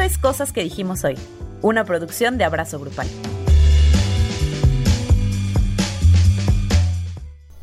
Esto 0.00 0.14
es 0.14 0.18
Cosas 0.18 0.52
que 0.54 0.62
dijimos 0.62 1.04
hoy, 1.04 1.14
una 1.60 1.84
producción 1.84 2.38
de 2.38 2.44
Abrazo 2.44 2.80
Grupal. 2.80 3.06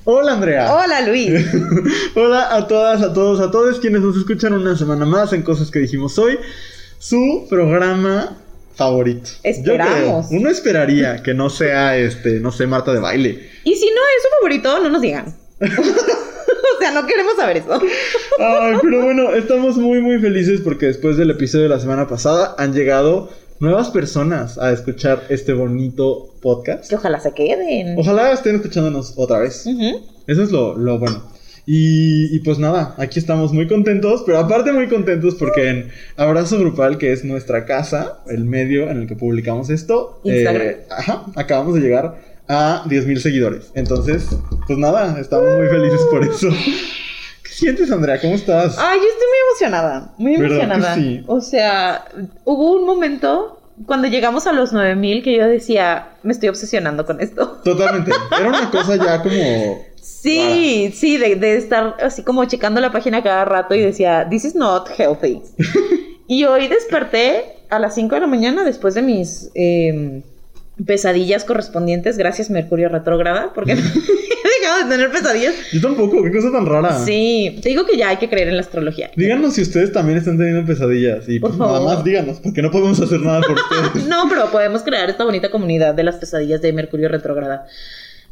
Hola 0.04 0.34
Andrea. 0.34 0.72
Hola 0.72 1.02
Luis. 1.02 1.34
Hola 2.16 2.56
a 2.56 2.68
todas, 2.68 3.02
a 3.02 3.12
todos, 3.12 3.40
a 3.40 3.50
todos 3.50 3.80
quienes 3.80 4.02
nos 4.02 4.16
escuchan 4.16 4.54
una 4.54 4.78
semana 4.78 5.04
más 5.04 5.34
en 5.34 5.42
Cosas 5.42 5.72
que 5.72 5.80
dijimos 5.80 6.20
hoy. 6.20 6.38
Su 7.00 7.48
programa 7.50 8.38
favorito. 8.76 9.32
Esperamos. 9.42 10.28
Uno 10.30 10.52
esperaría 10.52 11.24
que 11.24 11.34
no 11.34 11.50
sea 11.50 11.98
este, 11.98 12.40
no 12.40 12.52
sé, 12.52 12.68
Marta 12.68 12.94
de 12.94 13.00
baile. 13.00 13.50
Y 13.64 13.74
si 13.74 13.88
no 13.88 14.02
es 14.16 14.24
su 14.24 14.30
favorito, 14.40 14.80
no 14.84 14.90
nos 14.90 15.02
digan. 15.02 15.36
o 16.78 16.80
sea, 16.80 16.92
no 16.92 17.06
queremos 17.08 17.36
saber 17.36 17.58
eso. 17.58 17.80
Ay, 18.40 18.76
pero 18.82 19.04
bueno, 19.04 19.34
estamos 19.34 19.78
muy 19.78 20.00
muy 20.02 20.20
felices 20.20 20.62
porque 20.64 20.88
después 20.88 21.18
del 21.18 21.32
episodio 21.32 21.64
de 21.64 21.70
la 21.70 21.80
semana 21.80 22.08
pasada 22.08 22.56
han 22.58 22.74
llegado 22.74 23.30
nuevas 23.60 23.90
personas 23.90 24.58
a 24.58 24.72
escuchar 24.72 25.24
este 25.30 25.54
bonito 25.54 26.34
podcast. 26.42 26.90
Que 26.90 26.96
ojalá 26.96 27.20
se 27.20 27.34
queden. 27.34 27.98
Ojalá 27.98 28.32
estén 28.32 28.56
escuchándonos 28.56 29.14
otra 29.16 29.40
vez. 29.40 29.66
Eso 30.28 30.44
es 30.44 30.52
lo, 30.52 30.78
lo 30.78 31.00
bueno. 31.00 31.24
Y, 31.70 32.34
y, 32.34 32.40
pues 32.40 32.60
nada, 32.60 32.96
aquí 32.98 33.20
estamos 33.20 33.52
muy 33.52 33.68
contentos, 33.68 34.24
pero 34.26 34.38
aparte 34.38 34.72
muy 34.72 34.88
contentos 34.88 35.36
porque 35.36 35.68
en 35.68 35.92
Abrazo 36.16 36.58
Grupal, 36.60 36.98
que 36.98 37.12
es 37.12 37.26
nuestra 37.26 37.66
casa, 37.66 38.20
el 38.30 38.46
medio 38.46 38.90
en 38.90 39.02
el 39.02 39.08
que 39.08 39.18
publicamos 39.18 39.70
esto, 39.70 40.22
eh, 40.24 40.86
ajá, 40.90 41.26
acabamos 41.36 41.76
de 41.76 41.82
llegar 41.82 42.37
a 42.48 42.84
10.000 42.86 43.18
seguidores. 43.18 43.72
Entonces, 43.74 44.28
pues 44.66 44.80
nada, 44.80 45.20
estamos 45.20 45.48
muy 45.58 45.68
felices 45.68 46.02
por 46.10 46.24
eso. 46.24 46.50
¿Qué 47.44 47.50
sientes, 47.50 47.92
Andrea? 47.92 48.20
¿Cómo 48.20 48.36
estás? 48.36 48.78
Ay, 48.78 49.00
yo 49.00 49.06
estoy 49.06 49.28
muy 49.28 49.38
emocionada, 49.50 50.14
muy 50.18 50.36
emocionada. 50.36 50.96
Sí? 50.96 51.24
O 51.28 51.42
sea, 51.42 52.06
hubo 52.46 52.74
un 52.74 52.86
momento 52.86 53.60
cuando 53.86 54.08
llegamos 54.08 54.48
a 54.48 54.54
los 54.54 54.74
9000 54.74 55.24
que 55.24 55.38
yo 55.38 55.48
decía, 55.48 56.10
me 56.24 56.34
estoy 56.34 56.50
obsesionando 56.50 57.06
con 57.06 57.22
esto. 57.22 57.60
Totalmente. 57.64 58.12
Era 58.40 58.50
una 58.50 58.72
cosa 58.72 58.96
ya 58.96 59.22
como 59.22 59.86
Sí, 60.02 60.92
sí, 60.96 61.18
de, 61.18 61.58
estar 61.58 61.96
así 62.02 62.24
como 62.24 62.46
checando 62.46 62.82
la 62.82 62.92
página 62.92 63.22
cada 63.22 63.46
rato 63.46 63.76
y 63.76 63.82
decía, 63.82 64.28
this 64.30 64.46
is 64.46 64.56
not 64.56 64.90
healthy. 64.98 65.42
y 66.28 66.46
hoy 66.46 66.68
desperté 66.68 67.58
a 67.70 67.78
las 67.78 67.96
5 67.96 68.16
de 68.16 68.22
la 68.22 68.28
mañana 68.28 68.64
después 68.64 68.94
de 68.94 69.02
mis 69.02 69.52
em, 69.54 70.24
pesadillas 70.86 71.44
correspondientes, 71.44 72.18
gracias 72.18 72.50
Mercurio 72.50 72.90
retrógrada, 72.90 73.52
porque 73.54 73.72
he 73.74 74.62
dejado 74.62 74.84
de 74.84 74.90
tener 74.90 75.12
pesadillas. 75.12 75.56
Yo 75.74 75.82
tampoco, 75.82 76.24
qué 76.24 76.32
cosa 76.32 76.52
tan 76.52 76.66
rara. 76.66 77.04
Sí, 77.04 77.60
te 77.62 77.70
digo 77.70 77.86
que 77.86 77.98
ya 77.98 78.10
hay 78.10 78.18
que 78.18 78.30
creer 78.30 78.48
en 78.50 78.56
la 78.56 78.62
astrología. 78.62 79.12
Díganos 79.16 79.54
si 79.56 79.62
ustedes 79.62 79.92
también 79.92 80.18
están 80.18 80.38
teniendo 80.38 80.66
pesadillas 80.66 81.28
y 81.28 81.40
Por 81.40 81.52
pues, 81.52 81.60
nada 81.60 81.80
más 81.82 82.04
díganos, 82.04 82.40
porque 82.40 82.62
no 82.62 82.72
podemos 82.72 83.00
hacer 83.00 83.20
nada 83.22 83.42
por 83.42 83.52
ustedes. 83.86 84.08
no, 84.08 84.28
pero 84.30 84.52
podemos 84.52 84.84
crear 84.84 85.10
esta 85.10 85.24
bonita 85.24 85.50
comunidad 85.50 85.94
de 85.96 86.04
las 86.04 86.16
pesadillas 86.16 86.62
de 86.62 86.74
Mercurio 86.74 87.10
retrógrada. 87.10 87.66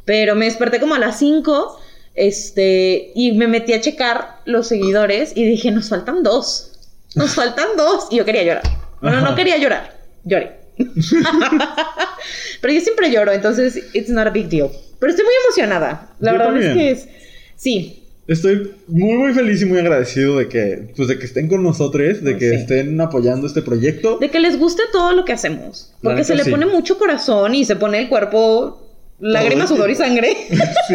Pero 0.06 0.36
me 0.36 0.46
desperté 0.46 0.80
como 0.80 0.94
a 0.96 1.00
las 1.00 1.18
5, 1.18 1.80
este, 2.14 3.12
y 3.16 3.32
me 3.34 3.48
metí 3.48 3.74
a 3.74 3.82
checar 3.82 4.38
los 4.46 4.68
seguidores 4.68 5.34
y 5.36 5.44
dije, 5.46 5.72
nos 5.72 5.90
faltan 5.90 6.22
dos. 6.22 6.72
Nos 7.16 7.34
faltan 7.34 7.70
dos. 7.76 8.08
Y 8.12 8.18
yo 8.18 8.26
quería 8.26 8.44
llorar. 8.44 8.64
Bueno, 9.02 9.18
Ajá. 9.18 9.30
no 9.30 9.36
quería 9.36 9.58
llorar. 9.58 9.96
Lloré. 10.24 10.65
Pero 12.62 12.74
yo 12.74 12.82
siempre 12.82 13.12
lloro, 13.12 13.32
entonces 13.32 13.80
it's 13.94 14.10
not 14.10 14.28
a 14.28 14.30
big 14.32 14.50
deal. 14.50 14.70
Pero 15.00 15.10
estoy 15.12 15.26
muy 15.26 15.34
emocionada. 15.46 16.10
La 16.20 16.32
Yo 16.34 16.38
verdad 16.38 16.58
es 16.58 16.74
que 16.74 16.92
es. 16.92 17.08
Sí. 17.56 18.02
Estoy 18.28 18.72
muy 18.88 19.14
muy 19.14 19.34
feliz 19.34 19.62
y 19.62 19.66
muy 19.66 19.78
agradecido 19.78 20.40
de 20.40 20.48
que 20.48 20.92
pues 20.96 21.08
de 21.08 21.20
que 21.20 21.26
estén 21.26 21.48
con 21.48 21.62
nosotros, 21.62 22.24
de 22.24 22.38
que 22.38 22.50
Sí. 22.50 22.56
estén 22.56 23.00
apoyando 23.00 23.46
este 23.46 23.62
proyecto. 23.62 24.18
De 24.18 24.32
que 24.32 24.40
les 24.40 24.58
guste 24.58 24.84
todo 24.92 25.14
lo 25.14 25.26
que 25.26 25.34
hacemos. 25.34 25.94
Porque 26.02 26.24
se 26.24 26.34
le 26.36 26.44
sí. 26.44 26.50
pone 26.50 26.66
mucho 26.66 26.98
corazón 26.98 27.54
y 27.54 27.66
se 27.66 27.76
pone 27.76 28.00
el 28.00 28.10
cuerpo 28.10 28.82
lágrimas, 29.20 29.70
sudor 29.70 29.90
y 29.90 29.96
sangre. 29.96 30.36
Sí. 30.88 30.94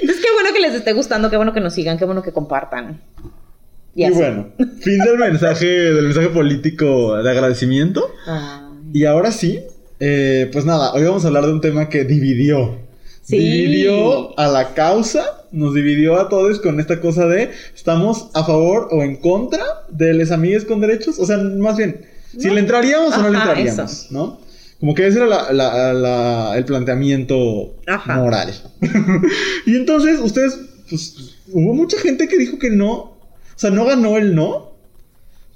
Entonces, 0.00 0.24
qué 0.24 0.32
bueno 0.32 0.52
que 0.52 0.60
les 0.60 0.74
esté 0.74 0.92
gustando, 0.92 1.30
qué 1.30 1.36
bueno 1.36 1.52
que 1.52 1.60
nos 1.60 1.74
sigan, 1.74 1.96
qué 1.96 2.04
bueno 2.04 2.24
que 2.24 2.32
compartan. 2.32 3.00
Y, 3.94 4.10
bueno, 4.10 4.48
fin 4.80 4.98
del 4.98 5.16
mensaje 5.16 5.66
del 5.66 6.06
mensaje 6.06 6.28
político 6.30 7.22
de 7.22 7.30
agradecimiento. 7.30 8.12
Ay. 8.26 8.62
Y 8.92 9.04
ahora 9.04 9.32
sí, 9.32 9.60
eh, 10.00 10.48
pues 10.52 10.64
nada, 10.64 10.92
hoy 10.92 11.04
vamos 11.04 11.24
a 11.24 11.28
hablar 11.28 11.46
de 11.46 11.52
un 11.52 11.60
tema 11.60 11.88
que 11.88 12.04
dividió. 12.04 12.78
Sí. 13.22 13.38
Dividió 13.38 14.38
a 14.38 14.48
la 14.48 14.74
causa, 14.74 15.44
nos 15.52 15.74
dividió 15.74 16.18
a 16.18 16.28
todos 16.28 16.58
con 16.60 16.80
esta 16.80 17.00
cosa 17.00 17.26
de 17.26 17.50
estamos 17.74 18.28
a 18.34 18.44
favor 18.44 18.88
o 18.90 19.02
en 19.02 19.16
contra 19.16 19.62
de 19.90 20.14
les 20.14 20.30
amigues 20.32 20.64
con 20.64 20.80
derechos. 20.80 21.18
O 21.18 21.26
sea, 21.26 21.36
más 21.38 21.76
bien, 21.76 22.06
si 22.36 22.48
le 22.50 22.60
entraríamos 22.60 23.14
o 23.16 23.22
no 23.22 23.28
le 23.30 23.38
entraríamos, 23.38 23.78
eso. 23.92 24.06
¿no? 24.10 24.40
Como 24.80 24.94
que 24.94 25.06
ese 25.06 25.18
era 25.18 25.26
la- 25.26 25.52
la- 25.52 25.92
la- 25.92 26.56
el 26.56 26.64
planteamiento 26.64 27.74
Ajá. 27.86 28.16
moral. 28.16 28.52
y 29.66 29.76
entonces, 29.76 30.18
ustedes, 30.20 30.58
pues, 30.88 31.36
hubo 31.52 31.74
mucha 31.74 31.98
gente 31.98 32.26
que 32.28 32.38
dijo 32.38 32.58
que 32.58 32.70
no. 32.70 32.90
O 32.92 33.18
sea, 33.56 33.70
no 33.70 33.84
ganó 33.84 34.16
el 34.16 34.34
no. 34.34 34.72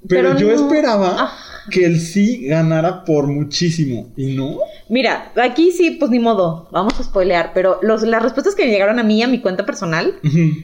Pero, 0.07 0.29
Pero 0.35 0.39
yo 0.39 0.47
no. 0.47 0.53
esperaba 0.53 1.23
Ajá. 1.23 1.54
Que 1.69 1.85
el 1.85 1.99
sí 1.99 2.45
ganara 2.47 3.03
por 3.03 3.27
muchísimo. 3.27 4.09
¿Y 4.15 4.35
no? 4.35 4.57
Mira, 4.89 5.31
aquí 5.35 5.71
sí, 5.71 5.91
pues 5.91 6.11
ni 6.11 6.19
modo, 6.19 6.67
vamos 6.71 6.99
a 6.99 7.03
spoilear, 7.03 7.51
pero 7.53 7.79
los, 7.81 8.03
las 8.03 8.21
respuestas 8.21 8.55
que 8.55 8.65
me 8.65 8.71
llegaron 8.71 8.99
a 8.99 9.03
mí, 9.03 9.21
a 9.23 9.27
mi 9.27 9.39
cuenta 9.39 9.65
personal, 9.65 10.15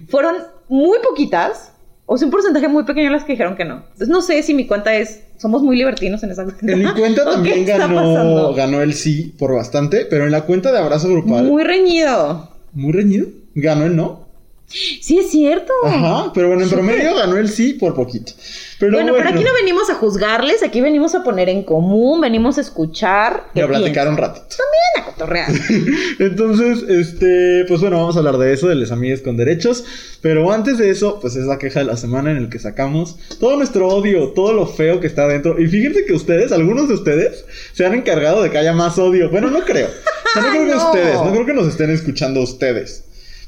fueron 0.09 0.35
muy 0.69 0.97
poquitas, 1.03 1.73
o 2.05 2.17
sea, 2.17 2.25
un 2.27 2.31
porcentaje 2.31 2.67
muy 2.67 2.83
pequeño 2.83 3.09
las 3.09 3.23
que 3.23 3.33
dijeron 3.33 3.55
que 3.55 3.65
no. 3.65 3.77
Entonces 3.77 4.09
no 4.09 4.21
sé 4.21 4.43
si 4.43 4.53
mi 4.53 4.67
cuenta 4.67 4.93
es, 4.95 5.23
somos 5.37 5.63
muy 5.63 5.75
libertinos 5.77 6.21
en 6.23 6.31
esa 6.31 6.43
cuenta. 6.43 6.71
En 6.71 6.79
mi 6.79 6.93
cuenta 6.93 7.23
¿O 7.25 7.25
qué 7.25 7.31
también 7.31 7.65
ganó, 7.65 8.53
ganó 8.53 8.81
el 8.81 8.93
sí 8.93 9.33
por 9.39 9.55
bastante, 9.55 10.05
pero 10.05 10.25
en 10.25 10.31
la 10.31 10.41
cuenta 10.45 10.71
de 10.71 10.77
abrazo 10.79 11.09
grupal, 11.09 11.43
muy, 11.43 11.51
Muy 11.51 11.63
reñido. 11.63 12.51
reñido, 12.75 13.27
ganó 13.55 13.85
el 13.85 13.95
no. 13.95 14.27
Sí, 14.71 15.19
es 15.19 15.29
cierto. 15.29 15.73
Ajá, 15.83 16.31
pero 16.33 16.47
bueno, 16.47 16.63
en 16.63 16.69
promedio 16.69 17.15
ganó 17.15 17.37
el 17.37 17.49
sí 17.49 17.73
por 17.73 17.93
poquito. 17.93 18.33
Pero 18.79 18.93
bueno, 18.93 19.11
bueno, 19.11 19.27
pero 19.27 19.35
aquí 19.35 19.47
no 19.47 19.53
venimos 19.53 19.89
a 19.91 19.95
juzgarles, 19.95 20.63
aquí 20.63 20.81
venimos 20.81 21.13
a 21.13 21.23
poner 21.23 21.49
en 21.49 21.63
común, 21.63 22.19
venimos 22.21 22.57
a 22.57 22.61
escuchar. 22.61 23.43
y 23.53 23.59
a 23.59 23.67
platicar 23.67 24.07
un 24.07 24.17
ratito. 24.17 24.55
piensan, 24.95 25.03
a 25.03 25.05
cotorrear. 25.05 25.51
Entonces, 26.19 26.83
este, 26.89 27.65
pues 27.67 27.81
bueno, 27.81 27.97
vamos 27.97 28.15
a 28.15 28.19
hablar 28.19 28.37
de 28.37 28.53
eso, 28.53 28.67
de 28.67 28.75
las 28.75 28.91
amigas 28.91 29.21
con 29.21 29.37
derechos. 29.37 29.83
Pero 30.21 30.51
antes 30.51 30.77
de 30.77 30.89
eso, 30.89 31.19
pues 31.19 31.35
es 31.35 31.45
la 31.45 31.59
queja 31.59 31.81
de 31.81 31.85
la 31.85 31.97
semana 31.97 32.31
en 32.31 32.37
el 32.37 32.49
que 32.49 32.57
sacamos 32.57 33.17
todo 33.39 33.55
nuestro 33.57 33.87
odio, 33.87 34.29
todo 34.29 34.53
lo 34.53 34.65
feo 34.65 34.99
que 34.99 35.07
está 35.07 35.27
dentro. 35.27 35.59
Y 35.61 35.67
fíjense 35.67 36.05
que 36.05 36.13
ustedes, 36.13 36.51
algunos 36.51 36.87
de 36.87 36.95
ustedes, 36.95 37.45
se 37.73 37.85
han 37.85 37.93
encargado 37.93 38.41
de 38.41 38.49
que 38.49 38.57
haya 38.57 38.73
más 38.73 38.97
odio. 38.97 39.29
Bueno, 39.29 39.51
no 39.51 39.61
creo. 39.61 39.89
O 39.89 40.33
sea, 40.33 40.41
no 40.41 40.49
creo 40.51 40.65
que 40.65 40.75
ustedes, 40.75 41.15
no 41.15 41.31
creo 41.31 41.45
que 41.45 41.53
nos 41.53 41.67
estén 41.67 41.91
escuchando 41.91 42.41
ustedes. 42.41 43.03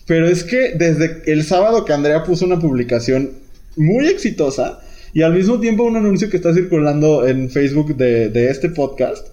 Pero 0.05 0.27
es 0.27 0.43
que 0.43 0.73
desde 0.75 1.21
el 1.31 1.43
sábado 1.43 1.85
que 1.85 1.93
Andrea 1.93 2.23
puso 2.23 2.45
una 2.45 2.59
publicación 2.59 3.31
muy 3.75 4.07
exitosa 4.07 4.79
y 5.13 5.21
al 5.21 5.33
mismo 5.33 5.59
tiempo 5.59 5.83
un 5.83 5.95
anuncio 5.95 6.29
que 6.29 6.37
está 6.37 6.53
circulando 6.53 7.27
en 7.27 7.49
Facebook 7.49 7.95
de, 7.95 8.29
de 8.29 8.49
este 8.49 8.69
podcast, 8.69 9.27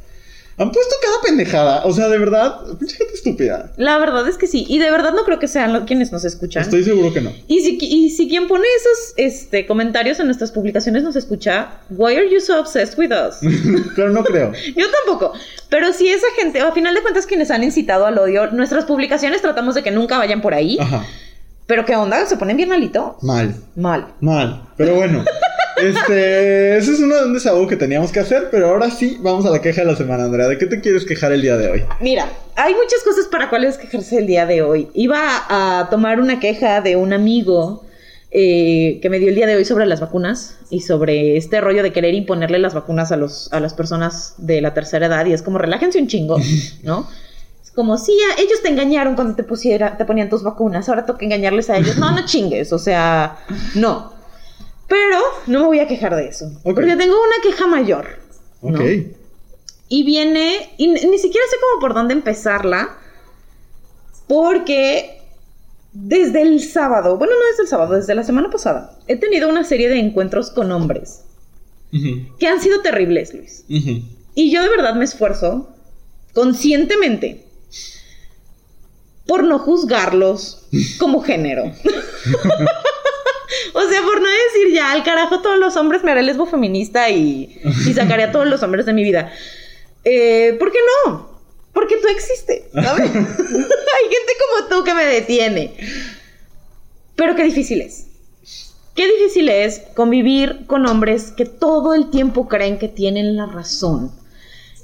han 0.60 0.70
puesto 0.70 0.94
cada 1.02 1.22
pendejada. 1.22 1.82
O 1.84 1.92
sea, 1.92 2.08
de 2.08 2.18
verdad, 2.18 2.60
pinche 2.78 2.96
gente 2.96 3.14
estúpida. 3.14 3.72
La 3.78 3.96
verdad 3.96 4.28
es 4.28 4.36
que 4.36 4.46
sí, 4.46 4.66
y 4.68 4.78
de 4.78 4.90
verdad 4.90 5.14
no 5.14 5.24
creo 5.24 5.38
que 5.38 5.48
sean 5.48 5.72
los, 5.72 5.84
quienes 5.84 6.12
nos 6.12 6.22
escuchan. 6.26 6.62
Estoy 6.62 6.84
seguro 6.84 7.14
que 7.14 7.22
no. 7.22 7.32
Y 7.48 7.60
si, 7.60 7.78
y 7.80 8.10
si 8.10 8.28
quien 8.28 8.46
pone 8.46 8.66
esos 8.76 9.14
este, 9.16 9.66
comentarios 9.66 10.20
en 10.20 10.26
nuestras 10.26 10.52
publicaciones 10.52 11.02
nos 11.02 11.16
escucha, 11.16 11.70
why 11.88 12.14
are 12.14 12.30
you 12.30 12.40
so 12.40 12.60
obsessed 12.60 12.98
with 12.98 13.10
us? 13.10 13.38
Pero 13.96 14.10
no 14.10 14.22
creo. 14.22 14.52
Yo 14.76 14.86
tampoco. 14.90 15.32
Pero 15.70 15.94
si 15.94 16.10
esa 16.10 16.26
gente, 16.36 16.62
o 16.62 16.68
a 16.68 16.72
final 16.72 16.94
de 16.94 17.00
cuentas 17.00 17.24
quienes 17.24 17.50
han 17.50 17.64
incitado 17.64 18.04
al 18.04 18.18
odio, 18.18 18.50
nuestras 18.50 18.84
publicaciones 18.84 19.40
tratamos 19.40 19.74
de 19.74 19.82
que 19.82 19.90
nunca 19.90 20.18
vayan 20.18 20.42
por 20.42 20.52
ahí. 20.52 20.76
Ajá. 20.78 21.06
Pero 21.66 21.86
qué 21.86 21.96
onda, 21.96 22.26
se 22.26 22.36
ponen 22.36 22.58
bien 22.58 22.68
malitos. 22.68 23.22
Mal. 23.22 23.54
Mal. 23.76 24.08
Mal. 24.20 24.62
Pero 24.76 24.96
bueno. 24.96 25.24
Este, 25.88 26.76
ese 26.78 26.92
es 26.92 27.00
uno 27.00 27.16
de 27.16 27.24
un 27.26 27.34
desahogo 27.34 27.66
que 27.66 27.76
teníamos 27.76 28.12
que 28.12 28.20
hacer, 28.20 28.48
pero 28.50 28.68
ahora 28.68 28.90
sí 28.90 29.18
vamos 29.20 29.44
a 29.46 29.50
la 29.50 29.60
queja 29.60 29.82
de 29.82 29.86
la 29.88 29.96
semana, 29.96 30.24
Andrea. 30.24 30.48
¿De 30.48 30.58
qué 30.58 30.66
te 30.66 30.80
quieres 30.80 31.04
quejar 31.04 31.32
el 31.32 31.42
día 31.42 31.56
de 31.56 31.70
hoy? 31.70 31.84
Mira, 32.00 32.26
hay 32.56 32.74
muchas 32.74 33.02
cosas 33.04 33.26
para 33.26 33.48
cuales 33.50 33.78
quejarse 33.78 34.18
el 34.18 34.26
día 34.26 34.46
de 34.46 34.62
hoy. 34.62 34.88
Iba 34.94 35.20
a 35.48 35.88
tomar 35.90 36.20
una 36.20 36.40
queja 36.40 36.80
de 36.80 36.96
un 36.96 37.12
amigo 37.12 37.84
eh, 38.30 38.98
que 39.02 39.10
me 39.10 39.18
dio 39.18 39.28
el 39.28 39.34
día 39.34 39.46
de 39.46 39.56
hoy 39.56 39.64
sobre 39.64 39.86
las 39.86 40.00
vacunas 40.00 40.56
y 40.70 40.80
sobre 40.80 41.36
este 41.36 41.60
rollo 41.60 41.82
de 41.82 41.92
querer 41.92 42.14
imponerle 42.14 42.58
las 42.60 42.74
vacunas 42.74 43.10
a, 43.12 43.16
los, 43.16 43.52
a 43.52 43.58
las 43.60 43.74
personas 43.74 44.34
de 44.38 44.60
la 44.60 44.72
tercera 44.72 45.06
edad 45.06 45.26
y 45.26 45.32
es 45.32 45.42
como 45.42 45.58
relájense 45.58 45.98
un 46.00 46.06
chingo, 46.06 46.38
¿no? 46.84 47.08
Es 47.64 47.70
como, 47.72 47.98
sí, 47.98 48.16
a- 48.36 48.40
ellos 48.40 48.62
te 48.62 48.68
engañaron 48.68 49.14
cuando 49.16 49.34
te, 49.34 49.42
pusiera, 49.42 49.96
te 49.96 50.04
ponían 50.04 50.28
tus 50.28 50.42
vacunas, 50.44 50.88
ahora 50.88 51.06
toca 51.06 51.24
engañarles 51.24 51.70
a 51.70 51.76
ellos. 51.78 51.96
No, 51.98 52.10
no 52.12 52.24
chingues, 52.24 52.72
o 52.72 52.78
sea, 52.78 53.36
no. 53.74 54.12
Pero 54.90 55.20
no 55.46 55.60
me 55.60 55.66
voy 55.66 55.78
a 55.78 55.86
quejar 55.86 56.16
de 56.16 56.26
eso, 56.26 56.50
porque 56.64 56.96
tengo 56.96 57.14
una 57.14 57.36
queja 57.42 57.68
mayor. 57.68 58.18
¿no? 58.60 58.74
Ok. 58.74 58.80
Y 59.88 60.02
viene, 60.04 60.74
y 60.78 60.88
ni 60.88 61.18
siquiera 61.18 61.46
sé 61.48 61.56
cómo 61.60 61.80
por 61.80 61.94
dónde 61.94 62.12
empezarla, 62.12 62.98
porque 64.26 65.22
desde 65.92 66.42
el 66.42 66.60
sábado, 66.60 67.16
bueno, 67.18 67.34
no 67.34 67.46
desde 67.50 67.62
el 67.62 67.68
sábado, 67.68 67.94
desde 67.94 68.16
la 68.16 68.24
semana 68.24 68.50
pasada, 68.50 68.98
he 69.06 69.16
tenido 69.16 69.48
una 69.48 69.62
serie 69.62 69.88
de 69.88 70.00
encuentros 70.00 70.50
con 70.50 70.72
hombres 70.72 71.22
que 72.38 72.46
han 72.46 72.60
sido 72.60 72.80
terribles, 72.82 73.32
Luis. 73.32 73.64
Y 74.34 74.50
yo 74.50 74.62
de 74.62 74.68
verdad 74.68 74.94
me 74.94 75.04
esfuerzo 75.04 75.68
conscientemente 76.34 77.46
por 79.26 79.44
no 79.44 79.60
juzgarlos 79.60 80.66
como 80.98 81.22
género. 81.22 81.64
o 83.72 83.88
sea, 83.88 84.02
por 84.02 84.20
no 84.20 84.28
decir 84.28 84.74
ya, 84.74 84.92
al 84.92 85.02
carajo 85.04 85.40
todos 85.40 85.58
los 85.58 85.76
hombres 85.76 86.02
me 86.04 86.12
haré 86.12 86.22
lesbo 86.22 86.46
feminista 86.46 87.10
y, 87.10 87.60
y 87.86 87.94
sacaré 87.94 88.24
a 88.24 88.32
todos 88.32 88.46
los 88.46 88.62
hombres 88.62 88.86
de 88.86 88.92
mi 88.92 89.02
vida. 89.02 89.32
Eh, 90.04 90.56
¿Por 90.58 90.72
qué 90.72 90.78
no? 91.06 91.30
Porque 91.72 91.96
tú 91.96 92.08
existes, 92.08 92.62
¿sabes? 92.72 93.10
Hay 93.14 93.14
gente 93.14 94.32
como 94.38 94.68
tú 94.68 94.84
que 94.84 94.94
me 94.94 95.04
detiene. 95.04 95.74
Pero 97.16 97.36
qué 97.36 97.44
difícil 97.44 97.80
es. 97.80 98.06
Qué 98.94 99.06
difícil 99.06 99.48
es 99.48 99.82
convivir 99.94 100.66
con 100.66 100.86
hombres 100.86 101.32
que 101.36 101.44
todo 101.44 101.94
el 101.94 102.10
tiempo 102.10 102.48
creen 102.48 102.78
que 102.78 102.88
tienen 102.88 103.36
la 103.36 103.46
razón. 103.46 104.10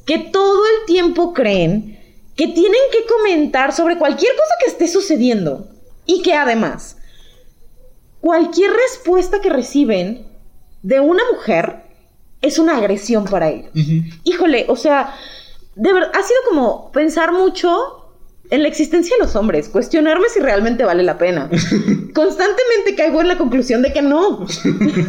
Que 0.04 0.18
todo 0.18 0.62
el 0.66 0.86
tiempo 0.86 1.34
creen 1.34 2.00
que 2.36 2.48
tienen 2.48 2.80
que 2.92 3.06
comentar 3.06 3.72
sobre 3.72 3.98
cualquier 3.98 4.32
cosa 4.32 4.54
que 4.60 4.70
esté 4.70 4.88
sucediendo. 4.88 5.68
Y 6.04 6.22
que 6.22 6.34
además, 6.34 6.98
cualquier 8.20 8.72
respuesta 8.72 9.40
que 9.40 9.50
reciben 9.50 10.26
de 10.82 11.00
una 11.00 11.22
mujer 11.32 11.82
es 12.42 12.58
una 12.58 12.76
agresión 12.76 13.24
para 13.24 13.50
ellos. 13.50 13.70
Híjole, 14.24 14.66
o 14.68 14.76
sea, 14.76 15.14
de 15.74 15.92
verdad, 15.92 16.10
ha 16.14 16.22
sido 16.22 16.40
como 16.48 16.92
pensar 16.92 17.32
mucho 17.32 18.06
en 18.50 18.62
la 18.62 18.68
existencia 18.68 19.16
de 19.16 19.24
los 19.24 19.34
hombres, 19.34 19.68
cuestionarme 19.68 20.28
si 20.28 20.40
realmente 20.40 20.84
vale 20.84 21.02
la 21.02 21.18
pena. 21.18 21.50
Constantemente 22.14 22.94
caigo 22.96 23.20
en 23.20 23.28
la 23.28 23.38
conclusión 23.38 23.82
de 23.82 23.92
que 23.92 24.02
no. 24.02 24.46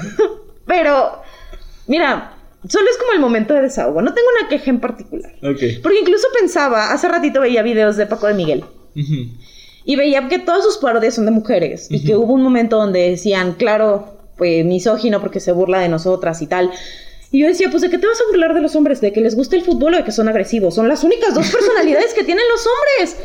Pero, 0.66 1.22
mira, 1.86 2.34
solo 2.68 2.90
es 2.90 2.98
como 2.98 3.14
el 3.14 3.20
momento 3.20 3.54
de 3.54 3.62
desahogo. 3.62 4.02
No 4.02 4.14
tengo 4.14 4.28
una 4.40 4.50
queja 4.50 4.70
en 4.70 4.80
particular. 4.80 5.32
Porque 5.40 6.00
incluso 6.02 6.28
pensaba, 6.40 6.92
hace 6.92 7.08
ratito 7.08 7.42
veía 7.42 7.62
videos 7.62 7.98
de 7.98 8.06
Paco 8.06 8.28
de 8.28 8.34
Miguel. 8.34 8.66
Ujú. 8.96 9.28
Y 9.88 9.96
veía 9.96 10.28
que 10.28 10.38
todas 10.38 10.64
sus 10.64 10.78
parodias 10.78 11.16
son 11.16 11.26
de 11.26 11.32
mujeres. 11.32 11.88
Y 11.90 12.04
que 12.04 12.16
hubo 12.18 12.34
un 12.34 12.44
momento 12.44 12.76
donde 12.78 13.10
decían, 13.10 13.54
claro, 13.54 14.18
pues 14.38 14.66
misógino 14.66 15.22
porque 15.22 15.40
se 15.40 15.54
burla 15.54 15.80
de 15.80 15.88
nosotras 15.90 16.42
y 16.42 16.48
tal. 16.48 16.70
Y 17.32 17.40
yo 17.40 17.48
decía, 17.48 17.70
pues 17.72 17.82
¿de 17.82 17.90
qué 17.90 17.98
te 17.98 18.06
vas 18.06 18.20
a 18.20 18.28
burlar 18.30 18.54
de 18.54 18.62
los 18.62 18.76
hombres? 18.76 19.00
¿De 19.02 19.12
que 19.14 19.22
les 19.22 19.36
gusta 19.36 19.56
el 19.56 19.64
fútbol 19.64 19.94
o 19.94 19.98
de 19.98 20.04
que 20.04 20.12
son 20.12 20.28
agresivos? 20.28 20.76
Son 20.76 20.88
las 20.90 21.04
únicas 21.06 21.34
dos 21.34 21.48
personalidades 21.52 22.14
que 22.14 22.24
tienen 22.26 22.44
los 22.54 22.68
hombres. 22.68 23.18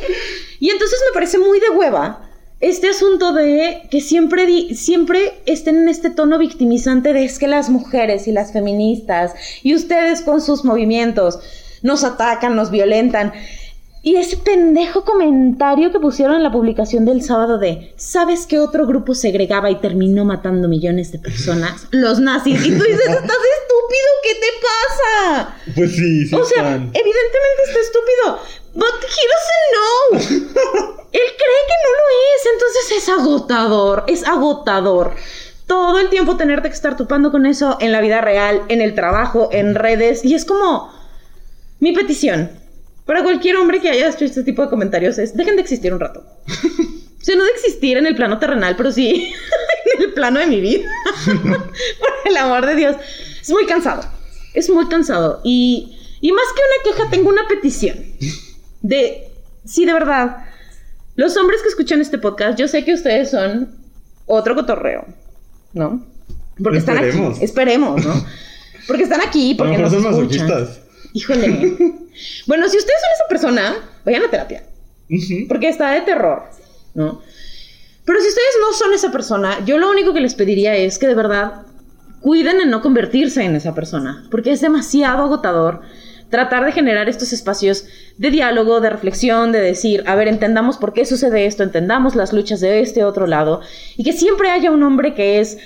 Y 0.61 0.69
entonces 0.69 0.99
me 1.09 1.13
parece 1.13 1.37
muy 1.37 1.59
de 1.59 1.69
hueva 1.69 2.29
este 2.61 2.87
asunto 2.87 3.33
de 3.33 3.81
que 3.91 3.99
siempre, 3.99 4.45
di- 4.45 4.73
siempre 4.73 5.33
estén 5.45 5.75
en 5.79 5.89
este 5.89 6.09
tono 6.11 6.37
victimizante 6.39 7.11
de 7.11 7.25
es 7.25 7.37
que 7.39 7.47
las 7.49 7.69
mujeres 7.69 8.25
y 8.29 8.31
las 8.31 8.53
feministas 8.53 9.33
y 9.63 9.75
ustedes 9.75 10.21
con 10.21 10.39
sus 10.39 10.63
movimientos 10.63 11.39
nos 11.81 12.05
atacan, 12.05 12.55
nos 12.55 12.71
violentan. 12.71 13.33
Y 14.05 14.17
ese 14.17 14.35
pendejo 14.35 15.05
comentario 15.05 15.93
que 15.93 15.99
pusieron 15.99 16.35
en 16.35 16.43
la 16.43 16.51
publicación 16.51 17.05
del 17.05 17.23
sábado 17.23 17.57
de 17.57 17.93
¿Sabes 17.95 18.45
qué 18.45 18.59
otro 18.59 18.85
grupo 18.85 19.15
segregaba 19.15 19.71
y 19.71 19.79
terminó 19.79 20.25
matando 20.25 20.67
millones 20.67 21.13
de 21.13 21.19
personas? 21.19 21.87
Los 21.91 22.19
nazis. 22.19 22.59
Y 22.65 22.69
tú 22.77 22.83
dices, 22.83 22.99
estás 23.07 23.23
estúpido, 23.23 24.09
¿qué 24.23 24.35
te 24.35 24.47
pasa? 24.61 25.55
Pues 25.73 25.91
sí, 25.95 26.27
sí 26.27 26.35
O 26.35 26.43
sea, 26.43 26.57
están. 26.57 26.91
evidentemente 26.93 27.63
está 27.65 27.79
estúpido. 27.79 28.39
But 28.75 28.93
he 29.03 29.23
doesn't 29.31 29.71
know. 29.71 30.95
Él 31.13 31.29
cree 31.37 31.63
que 31.69 31.77
no 31.83 31.91
lo 31.95 32.05
es. 32.35 32.45
Entonces 32.53 32.91
es 32.97 33.09
agotador. 33.09 34.03
Es 34.07 34.27
agotador. 34.27 35.15
Todo 35.65 35.99
el 35.99 36.09
tiempo 36.09 36.35
tenerte 36.35 36.67
que 36.67 36.75
estar 36.75 36.97
topando 36.97 37.31
con 37.31 37.45
eso 37.45 37.77
en 37.79 37.93
la 37.93 38.01
vida 38.01 38.19
real, 38.19 38.63
en 38.67 38.81
el 38.81 38.95
trabajo, 38.95 39.47
en 39.53 39.75
redes. 39.75 40.25
Y 40.25 40.35
es 40.35 40.43
como 40.43 40.91
mi 41.79 41.93
petición. 41.93 42.62
Para 43.05 43.23
cualquier 43.23 43.57
hombre 43.57 43.81
que 43.81 43.89
haya 43.89 44.09
hecho 44.09 44.25
este 44.25 44.43
tipo 44.43 44.61
de 44.61 44.69
comentarios 44.69 45.17
es, 45.17 45.35
dejen 45.35 45.55
de 45.55 45.61
existir 45.61 45.93
un 45.93 45.99
rato. 45.99 46.25
O 47.23 47.25
sea, 47.25 47.37
no 47.37 47.45
de 47.45 47.51
existir 47.51 47.95
en 47.95 48.05
el 48.05 48.17
plano 48.17 48.37
terrenal, 48.37 48.75
pero 48.75 48.91
sí 48.91 49.31
en 49.95 50.03
el 50.03 50.13
plano 50.13 50.41
de 50.41 50.47
mi 50.47 50.59
vida. 50.59 50.89
Por 51.25 52.09
el 52.25 52.35
amor 52.35 52.65
de 52.65 52.75
Dios. 52.75 52.97
Es 53.41 53.49
muy 53.49 53.65
cansado. 53.65 54.03
Es 54.53 54.69
muy 54.69 54.89
cansado. 54.89 55.39
Y, 55.41 55.97
y 56.19 56.33
más 56.33 56.43
que 56.53 56.61
una 56.91 56.97
queja, 56.97 57.09
tengo 57.09 57.29
una 57.29 57.47
petición. 57.47 57.95
De, 58.81 59.31
sí, 59.63 59.85
de 59.85 59.93
verdad. 59.93 60.35
Los 61.15 61.37
hombres 61.37 61.61
que 61.61 61.69
escuchan 61.69 62.01
este 62.01 62.17
podcast, 62.17 62.59
yo 62.59 62.67
sé 62.67 62.83
que 62.83 62.93
ustedes 62.93 63.31
son 63.31 63.73
otro 64.25 64.53
cotorreo, 64.53 65.05
¿no? 65.71 66.05
Porque 66.61 66.79
están 66.79 66.97
Esperemos. 66.97 67.37
aquí. 67.37 67.45
Esperemos, 67.45 68.05
¿no? 68.05 68.25
Porque 68.85 69.03
están 69.03 69.21
aquí, 69.21 69.55
porque 69.55 69.77
mejor 69.77 69.93
nos 69.93 70.03
son 70.03 70.25
escuchan. 70.25 70.67
Híjole. 71.13 71.93
Bueno, 72.47 72.67
si 72.69 72.77
ustedes 72.77 72.99
son 73.01 73.09
esa 73.13 73.27
persona, 73.29 73.75
vayan 74.05 74.23
a 74.23 74.29
terapia. 74.29 74.63
Porque 75.47 75.69
está 75.69 75.91
de 75.91 76.01
terror, 76.01 76.43
¿no? 76.93 77.21
Pero 78.05 78.19
si 78.19 78.27
ustedes 78.27 78.55
no 78.61 78.73
son 78.73 78.93
esa 78.93 79.11
persona, 79.11 79.63
yo 79.65 79.77
lo 79.77 79.89
único 79.89 80.13
que 80.13 80.21
les 80.21 80.35
pediría 80.35 80.75
es 80.75 80.97
que 80.97 81.07
de 81.07 81.15
verdad 81.15 81.63
cuiden 82.21 82.61
en 82.61 82.69
no 82.69 82.81
convertirse 82.81 83.43
en 83.43 83.55
esa 83.55 83.75
persona, 83.75 84.27
porque 84.31 84.51
es 84.51 84.61
demasiado 84.61 85.23
agotador 85.23 85.81
tratar 86.29 86.65
de 86.65 86.71
generar 86.71 87.09
estos 87.09 87.31
espacios 87.31 87.85
de 88.17 88.31
diálogo, 88.31 88.81
de 88.81 88.89
reflexión, 88.89 89.51
de 89.51 89.61
decir, 89.61 90.03
a 90.07 90.15
ver, 90.15 90.27
entendamos 90.27 90.77
por 90.77 90.93
qué 90.93 91.05
sucede 91.05 91.45
esto, 91.45 91.61
entendamos 91.61 92.15
las 92.15 92.33
luchas 92.33 92.59
de 92.59 92.79
este 92.79 93.03
otro 93.03 93.27
lado, 93.27 93.61
y 93.97 94.03
que 94.03 94.13
siempre 94.13 94.49
haya 94.49 94.71
un 94.71 94.81
hombre 94.83 95.13
que 95.13 95.39
es 95.39 95.59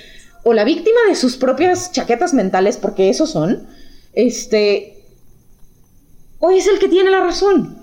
o 0.44 0.52
la 0.52 0.64
víctima 0.64 0.98
de 1.08 1.14
sus 1.14 1.36
propias 1.36 1.90
chaquetas 1.92 2.34
mentales, 2.34 2.76
porque 2.76 3.08
esos 3.08 3.30
son, 3.30 3.66
este, 4.12 4.97
o 6.38 6.50
es 6.50 6.66
el 6.68 6.78
que 6.78 6.88
tiene 6.88 7.10
la 7.10 7.20
razón. 7.20 7.76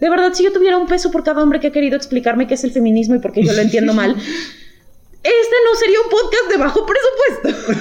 De 0.00 0.10
verdad, 0.10 0.32
si 0.34 0.44
yo 0.44 0.52
tuviera 0.52 0.76
un 0.76 0.86
peso 0.86 1.10
por 1.10 1.24
cada 1.24 1.42
hombre 1.42 1.58
que 1.58 1.68
ha 1.68 1.72
querido 1.72 1.96
explicarme 1.96 2.46
qué 2.46 2.54
es 2.54 2.64
el 2.64 2.72
feminismo 2.72 3.14
y 3.14 3.18
por 3.18 3.32
qué 3.32 3.42
yo 3.42 3.52
lo 3.52 3.60
entiendo 3.60 3.94
mal, 3.94 4.10
este 5.22 5.56
no 5.64 5.74
sería 5.74 6.00
un 6.00 6.10
podcast 6.10 6.50
de 6.50 6.56
bajo 6.58 6.86
presupuesto. 6.86 7.74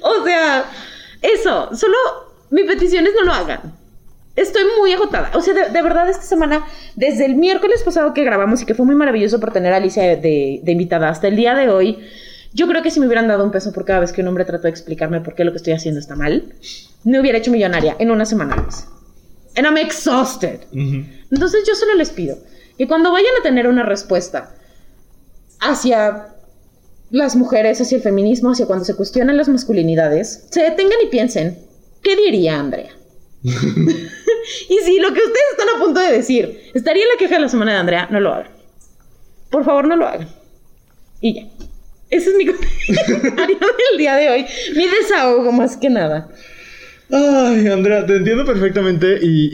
o 0.02 0.24
sea, 0.24 0.70
eso, 1.22 1.74
solo 1.74 1.96
mi 2.50 2.64
petición 2.64 3.06
es 3.06 3.14
no 3.14 3.24
lo 3.24 3.32
hagan. 3.32 3.74
Estoy 4.36 4.64
muy 4.78 4.92
agotada. 4.92 5.30
O 5.34 5.40
sea, 5.42 5.54
de, 5.54 5.70
de 5.70 5.82
verdad, 5.82 6.08
esta 6.08 6.22
semana, 6.22 6.66
desde 6.96 7.26
el 7.26 7.36
miércoles 7.36 7.82
pasado 7.82 8.14
que 8.14 8.24
grabamos 8.24 8.62
y 8.62 8.66
que 8.66 8.74
fue 8.74 8.86
muy 8.86 8.94
maravilloso 8.94 9.40
por 9.40 9.52
tener 9.52 9.72
a 9.72 9.76
Alicia 9.76 10.16
de 10.16 10.62
invitada 10.66 11.08
hasta 11.08 11.28
el 11.28 11.36
día 11.36 11.54
de 11.54 11.68
hoy, 11.68 11.98
yo 12.54 12.68
creo 12.68 12.82
que 12.82 12.90
si 12.90 13.00
me 13.00 13.06
hubieran 13.06 13.28
dado 13.28 13.44
un 13.44 13.50
peso 13.50 13.72
por 13.72 13.84
cada 13.84 14.00
vez 14.00 14.12
que 14.12 14.20
un 14.20 14.28
hombre 14.28 14.44
trató 14.44 14.64
de 14.64 14.70
explicarme 14.70 15.20
por 15.20 15.34
qué 15.34 15.44
lo 15.44 15.52
que 15.52 15.56
estoy 15.56 15.72
haciendo 15.72 16.00
está 16.00 16.16
mal, 16.16 16.52
me 17.04 17.20
hubiera 17.20 17.38
hecho 17.38 17.50
millonaria 17.50 17.96
en 17.98 18.10
una 18.10 18.24
semana 18.24 18.56
más. 18.56 18.88
And 19.56 19.66
I'm 19.66 19.76
exhausted. 19.76 20.60
Entonces 20.72 21.64
yo 21.66 21.74
solo 21.74 21.94
les 21.94 22.10
pido 22.10 22.38
que 22.78 22.88
cuando 22.88 23.12
vayan 23.12 23.32
a 23.38 23.42
tener 23.42 23.68
una 23.68 23.82
respuesta 23.82 24.54
hacia 25.60 26.28
las 27.10 27.36
mujeres, 27.36 27.80
hacia 27.80 27.96
el 27.96 28.02
feminismo, 28.02 28.50
hacia 28.50 28.66
cuando 28.66 28.84
se 28.84 28.96
cuestionan 28.96 29.36
las 29.36 29.48
masculinidades, 29.48 30.46
se 30.50 30.62
detengan 30.62 30.98
y 31.04 31.08
piensen, 31.08 31.58
¿qué 32.02 32.16
diría 32.16 32.58
Andrea? 32.58 32.92
y 34.68 34.78
si 34.84 34.98
lo 34.98 35.12
que 35.12 35.20
ustedes 35.20 35.46
están 35.52 35.68
a 35.76 35.84
punto 35.84 36.00
de 36.00 36.12
decir 36.12 36.70
estaría 36.74 37.02
en 37.02 37.08
la 37.10 37.16
queja 37.16 37.34
de 37.34 37.42
la 37.42 37.48
semana 37.48 37.72
de 37.72 37.78
Andrea, 37.78 38.08
no 38.10 38.20
lo 38.20 38.32
hagan. 38.32 38.50
Por 39.50 39.64
favor, 39.64 39.86
no 39.86 39.96
lo 39.96 40.06
hagan. 40.06 40.28
Y 41.20 41.34
ya. 41.34 41.48
Ese 42.10 42.30
es 42.30 42.36
mi 42.36 42.46
comentario 43.06 43.58
del 43.58 43.98
día 43.98 44.16
de 44.16 44.30
hoy. 44.30 44.46
Mi 44.76 44.86
desahogo 44.86 45.52
más 45.52 45.76
que 45.76 45.90
nada. 45.90 46.28
Ay, 47.10 47.66
Andrea, 47.68 48.06
te 48.06 48.16
entiendo 48.16 48.44
perfectamente 48.44 49.18
y, 49.20 49.50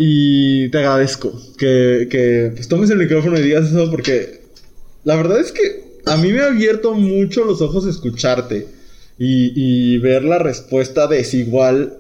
y 0.65 0.69
te 0.71 0.79
agradezco 0.79 1.33
que, 1.59 2.07
que 2.11 2.53
pues, 2.55 2.69
tomes 2.69 2.91
el 2.91 2.99
micrófono 2.99 3.39
y 3.39 3.43
digas 3.43 3.69
eso 3.69 3.91
porque 3.91 4.43
la 5.05 5.17
verdad 5.17 5.41
es 5.41 5.51
que 5.51 5.99
a 6.07 6.17
mí 6.17 6.33
me 6.33 6.41
ha 6.41 6.47
abierto 6.47 6.95
mucho 6.95 7.45
los 7.45 7.61
ojos 7.61 7.87
escucharte 7.87 8.67
y, 9.19 9.53
y 9.95 9.99
ver 9.99 10.23
la 10.25 10.39
respuesta 10.39 11.09
desigual 11.09 11.99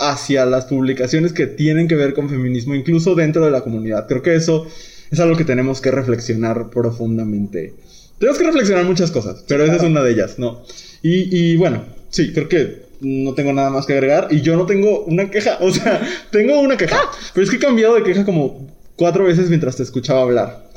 hacia 0.00 0.46
las 0.46 0.66
publicaciones 0.66 1.32
que 1.32 1.46
tienen 1.46 1.86
que 1.88 1.94
ver 1.94 2.14
con 2.14 2.28
feminismo, 2.28 2.74
incluso 2.74 3.14
dentro 3.14 3.44
de 3.44 3.50
la 3.52 3.62
comunidad. 3.62 4.06
Creo 4.08 4.22
que 4.22 4.34
eso 4.34 4.66
es 5.10 5.20
algo 5.20 5.36
que 5.36 5.44
tenemos 5.44 5.80
que 5.80 5.90
reflexionar 5.90 6.70
profundamente. 6.70 7.74
Tenemos 8.18 8.38
que 8.38 8.46
reflexionar 8.46 8.84
muchas 8.84 9.12
cosas, 9.12 9.44
pero 9.46 9.64
esa 9.64 9.76
es 9.76 9.82
una 9.82 10.02
de 10.02 10.10
ellas, 10.10 10.38
¿no? 10.38 10.64
Y, 11.02 11.52
y 11.52 11.56
bueno, 11.56 11.84
sí, 12.10 12.32
creo 12.32 12.48
que 12.48 12.87
no 13.00 13.34
tengo 13.34 13.52
nada 13.52 13.70
más 13.70 13.86
que 13.86 13.94
agregar. 13.94 14.28
Y 14.30 14.40
yo 14.40 14.56
no 14.56 14.66
tengo 14.66 15.04
una 15.04 15.30
queja, 15.30 15.58
o 15.60 15.70
sea, 15.70 16.00
tengo 16.30 16.60
una 16.60 16.76
queja. 16.76 17.00
Pero 17.34 17.44
es 17.44 17.50
que 17.50 17.56
he 17.56 17.60
cambiado 17.60 17.94
de 17.94 18.02
queja 18.02 18.24
como 18.24 18.68
cuatro 18.96 19.24
veces 19.24 19.48
mientras 19.48 19.76
te 19.76 19.82
escuchaba 19.82 20.22
hablar. 20.22 20.68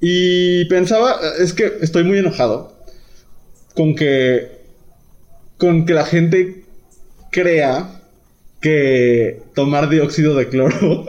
Y 0.00 0.64
pensaba, 0.66 1.20
es 1.38 1.52
que 1.52 1.72
estoy 1.80 2.04
muy 2.04 2.18
enojado 2.18 2.76
con 3.74 3.94
que, 3.94 4.50
con 5.58 5.86
que 5.86 5.94
la 5.94 6.04
gente 6.04 6.64
crea 7.30 8.00
que 8.60 9.42
tomar 9.54 9.88
dióxido 9.88 10.36
de 10.36 10.48
cloro 10.48 11.06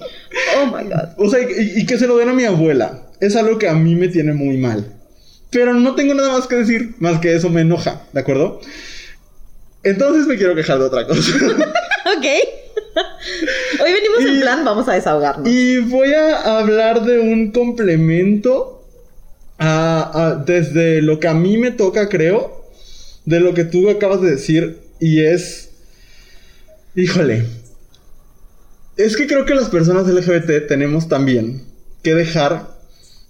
Oh 0.57 0.65
my 0.65 0.83
god. 0.83 1.09
o 1.17 1.29
sea, 1.29 1.39
y, 1.41 1.81
y 1.81 1.85
que 1.85 1.97
se 1.97 2.07
lo 2.07 2.17
den 2.17 2.29
a 2.29 2.33
mi 2.33 2.45
abuela. 2.45 3.01
Es 3.19 3.35
algo 3.35 3.57
que 3.57 3.67
a 3.67 3.73
mí 3.73 3.95
me 3.95 4.07
tiene 4.07 4.33
muy 4.33 4.57
mal. 4.57 4.85
Pero 5.49 5.73
no 5.73 5.95
tengo 5.95 6.13
nada 6.13 6.33
más 6.33 6.47
que 6.47 6.55
decir, 6.55 6.95
más 6.99 7.19
que 7.19 7.35
eso 7.35 7.49
me 7.49 7.61
enoja, 7.61 8.01
¿de 8.11 8.19
acuerdo? 8.19 8.59
Entonces 9.83 10.27
me 10.27 10.37
quiero 10.37 10.55
quejar 10.55 10.79
de 10.79 10.85
otra 10.85 11.05
cosa. 11.07 11.31
ok. 12.17 12.25
Hoy 13.81 13.91
venimos 13.91 14.19
en 14.21 14.37
Y- 14.37 14.41
plan, 14.41 14.63
vamos 14.65 14.87
a 14.87 14.93
desahogarnos. 14.93 15.47
y 15.49 15.79
voy 15.79 16.13
a 16.13 16.59
hablar 16.59 17.03
de 17.05 17.19
un 17.19 17.51
complemento 17.51 18.85
a- 19.57 20.11
a- 20.13 20.35
desde 20.35 21.01
lo 21.01 21.19
que 21.19 21.27
a 21.27 21.33
mí 21.33 21.57
me 21.57 21.71
toca, 21.71 22.07
creo, 22.09 22.65
de 23.25 23.39
lo 23.39 23.53
que 23.53 23.63
tú 23.65 23.89
acabas 23.89 24.21
de 24.21 24.31
decir, 24.31 24.79
y 24.99 25.21
es... 25.23 25.69
Híjole. 26.95 27.45
Es 28.97 29.17
que 29.17 29.25
creo 29.27 29.45
que 29.45 29.55
las 29.55 29.69
personas 29.69 30.07
LGBT 30.07 30.67
tenemos 30.67 31.07
también 31.09 31.63
que 32.03 32.13
dejar 32.13 32.67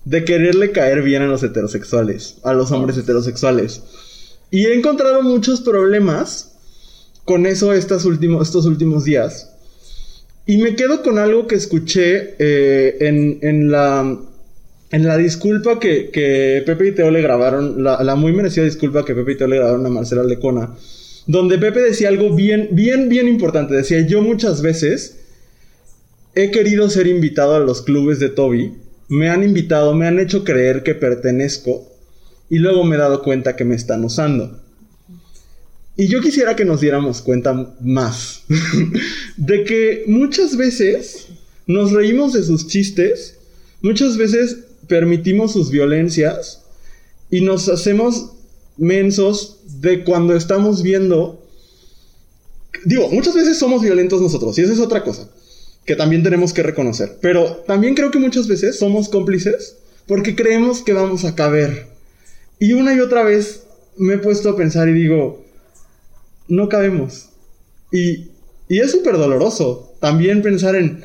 de 0.03 0.25
quererle 0.25 0.71
caer 0.71 1.01
bien 1.01 1.21
a 1.21 1.27
los 1.27 1.41
heterosexuales, 1.43 2.35
a 2.43 2.53
los 2.53 2.71
hombres 2.71 2.97
heterosexuales. 2.97 3.81
Y 4.53 4.67
he 4.67 4.75
encontrado 4.75 5.23
muchos 5.23 5.61
problemas 5.61 6.51
con 7.25 7.47
eso 7.47 7.71
últimos, 8.05 8.47
estos 8.47 8.67
últimos 8.67 9.03
días. 9.03 9.51
Y 10.45 10.59
me 10.59 10.75
quedo 10.75 11.01
con 11.01 11.17
algo 11.17 11.47
que 11.47 11.55
escuché 11.55 12.35
eh, 12.37 12.97
en, 12.99 13.39
en 13.41 13.71
la, 13.71 14.15
en 14.91 15.07
la 15.07 15.17
disculpa 15.17 15.79
que, 15.79 16.11
que 16.11 16.61
Pepe 16.67 16.89
y 16.89 16.91
Teo 16.91 17.09
le 17.09 17.23
grabaron, 17.23 17.83
la, 17.83 18.03
la 18.03 18.13
muy 18.13 18.31
merecida 18.31 18.63
disculpa 18.63 19.03
que 19.03 19.15
Pepe 19.15 19.31
y 19.31 19.37
Teo 19.37 19.47
le 19.47 19.55
grabaron 19.55 19.87
a 19.87 19.89
Marcela 19.89 20.23
Lecona, 20.23 20.75
donde 21.25 21.57
Pepe 21.57 21.81
decía 21.81 22.09
algo 22.09 22.35
bien, 22.35 22.69
bien, 22.73 23.09
bien 23.09 23.27
importante. 23.27 23.73
Decía, 23.73 24.05
yo 24.05 24.21
muchas 24.21 24.61
veces 24.61 25.17
he 26.35 26.51
querido 26.51 26.91
ser 26.91 27.07
invitado 27.07 27.55
a 27.55 27.59
los 27.59 27.81
clubes 27.81 28.19
de 28.19 28.29
Toby, 28.29 28.71
me 29.07 29.29
han 29.29 29.43
invitado, 29.43 29.95
me 29.95 30.05
han 30.05 30.19
hecho 30.19 30.43
creer 30.43 30.83
que 30.83 30.93
pertenezco 30.93 31.89
y 32.53 32.59
luego 32.59 32.83
me 32.83 32.95
he 32.95 32.99
dado 32.99 33.23
cuenta 33.23 33.55
que 33.55 33.65
me 33.65 33.73
están 33.73 34.05
usando. 34.05 34.59
Y 35.97 36.05
yo 36.05 36.21
quisiera 36.21 36.55
que 36.55 36.65
nos 36.65 36.81
diéramos 36.81 37.23
cuenta 37.23 37.75
más 37.81 38.43
de 39.37 39.63
que 39.63 40.03
muchas 40.05 40.55
veces 40.55 41.29
nos 41.65 41.93
reímos 41.93 42.31
de 42.33 42.43
sus 42.43 42.67
chistes, 42.67 43.39
muchas 43.81 44.17
veces 44.17 44.65
permitimos 44.87 45.53
sus 45.53 45.71
violencias 45.71 46.61
y 47.31 47.41
nos 47.41 47.69
hacemos 47.69 48.33
mensos 48.77 49.57
de 49.81 50.03
cuando 50.03 50.35
estamos 50.35 50.83
viendo... 50.83 51.43
Digo, 52.85 53.09
muchas 53.09 53.33
veces 53.33 53.57
somos 53.57 53.81
violentos 53.81 54.21
nosotros 54.21 54.59
y 54.59 54.61
esa 54.61 54.73
es 54.73 54.79
otra 54.79 55.03
cosa 55.03 55.27
que 55.85 55.95
también 55.95 56.21
tenemos 56.21 56.53
que 56.53 56.61
reconocer. 56.61 57.17
Pero 57.19 57.63
también 57.65 57.95
creo 57.95 58.11
que 58.11 58.19
muchas 58.19 58.47
veces 58.47 58.77
somos 58.77 59.09
cómplices 59.09 59.77
porque 60.05 60.35
creemos 60.35 60.83
que 60.83 60.93
vamos 60.93 61.25
a 61.25 61.33
caber. 61.33 61.92
Y 62.59 62.73
una 62.73 62.93
y 62.93 62.99
otra 62.99 63.23
vez 63.23 63.63
me 63.97 64.15
he 64.15 64.17
puesto 64.17 64.49
a 64.49 64.57
pensar 64.57 64.87
y 64.89 64.93
digo, 64.93 65.43
no 66.47 66.69
cabemos. 66.69 67.29
Y, 67.91 68.27
y 68.69 68.79
es 68.79 68.91
súper 68.91 69.17
doloroso 69.17 69.93
también 69.99 70.41
pensar 70.41 70.75
en, 70.75 71.03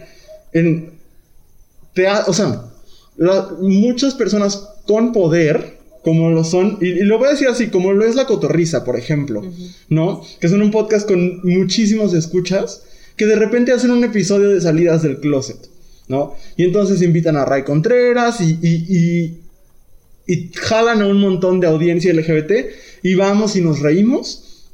en 0.53 0.91
tea- 1.95 2.25
o 2.27 2.33
sea, 2.33 2.65
la- 3.17 3.49
muchas 3.61 4.15
personas 4.15 4.69
con 4.87 5.13
poder, 5.13 5.79
como 6.03 6.31
lo 6.31 6.45
son, 6.45 6.79
y, 6.81 6.87
y 6.89 7.01
lo 7.03 7.19
voy 7.19 7.29
a 7.29 7.33
decir 7.33 7.49
así, 7.49 7.69
como 7.69 7.93
lo 7.93 8.07
es 8.07 8.15
la 8.15 8.27
cotorriza, 8.27 8.85
por 8.85 8.97
ejemplo, 8.97 9.43
¿no? 9.89 10.23
Que 10.41 10.49
son 10.49 10.63
un 10.63 10.71
podcast 10.71 11.07
con 11.07 11.41
muchísimos 11.45 12.15
escuchas, 12.15 12.83
que 13.17 13.27
de 13.27 13.37
repente 13.37 13.73
hacen 13.73 13.91
un 13.91 14.05
episodio 14.05 14.49
de 14.51 14.61
salidas 14.61 15.03
del 15.03 15.19
closet, 15.19 15.59
¿no? 16.07 16.35
Y 16.57 16.65
entonces 16.65 17.03
invitan 17.03 17.37
a 17.37 17.45
Ray 17.45 17.65
Contreras 17.65 18.41
y, 18.41 18.59
y, 18.63 18.97
y, 18.97 19.39
y 20.29 20.53
jalan 20.55 21.01
a 21.01 21.07
un 21.07 21.19
montón 21.21 21.59
de 21.59 21.67
audiencia 21.67 22.13
LGBT 22.13 22.53
y 23.03 23.15
vamos 23.15 23.57
y 23.57 23.63
nos 23.63 23.81
reímos. 23.81 24.67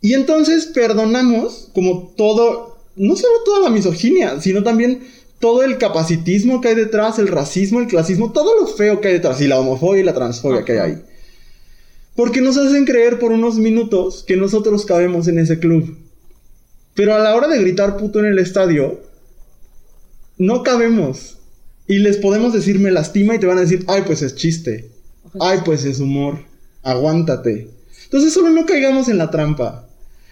Y 0.00 0.14
entonces 0.14 0.64
perdonamos 0.64 1.68
como 1.74 2.14
todo, 2.16 2.78
no 2.96 3.16
solo 3.16 3.34
toda 3.44 3.60
la 3.60 3.70
misoginia, 3.70 4.40
sino 4.40 4.62
también 4.62 5.02
todo 5.40 5.62
el 5.62 5.76
capacitismo 5.76 6.62
que 6.62 6.68
hay 6.68 6.74
detrás, 6.74 7.18
el 7.18 7.28
racismo, 7.28 7.80
el 7.80 7.86
clasismo, 7.86 8.32
todo 8.32 8.58
lo 8.58 8.66
feo 8.66 9.02
que 9.02 9.08
hay 9.08 9.14
detrás, 9.14 9.42
y 9.42 9.46
la 9.46 9.60
homofobia 9.60 10.00
y 10.00 10.04
la 10.04 10.14
transfobia 10.14 10.64
que 10.64 10.72
hay 10.72 10.78
ahí. 10.78 11.02
Porque 12.16 12.40
nos 12.40 12.56
hacen 12.56 12.86
creer 12.86 13.18
por 13.18 13.32
unos 13.32 13.56
minutos 13.56 14.24
que 14.26 14.36
nosotros 14.36 14.86
cabemos 14.86 15.28
en 15.28 15.38
ese 15.38 15.58
club. 15.58 15.98
Pero 16.94 17.14
a 17.14 17.18
la 17.18 17.36
hora 17.36 17.46
de 17.46 17.60
gritar 17.60 17.98
puto 17.98 18.20
en 18.20 18.26
el 18.26 18.38
estadio, 18.38 19.00
no 20.38 20.62
cabemos. 20.62 21.39
Y 21.90 21.98
les 21.98 22.18
podemos 22.18 22.52
decir 22.52 22.78
me 22.78 22.92
lastima 22.92 23.34
y 23.34 23.40
te 23.40 23.46
van 23.46 23.58
a 23.58 23.62
decir, 23.62 23.84
ay, 23.88 24.02
pues 24.06 24.22
es 24.22 24.36
chiste. 24.36 24.92
Ay, 25.40 25.58
pues 25.64 25.84
es 25.84 25.98
humor. 25.98 26.38
Aguántate. 26.84 27.68
Entonces 28.04 28.32
solo 28.32 28.50
no 28.50 28.64
caigamos 28.64 29.08
en 29.08 29.18
la 29.18 29.32
trampa. 29.32 29.88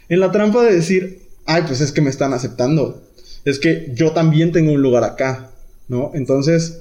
En 0.08 0.20
la 0.20 0.30
trampa 0.30 0.62
de 0.62 0.76
decir, 0.76 1.22
ay, 1.46 1.64
pues 1.66 1.80
es 1.80 1.90
que 1.90 2.00
me 2.00 2.10
están 2.10 2.32
aceptando. 2.32 3.02
Es 3.44 3.58
que 3.58 3.90
yo 3.92 4.12
también 4.12 4.52
tengo 4.52 4.70
un 4.70 4.82
lugar 4.82 5.02
acá, 5.02 5.50
¿no? 5.88 6.12
Entonces, 6.14 6.78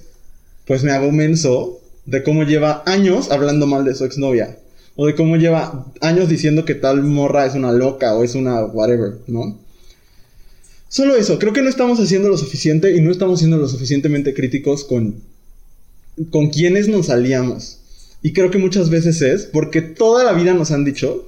pues 0.67 0.83
me 0.83 0.91
hago 0.91 1.11
menso 1.11 1.81
de 2.05 2.21
cómo 2.21 2.43
lleva 2.43 2.83
años 2.85 3.31
hablando 3.31 3.65
mal 3.65 3.83
de 3.83 3.95
su 3.95 4.05
exnovia. 4.05 4.59
O 4.95 5.07
de 5.07 5.15
cómo 5.15 5.37
lleva 5.37 5.87
años 6.01 6.29
diciendo 6.29 6.65
que 6.65 6.75
tal 6.75 7.01
morra 7.01 7.47
es 7.47 7.55
una 7.55 7.71
loca 7.71 8.13
o 8.13 8.23
es 8.23 8.35
una 8.35 8.63
whatever, 8.63 9.17
¿no? 9.25 9.57
Solo 10.89 11.15
eso, 11.15 11.37
creo 11.37 11.53
que 11.53 11.61
no 11.61 11.69
estamos 11.69 11.99
haciendo 11.99 12.29
lo 12.29 12.37
suficiente 12.37 12.95
y 12.95 13.01
no 13.01 13.11
estamos 13.11 13.39
siendo 13.39 13.57
lo 13.57 13.67
suficientemente 13.67 14.33
críticos 14.33 14.85
con, 14.85 15.21
con 16.29 16.49
quienes 16.49 16.87
nos 16.87 17.09
aliamos. 17.09 17.81
Y 18.21 18.33
creo 18.33 18.49
que 18.51 18.57
muchas 18.57 18.89
veces 18.89 19.21
es 19.21 19.45
porque 19.45 19.81
toda 19.81 20.23
la 20.23 20.33
vida 20.33 20.53
nos 20.53 20.71
han 20.71 20.85
dicho 20.85 21.27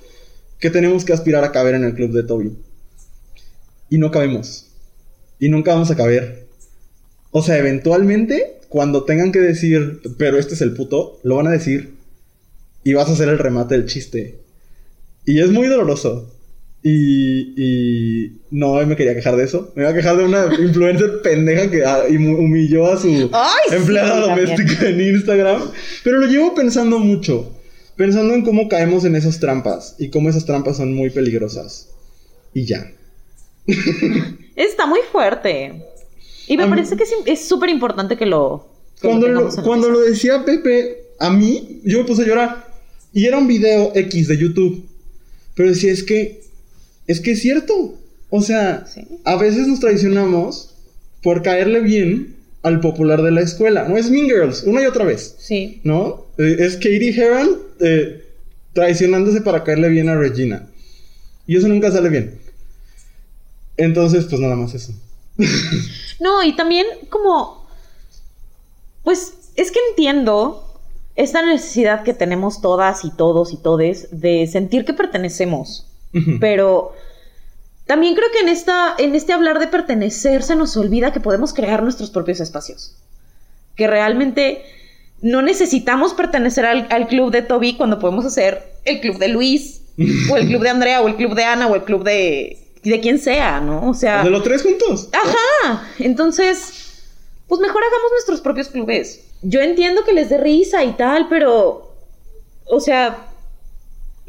que 0.59 0.69
tenemos 0.69 1.05
que 1.05 1.13
aspirar 1.13 1.43
a 1.43 1.51
caber 1.51 1.75
en 1.75 1.83
el 1.83 1.93
club 1.93 2.11
de 2.11 2.23
Toby. 2.23 2.51
Y 3.89 3.97
no 3.97 4.11
cabemos. 4.11 4.67
Y 5.39 5.49
nunca 5.49 5.73
vamos 5.73 5.91
a 5.91 5.95
caber. 5.95 6.47
O 7.31 7.43
sea, 7.43 7.57
eventualmente, 7.57 8.59
cuando 8.69 9.03
tengan 9.03 9.31
que 9.31 9.39
decir, 9.39 10.01
pero 10.17 10.37
este 10.37 10.55
es 10.55 10.61
el 10.61 10.73
puto, 10.73 11.19
lo 11.23 11.35
van 11.35 11.47
a 11.47 11.51
decir. 11.51 11.95
Y 12.83 12.93
vas 12.93 13.09
a 13.09 13.13
hacer 13.13 13.29
el 13.29 13.39
remate 13.39 13.75
del 13.75 13.87
chiste. 13.87 14.39
Y 15.25 15.41
es 15.41 15.51
muy 15.51 15.67
doloroso. 15.67 16.33
Y, 16.81 17.53
y 17.61 18.31
no 18.51 18.73
me 18.85 18.95
quería 18.95 19.13
quejar 19.13 19.35
de 19.35 19.43
eso. 19.43 19.71
Me 19.75 19.83
iba 19.83 19.91
a 19.91 19.93
quejar 19.93 20.15
de 20.17 20.23
una 20.23 20.45
influencer 20.59 21.21
pendeja 21.23 21.69
que 21.69 21.83
ah, 21.83 22.03
hum- 22.09 22.39
humilló 22.39 22.87
a 22.87 22.97
su 22.97 23.29
Ay, 23.33 23.75
empleada 23.77 24.21
doméstica 24.21 24.87
en 24.87 25.01
Instagram. 25.01 25.61
Pero 26.03 26.19
lo 26.19 26.27
llevo 26.27 26.55
pensando 26.55 26.99
mucho. 26.99 27.53
Pensando 27.97 28.33
en 28.33 28.43
cómo 28.43 28.69
caemos 28.69 29.03
en 29.03 29.15
esas 29.17 29.39
trampas. 29.41 29.95
Y 29.99 30.09
cómo 30.09 30.29
esas 30.29 30.45
trampas 30.45 30.77
son 30.77 30.93
muy 30.93 31.09
peligrosas. 31.09 31.89
Y 32.53 32.63
ya. 32.65 32.89
Está 34.55 34.85
muy 34.85 34.99
fuerte. 35.11 35.83
Y 36.47 36.57
me 36.57 36.63
A 36.63 36.65
mí- 36.67 36.71
parece 36.75 36.95
que 36.95 37.03
es 37.31 37.45
súper 37.47 37.69
importante 37.69 38.15
que 38.17 38.25
lo. 38.25 38.67
que 39.01 39.07
Cuando, 39.07 39.27
lo, 39.27 39.49
cuando 39.63 39.89
lo 39.89 39.99
decía 39.99 40.43
Pepe, 40.45 41.03
a 41.19 41.29
mí, 41.29 41.81
yo 41.83 41.99
me 41.99 42.05
puse 42.05 42.23
a 42.23 42.25
llorar. 42.27 42.67
Y 43.13 43.25
era 43.25 43.37
un 43.37 43.47
video 43.47 43.91
X 43.95 44.27
de 44.29 44.37
YouTube. 44.37 44.85
Pero 45.55 45.69
decía, 45.69 45.91
es 45.91 46.03
que, 46.03 46.41
es 47.09 47.19
que 47.21 47.31
es 47.31 47.41
cierto. 47.41 47.95
O 48.29 48.41
sea, 48.41 48.85
Sí. 48.87 49.01
a 49.25 49.35
veces 49.35 49.67
nos 49.67 49.79
traicionamos 49.79 50.75
por 51.23 51.41
caerle 51.41 51.81
bien 51.81 52.35
al 52.61 52.79
popular 52.79 53.21
de 53.23 53.31
la 53.31 53.41
escuela. 53.41 53.87
No 53.87 53.97
es 53.97 54.09
Mean 54.11 54.27
Girls, 54.27 54.63
una 54.63 54.81
y 54.83 54.85
otra 54.85 55.03
vez. 55.05 55.35
Sí. 55.39 55.81
¿No? 55.83 56.25
Eh, 56.37 56.57
es 56.59 56.75
Katie 56.75 57.13
Heron 57.19 57.57
eh, 57.79 58.23
traicionándose 58.73 59.41
para 59.41 59.63
caerle 59.63 59.89
bien 59.89 60.09
a 60.09 60.15
Regina. 60.15 60.67
Y 61.47 61.57
eso 61.57 61.67
nunca 61.67 61.91
sale 61.91 62.09
bien. 62.09 62.39
Entonces, 63.77 64.25
pues 64.25 64.39
nada 64.41 64.55
más 64.55 64.73
eso. 64.73 64.93
No, 66.19 66.43
y 66.43 66.53
también 66.53 66.85
como, 67.09 67.65
pues 69.05 69.33
es 69.55 69.71
que 69.71 69.79
entiendo 69.91 70.65
esta 71.15 71.41
necesidad 71.45 72.03
que 72.03 72.13
tenemos 72.13 72.59
todas 72.61 73.05
y 73.05 73.11
todos 73.11 73.53
y 73.53 73.57
todes 73.57 74.09
de 74.11 74.45
sentir 74.47 74.83
que 74.83 74.93
pertenecemos, 74.93 75.85
pero 76.39 76.93
también 77.85 78.15
creo 78.15 78.29
que 78.31 78.39
en 78.39 78.49
esta, 78.49 78.95
en 78.97 79.15
este 79.15 79.33
hablar 79.33 79.59
de 79.59 79.67
pertenecer 79.67 80.43
se 80.43 80.55
nos 80.55 80.77
olvida 80.77 81.13
que 81.13 81.19
podemos 81.19 81.53
crear 81.53 81.83
nuestros 81.83 82.09
propios 82.09 82.39
espacios, 82.39 82.95
que 83.75 83.87
realmente 83.87 84.63
no 85.21 85.41
necesitamos 85.41 86.13
pertenecer 86.13 86.65
al, 86.65 86.87
al 86.89 87.07
club 87.07 87.31
de 87.31 87.41
Toby 87.41 87.75
cuando 87.75 87.99
podemos 87.99 88.25
hacer 88.25 88.63
el 88.85 89.01
club 89.01 89.17
de 89.17 89.27
Luis 89.27 89.81
o 90.31 90.37
el 90.37 90.47
club 90.47 90.61
de 90.61 90.69
Andrea 90.69 91.01
o 91.01 91.07
el 91.07 91.15
club 91.15 91.35
de 91.35 91.43
Ana 91.43 91.67
o 91.67 91.75
el 91.75 91.83
club 91.83 92.03
de 92.03 92.57
de 92.83 92.99
quien 93.01 93.19
sea, 93.19 93.59
¿no? 93.59 93.89
O 93.89 93.93
sea, 93.93 94.23
De 94.23 94.29
los 94.29 94.43
tres 94.43 94.63
juntos. 94.63 95.09
Ajá. 95.11 95.87
Entonces, 95.99 97.03
pues 97.47 97.59
mejor 97.59 97.83
hagamos 97.83 98.11
nuestros 98.11 98.41
propios 98.41 98.69
clubes. 98.69 99.21
Yo 99.41 99.61
entiendo 99.61 100.03
que 100.03 100.13
les 100.13 100.29
dé 100.29 100.37
risa 100.37 100.83
y 100.83 100.93
tal, 100.93 101.27
pero, 101.29 101.93
o 102.65 102.79
sea, 102.79 103.28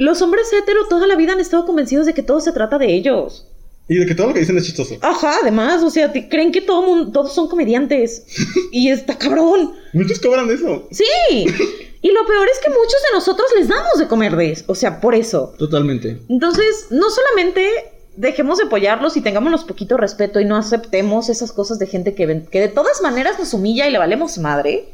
los 0.00 0.22
hombres 0.22 0.50
hetero 0.52 0.88
toda 0.88 1.06
la 1.06 1.14
vida 1.14 1.32
han 1.32 1.40
estado 1.40 1.66
convencidos 1.66 2.06
de 2.06 2.14
que 2.14 2.22
todo 2.22 2.40
se 2.40 2.52
trata 2.52 2.78
de 2.78 2.92
ellos. 2.94 3.46
Y 3.86 3.96
de 3.96 4.06
que 4.06 4.14
todo 4.14 4.28
lo 4.28 4.34
que 4.34 4.40
dicen 4.40 4.56
es 4.56 4.64
chistoso. 4.64 4.96
Ajá, 5.02 5.34
además, 5.42 5.82
o 5.82 5.90
sea, 5.90 6.10
creen 6.12 6.52
que 6.52 6.62
todo 6.62 6.82
mundo, 6.82 7.12
todos 7.12 7.34
son 7.34 7.48
comediantes. 7.48 8.24
y 8.72 8.88
está 8.88 9.18
cabrón. 9.18 9.74
Muchos 9.92 10.18
cobran 10.20 10.48
de 10.48 10.54
eso. 10.54 10.88
Sí. 10.90 11.04
Y 12.02 12.12
lo 12.12 12.26
peor 12.26 12.48
es 12.48 12.58
que 12.60 12.70
muchos 12.70 12.94
de 13.10 13.14
nosotros 13.14 13.46
les 13.58 13.68
damos 13.68 13.98
de 13.98 14.08
comer 14.08 14.34
de 14.34 14.52
eso. 14.52 14.64
O 14.68 14.74
sea, 14.74 15.02
por 15.02 15.14
eso. 15.14 15.52
Totalmente. 15.58 16.18
Entonces, 16.30 16.86
no 16.88 17.10
solamente 17.10 17.68
dejemos 18.16 18.56
de 18.56 18.64
apoyarlos 18.64 19.18
y 19.18 19.20
tengámonos 19.20 19.64
poquito 19.64 19.98
respeto 19.98 20.40
y 20.40 20.46
no 20.46 20.56
aceptemos 20.56 21.28
esas 21.28 21.52
cosas 21.52 21.78
de 21.78 21.86
gente 21.86 22.14
que, 22.14 22.26
de 22.26 22.68
todas 22.68 23.02
maneras 23.02 23.38
nos 23.38 23.52
humilla 23.52 23.86
y 23.86 23.92
le 23.92 23.98
valemos 23.98 24.38
madre, 24.38 24.88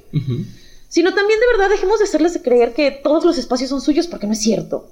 sino 0.89 1.15
también 1.15 1.39
de 1.39 1.47
verdad 1.57 1.71
dejemos 1.71 1.99
de 1.99 2.07
hacerles 2.07 2.39
creer 2.43 2.73
que 2.73 2.91
todos 2.91 3.25
los 3.25 3.39
espacios 3.39 3.71
son 3.71 3.81
suyos 3.81 4.07
porque 4.07 4.27
no 4.27 4.33
es 4.33 4.41
cierto. 4.41 4.89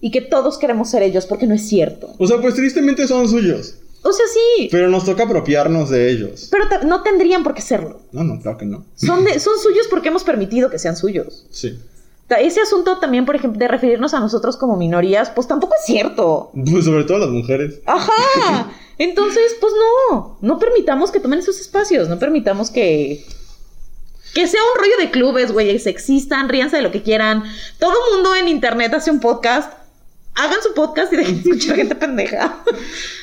Y 0.00 0.10
que 0.10 0.20
todos 0.22 0.56
queremos 0.58 0.88
ser 0.90 1.02
ellos 1.02 1.26
porque 1.26 1.46
no 1.46 1.54
es 1.54 1.68
cierto. 1.68 2.14
O 2.18 2.26
sea, 2.26 2.40
pues 2.40 2.54
tristemente 2.54 3.06
son 3.06 3.28
suyos. 3.28 3.74
O 4.02 4.12
sea, 4.12 4.24
sí, 4.32 4.68
Pero 4.72 4.88
nos 4.88 5.04
toca 5.04 5.24
apropiarnos 5.24 5.90
de 5.90 6.10
ellos. 6.10 6.48
pero 6.50 6.64
no 6.86 7.02
tendrían 7.02 7.42
por 7.42 7.52
qué 7.52 7.60
serlo. 7.60 8.00
No, 8.12 8.24
no, 8.24 8.40
claro 8.40 8.56
que 8.56 8.64
no. 8.64 8.86
Son, 8.94 9.24
de- 9.24 9.38
son 9.40 9.58
suyos 9.58 9.86
porque 9.90 10.08
hemos 10.08 10.24
permitido 10.24 10.70
que 10.70 10.78
sean 10.78 10.96
suyos. 10.96 11.46
Sí. 11.50 11.78
Ese 12.38 12.60
asunto 12.62 12.98
también, 12.98 13.26
por 13.26 13.34
ejemplo, 13.36 13.58
de 13.58 13.68
referirnos 13.68 14.14
a 14.14 14.20
nosotros 14.20 14.56
como 14.56 14.76
minorías, 14.76 15.30
pues 15.30 15.48
tampoco 15.48 15.74
es 15.78 15.84
cierto. 15.84 16.50
Pues 16.70 16.84
sobre 16.86 17.04
todo 17.04 17.18
las 17.18 17.28
mujeres. 17.28 17.80
Ajá. 17.84 18.70
Entonces, 18.98 19.56
pues 19.60 19.72
no, 20.10 20.38
no 20.40 20.58
permitamos 20.58 21.10
que 21.10 21.20
tomen 21.20 21.40
esos 21.40 21.58
espacios, 21.60 22.08
no 22.08 22.18
permitamos 22.18 22.70
que 22.70 23.24
que 24.32 24.46
sea 24.46 24.60
un 24.72 24.80
rollo 24.80 24.96
de 25.00 25.10
clubes, 25.10 25.50
güey, 25.50 25.76
se 25.80 25.90
existan, 25.90 26.48
ríanse 26.48 26.76
de 26.76 26.82
lo 26.82 26.92
que 26.92 27.02
quieran. 27.02 27.42
Todo 27.80 27.92
mundo 28.14 28.36
en 28.36 28.46
internet 28.46 28.94
hace 28.94 29.10
un 29.10 29.18
podcast. 29.18 29.72
Hagan 30.34 30.62
su 30.62 30.74
podcast 30.74 31.12
y 31.12 31.16
dejen 31.16 31.42
de 31.42 31.50
escuchar 31.50 31.76
gente 31.76 31.94
pendeja. 31.94 32.62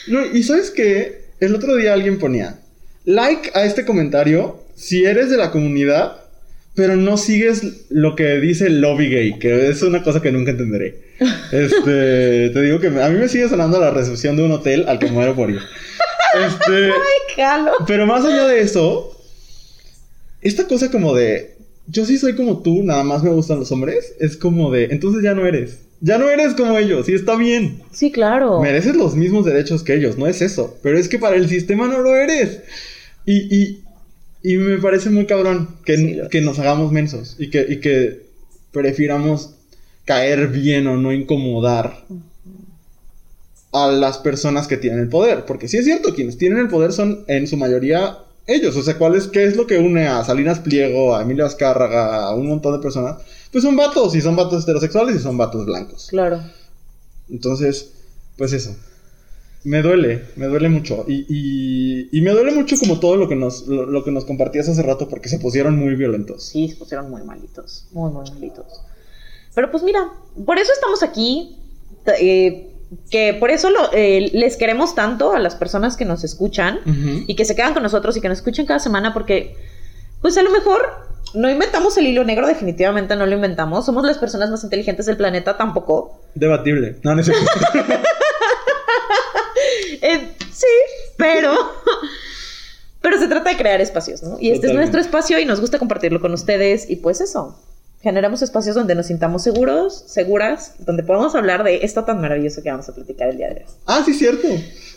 No, 0.07 0.25
y 0.25 0.43
sabes 0.43 0.71
qué? 0.71 1.27
El 1.39 1.55
otro 1.55 1.75
día 1.75 1.93
alguien 1.93 2.19
ponía 2.19 2.59
like 3.07 3.51
a 3.53 3.65
este 3.65 3.85
comentario 3.85 4.59
si 4.75 5.05
eres 5.05 5.29
de 5.29 5.37
la 5.37 5.49
comunidad, 5.49 6.17
pero 6.75 6.95
no 6.95 7.17
sigues 7.17 7.87
lo 7.89 8.15
que 8.15 8.39
dice 8.39 8.67
el 8.67 8.81
lobby 8.81 9.09
gay, 9.09 9.39
que 9.39 9.69
es 9.69 9.81
una 9.81 10.03
cosa 10.03 10.21
que 10.21 10.31
nunca 10.31 10.51
entenderé. 10.51 11.01
Este, 11.51 12.49
te 12.53 12.61
digo 12.61 12.79
que 12.79 12.87
a 12.87 13.09
mí 13.09 13.17
me 13.17 13.29
sigue 13.29 13.49
sonando 13.49 13.79
la 13.79 13.91
recepción 13.91 14.35
de 14.35 14.43
un 14.43 14.51
hotel 14.51 14.85
al 14.87 14.99
que 14.99 15.07
muero 15.07 15.35
por 15.35 15.49
ir. 15.49 15.61
Este, 16.33 16.91
Jalo. 17.35 17.71
pero 17.87 18.05
más 18.05 18.25
allá 18.25 18.45
de 18.45 18.61
eso, 18.61 19.17
esta 20.41 20.67
cosa 20.67 20.91
como 20.91 21.15
de 21.15 21.55
yo 21.87 22.05
sí 22.05 22.17
soy 22.17 22.35
como 22.35 22.61
tú, 22.61 22.83
nada 22.83 23.03
más 23.03 23.23
me 23.23 23.29
gustan 23.29 23.59
los 23.59 23.71
hombres, 23.71 24.15
es 24.19 24.35
como 24.35 24.69
de 24.69 24.89
entonces 24.91 25.23
ya 25.23 25.33
no 25.33 25.47
eres. 25.47 25.79
Ya 25.99 26.17
no 26.17 26.29
eres 26.29 26.53
como 26.53 26.77
ellos 26.77 27.09
y 27.09 27.13
está 27.13 27.35
bien. 27.35 27.81
Sí, 27.91 28.11
claro. 28.11 28.61
Mereces 28.61 28.95
los 28.95 29.15
mismos 29.15 29.45
derechos 29.45 29.83
que 29.83 29.95
ellos, 29.95 30.17
no 30.17 30.27
es 30.27 30.41
eso. 30.41 30.77
Pero 30.83 30.97
es 30.97 31.09
que 31.09 31.19
para 31.19 31.35
el 31.35 31.49
sistema 31.49 31.87
no 31.87 31.99
lo 31.99 32.15
eres. 32.15 32.61
Y, 33.25 33.55
y, 33.55 33.83
y 34.43 34.57
me 34.57 34.77
parece 34.77 35.09
muy 35.09 35.25
cabrón 35.25 35.69
que, 35.83 35.97
Sí, 35.97 36.21
que 36.29 36.41
nos 36.41 36.59
hagamos 36.59 36.91
mensos 36.91 37.35
y 37.39 37.49
que, 37.49 37.65
y 37.67 37.79
que 37.79 38.27
prefiramos 38.71 39.55
caer 40.05 40.47
bien 40.47 40.87
o 40.87 40.97
no 40.97 41.11
incomodar 41.11 42.05
a 43.73 43.87
las 43.91 44.19
personas 44.19 44.67
que 44.67 44.77
tienen 44.77 44.99
el 44.99 45.09
poder. 45.09 45.45
Porque 45.45 45.67
sí 45.67 45.77
es 45.77 45.85
cierto, 45.85 46.13
quienes 46.13 46.37
tienen 46.37 46.59
el 46.59 46.67
poder 46.67 46.93
son 46.93 47.25
en 47.27 47.47
su 47.47 47.57
mayoría 47.57 48.19
ellos. 48.47 48.75
O 48.77 48.81
sea, 48.83 48.97
¿cuál 48.97 49.15
es, 49.15 49.27
¿qué 49.27 49.45
es 49.45 49.55
lo 49.57 49.67
que 49.67 49.77
une 49.77 50.07
a 50.07 50.23
Salinas 50.23 50.59
Pliego, 50.59 51.15
a 51.15 51.21
Emilio 51.21 51.45
Azcárraga, 51.45 52.23
a 52.23 52.35
un 52.35 52.47
montón 52.47 52.73
de 52.73 52.79
personas? 52.79 53.17
Pues 53.51 53.63
son 53.63 53.75
vatos, 53.75 54.15
y 54.15 54.21
son 54.21 54.35
vatos 54.35 54.63
heterosexuales 54.63 55.15
y 55.15 55.19
son 55.19 55.37
vatos 55.37 55.65
blancos. 55.65 56.07
Claro. 56.09 56.41
Entonces, 57.29 57.91
pues 58.37 58.53
eso. 58.53 58.75
Me 59.63 59.81
duele, 59.81 60.23
me 60.35 60.45
duele 60.45 60.69
mucho. 60.69 61.03
Y, 61.07 61.25
y, 61.27 62.09
y 62.17 62.21
me 62.21 62.31
duele 62.31 62.51
mucho 62.53 62.77
como 62.79 62.99
todo 62.99 63.17
lo 63.17 63.27
que, 63.27 63.35
nos, 63.35 63.67
lo, 63.67 63.85
lo 63.85 64.03
que 64.03 64.11
nos 64.11 64.23
compartías 64.25 64.69
hace 64.69 64.81
rato 64.81 65.09
porque 65.09 65.27
se 65.29 65.39
pusieron 65.39 65.77
muy 65.77 65.95
violentos. 65.95 66.43
Sí, 66.45 66.69
se 66.69 66.75
pusieron 66.75 67.09
muy 67.09 67.23
malitos. 67.23 67.87
Muy, 67.91 68.11
muy 68.11 68.29
malitos. 68.29 68.65
Pero 69.55 69.71
pues 69.71 69.83
mira, 69.83 70.09
por 70.45 70.57
eso 70.57 70.71
estamos 70.71 71.03
aquí. 71.03 71.57
eh, 72.21 72.71
que 73.09 73.33
por 73.37 73.49
eso 73.51 73.69
lo- 73.69 73.91
eh, 73.91 74.29
les 74.33 74.55
queremos 74.55 74.95
tanto 74.95 75.33
a 75.33 75.39
las 75.39 75.55
personas 75.55 75.97
que 75.97 76.05
nos 76.05 76.23
escuchan 76.23 76.79
y 77.27 77.35
que 77.35 77.43
se 77.43 77.53
quedan 77.53 77.73
con 77.73 77.83
nosotros 77.83 78.15
y 78.15 78.21
que 78.21 78.29
nos 78.29 78.37
escuchen 78.37 78.65
cada 78.65 78.79
semana 78.79 79.13
porque, 79.13 79.57
pues 80.21 80.37
a 80.37 80.41
lo 80.43 80.49
mejor 80.51 80.79
no 81.33 81.49
inventamos 81.49 81.97
el 81.97 82.07
hilo 82.07 82.23
negro, 82.23 82.47
definitivamente 82.47 83.15
no 83.15 83.25
lo 83.25 83.35
inventamos. 83.35 83.85
Somos 83.85 84.05
las 84.05 84.17
personas 84.17 84.49
más 84.49 84.63
inteligentes 84.63 85.05
del 85.05 85.17
planeta, 85.17 85.57
tampoco. 85.57 86.19
Debatible. 86.35 86.97
No, 87.03 87.15
no 87.15 87.21
es. 87.21 87.31
Eh, 89.99 90.29
sí, 90.51 90.67
pero... 91.17 91.53
Pero 93.01 93.19
se 93.19 93.27
trata 93.27 93.51
de 93.51 93.57
crear 93.57 93.79
espacios, 93.79 94.21
¿no? 94.21 94.37
Y 94.39 94.51
este 94.51 94.67
es 94.67 94.73
nuestro 94.73 94.99
espacio 94.99 95.39
y 95.39 95.45
nos 95.45 95.61
gusta 95.61 95.79
compartirlo 95.79 96.19
con 96.19 96.33
ustedes 96.33 96.89
y 96.89 96.97
pues 96.97 97.21
eso. 97.21 97.57
Generamos 98.01 98.41
espacios 98.41 98.75
donde 98.75 98.95
nos 98.95 99.05
sintamos 99.05 99.43
seguros, 99.43 100.03
seguras, 100.07 100.73
donde 100.79 101.03
podamos 101.03 101.33
hablar 101.35 101.63
de 101.63 101.85
esto 101.85 102.03
tan 102.03 102.19
maravilloso 102.19 102.61
que 102.63 102.69
vamos 102.69 102.89
a 102.89 102.93
platicar 102.93 103.29
el 103.29 103.37
día 103.37 103.47
de 103.49 103.61
hoy. 103.61 103.65
ah, 103.85 104.01
sí, 104.05 104.13
cierto. 104.13 104.47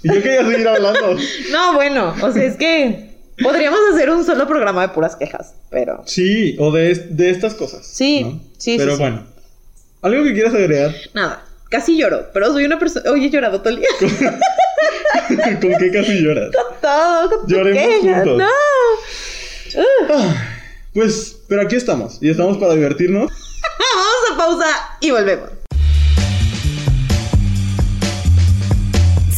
Y 0.03 0.09
yo 0.13 0.23
quería 0.23 0.45
seguir 0.45 0.67
hablando. 0.67 1.17
No, 1.53 1.75
bueno, 1.75 2.15
o 2.23 2.33
sea, 2.33 2.43
es 2.43 2.57
que 2.57 3.10
podríamos 3.43 3.81
hacer 3.93 4.11
un 4.11 4.25
solo 4.25 4.47
programa 4.47 4.83
de 4.83 4.89
puras 4.89 5.17
quejas, 5.17 5.55
pero... 5.71 6.03
Sí, 6.07 6.57
o 6.59 6.71
de, 6.73 6.95
de 6.95 7.31
estas 7.31 7.55
cosas. 7.55 7.87
Sí, 7.87 8.25
¿no? 8.25 8.41
sí, 8.59 8.77
Pero 8.79 8.93
sí, 8.93 8.97
sí. 8.97 9.03
bueno. 9.03 9.27
¿Algo 10.03 10.25
que 10.25 10.33
quieras 10.33 10.55
agregar? 10.55 10.95
Nada, 11.15 11.45
casi 11.69 11.97
lloro, 11.97 12.29
pero 12.33 12.53
soy 12.53 12.65
una 12.65 12.79
persona... 12.79 13.11
Hoy 13.11 13.27
he 13.27 13.31
llorado 13.31 13.61
todo 13.61 13.71
el 13.71 13.81
día. 13.81 13.89
¿Con 15.61 15.75
qué 15.79 15.91
casi 15.93 16.23
lloras? 16.23 16.51
todo, 16.81 17.31
con 17.41 17.49
Lloremos 17.49 18.01
juntos. 18.01 18.39
No. 18.39 18.49
Ah, 20.11 20.35
pues, 20.95 21.39
pero 21.49 21.63
aquí 21.63 21.77
estamos. 21.77 22.19
Y 22.21 22.31
estamos 22.31 22.59
para 22.59 22.75
divertirnos. 22.75 23.31
Vamos 23.95 24.33
a 24.33 24.37
pausa 24.37 24.99
y 25.01 25.11
volvemos. 25.11 25.51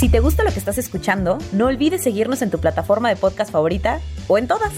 Si 0.02 0.08
te 0.08 0.18
gusta 0.18 0.42
lo 0.42 0.50
que 0.50 0.58
estás 0.58 0.78
escuchando, 0.78 1.38
no 1.52 1.66
olvides 1.66 2.02
seguirnos 2.02 2.42
en 2.42 2.50
tu 2.50 2.58
plataforma 2.58 3.08
de 3.08 3.14
podcast 3.14 3.52
favorita 3.52 4.00
o 4.26 4.36
en 4.36 4.48
todas. 4.48 4.72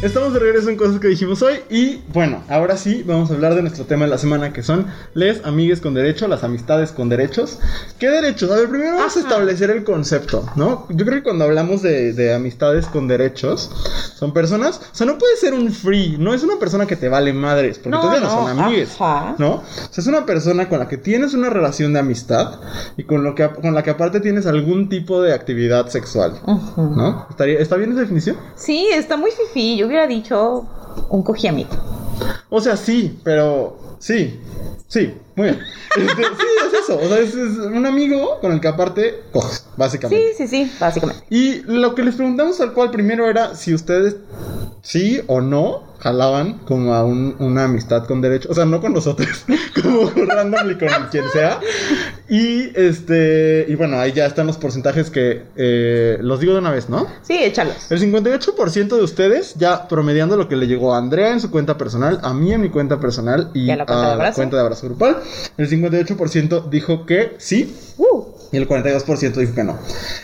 Estamos 0.00 0.32
de 0.32 0.38
regreso 0.38 0.70
en 0.70 0.76
cosas 0.76 1.00
que 1.00 1.08
dijimos 1.08 1.42
hoy 1.42 1.54
y 1.68 2.02
bueno, 2.12 2.44
ahora 2.48 2.76
sí 2.76 3.02
vamos 3.04 3.32
a 3.32 3.34
hablar 3.34 3.56
de 3.56 3.62
nuestro 3.62 3.84
tema 3.84 4.04
de 4.04 4.10
la 4.12 4.18
semana 4.18 4.52
que 4.52 4.62
son 4.62 4.86
les 5.14 5.44
amigues 5.44 5.80
con 5.80 5.92
derecho, 5.92 6.28
las 6.28 6.44
amistades 6.44 6.92
con 6.92 7.08
derechos. 7.08 7.58
¿Qué 7.98 8.08
derechos? 8.08 8.48
A 8.52 8.54
ver, 8.54 8.68
primero 8.68 8.94
vamos 8.94 9.16
a 9.16 9.18
establecer 9.18 9.70
el 9.70 9.82
concepto, 9.82 10.48
¿no? 10.54 10.86
Yo 10.90 11.04
creo 11.04 11.16
que 11.16 11.24
cuando 11.24 11.46
hablamos 11.46 11.82
de, 11.82 12.12
de 12.12 12.32
amistades 12.32 12.86
con 12.86 13.08
derechos, 13.08 13.72
son 14.14 14.32
personas, 14.32 14.80
o 14.92 14.94
sea, 14.94 15.04
no 15.04 15.18
puede 15.18 15.36
ser 15.36 15.52
un 15.52 15.72
free, 15.72 16.16
no 16.16 16.32
es 16.32 16.44
una 16.44 16.60
persona 16.60 16.86
que 16.86 16.94
te 16.94 17.08
vale 17.08 17.32
madres, 17.32 17.78
porque 17.78 17.90
No, 17.90 17.96
entonces 17.96 18.22
no, 18.22 18.28
no, 18.28 18.48
son 18.48 18.60
amigues, 18.60 18.94
ajá. 19.00 19.34
¿no? 19.38 19.54
O 19.54 19.64
sea, 19.90 20.00
es 20.00 20.06
una 20.06 20.24
persona 20.24 20.68
con 20.68 20.78
la 20.78 20.86
que 20.86 20.96
tienes 20.96 21.34
una 21.34 21.50
relación 21.50 21.92
de 21.92 21.98
amistad 21.98 22.60
y 22.96 23.02
con, 23.02 23.24
lo 23.24 23.34
que, 23.34 23.48
con 23.48 23.74
la 23.74 23.82
que 23.82 23.90
aparte 23.90 24.20
tienes 24.20 24.46
algún 24.46 24.88
tipo 24.88 25.20
de 25.22 25.34
actividad 25.34 25.88
sexual, 25.88 26.34
¿no? 26.76 27.26
¿Estaría, 27.30 27.58
¿Está 27.58 27.74
bien 27.74 27.90
esa 27.90 28.02
definición? 28.02 28.36
Sí, 28.54 28.86
está 28.92 29.16
muy 29.16 29.32
fifí. 29.32 29.76
Yo 29.76 29.87
hubiera 29.88 30.06
dicho 30.06 30.66
un 31.10 31.22
cogiamito. 31.22 31.76
O 32.50 32.60
sea, 32.60 32.76
sí, 32.76 33.18
pero 33.24 33.76
sí, 33.98 34.40
sí, 34.86 35.14
muy 35.38 35.48
bien. 35.50 35.60
Este, 35.96 36.22
sí, 36.22 36.46
es 36.66 36.80
eso. 36.84 36.98
O 37.00 37.08
sea, 37.08 37.18
es, 37.18 37.34
es 37.34 37.56
un 37.58 37.86
amigo 37.86 38.38
con 38.40 38.52
el 38.52 38.60
que 38.60 38.68
aparte 38.68 39.22
coges, 39.32 39.58
Sí, 39.58 39.64
básicamente. 39.76 40.34
sí, 40.36 40.48
sí, 40.48 40.72
básicamente. 40.80 41.24
Y 41.30 41.62
lo 41.62 41.94
que 41.94 42.02
les 42.02 42.16
preguntamos 42.16 42.60
al 42.60 42.72
cual 42.72 42.90
primero 42.90 43.28
era 43.28 43.54
si 43.54 43.72
ustedes 43.72 44.16
sí 44.82 45.20
o 45.28 45.40
no 45.40 45.86
jalaban 46.00 46.58
como 46.60 46.94
a 46.94 47.04
un- 47.04 47.34
una 47.40 47.64
amistad 47.64 48.04
con 48.06 48.20
derecho. 48.20 48.48
O 48.50 48.54
sea, 48.54 48.64
no 48.64 48.80
con 48.80 48.92
nosotros, 48.92 49.44
como 49.82 50.10
randomly 50.26 50.76
con 50.78 50.88
quien 51.10 51.24
sea. 51.32 51.58
Y 52.28 52.70
este, 52.78 53.64
y 53.68 53.74
bueno, 53.74 53.98
ahí 53.98 54.12
ya 54.12 54.26
están 54.26 54.46
los 54.46 54.58
porcentajes 54.58 55.10
que 55.10 55.44
eh, 55.56 56.18
los 56.20 56.38
digo 56.40 56.52
de 56.52 56.58
una 56.60 56.70
vez, 56.70 56.88
¿no? 56.88 57.06
Sí, 57.22 57.36
échalos. 57.42 57.90
El 57.90 58.00
58% 58.00 58.88
de 58.96 59.02
ustedes, 59.02 59.54
ya 59.56 59.88
promediando 59.88 60.36
lo 60.36 60.46
que 60.48 60.54
le 60.56 60.66
llegó 60.66 60.94
a 60.94 60.98
Andrea 60.98 61.32
en 61.32 61.40
su 61.40 61.50
cuenta 61.50 61.76
personal, 61.78 62.20
a 62.22 62.32
mí 62.34 62.52
en 62.52 62.60
mi 62.60 62.68
cuenta 62.68 63.00
personal 63.00 63.50
y, 63.54 63.64
Y 63.64 63.70
a 63.70 63.76
la 63.76 63.86
cuenta 63.86 64.06
de 64.06 64.12
abrazo. 64.12 64.36
cuenta 64.36 64.56
de 64.56 64.62
abrazo 64.62 64.86
grupal, 64.86 65.16
el 65.56 65.68
58% 65.68 66.68
dijo 66.70 67.06
que 67.06 67.34
sí 67.38 67.74
Uh, 67.98 68.24
y 68.52 68.56
el 68.56 68.68
42% 68.68 69.32
dijo 69.34 69.54
que 69.54 69.64
no. 69.64 69.76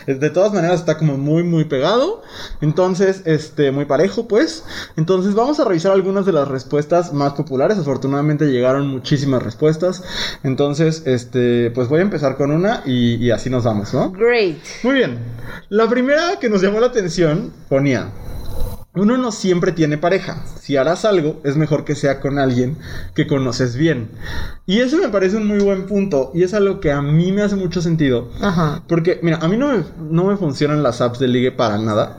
Eh, 0.07 0.13
De 0.15 0.29
todas 0.29 0.53
maneras 0.53 0.79
está 0.79 0.97
como 0.97 1.17
muy 1.17 1.43
muy 1.43 1.65
pegado, 1.65 2.23
entonces 2.61 3.21
este 3.25 3.71
muy 3.71 3.83
parejo 3.83 4.29
pues. 4.29 4.63
Entonces 4.95 5.35
vamos 5.35 5.59
a 5.59 5.65
revisar 5.65 5.91
algunas 5.91 6.25
de 6.25 6.31
las 6.31 6.47
respuestas 6.47 7.11
más 7.11 7.33
populares. 7.33 7.77
Afortunadamente 7.77 8.45
llegaron 8.45 8.87
muchísimas 8.87 9.43
respuestas. 9.43 10.03
Entonces 10.43 11.03
este 11.05 11.69
pues 11.71 11.89
voy 11.89 11.99
a 11.99 12.03
empezar 12.03 12.37
con 12.37 12.51
una 12.51 12.81
y, 12.85 13.15
y 13.15 13.31
así 13.31 13.49
nos 13.49 13.65
vamos, 13.65 13.93
¿no? 13.93 14.11
great. 14.11 14.55
Muy 14.83 14.93
bien. 14.95 15.19
La 15.67 15.89
primera 15.89 16.39
que 16.39 16.49
nos 16.49 16.61
llamó 16.61 16.79
la 16.79 16.87
atención 16.87 17.51
ponía, 17.67 18.09
uno 18.95 19.17
no 19.17 19.31
siempre 19.31 19.71
tiene 19.71 19.97
pareja. 19.97 20.43
Si 20.59 20.77
harás 20.77 21.05
algo, 21.05 21.41
es 21.43 21.57
mejor 21.57 21.85
que 21.85 21.95
sea 21.95 22.19
con 22.19 22.39
alguien 22.39 22.77
que 23.13 23.27
conoces 23.27 23.75
bien. 23.75 24.09
Y 24.65 24.79
eso 24.79 24.97
me 24.97 25.09
parece 25.09 25.37
un 25.37 25.47
muy 25.47 25.59
buen 25.59 25.85
punto 25.85 26.31
y 26.33 26.43
es 26.43 26.53
algo 26.53 26.79
que 26.79 26.91
a 26.91 27.01
mí 27.01 27.31
me 27.31 27.41
hace 27.41 27.55
mucho 27.55 27.81
sentido. 27.81 28.29
Ajá. 28.41 28.83
Porque, 28.87 29.19
mira, 29.21 29.37
a 29.41 29.47
mí 29.47 29.57
no 29.57 29.69
me, 29.69 29.83
no 30.09 30.25
me 30.25 30.37
funcionan 30.37 30.83
las 30.83 31.01
apps 31.01 31.19
de 31.19 31.27
ligue 31.27 31.51
para 31.51 31.77
nada. 31.77 32.17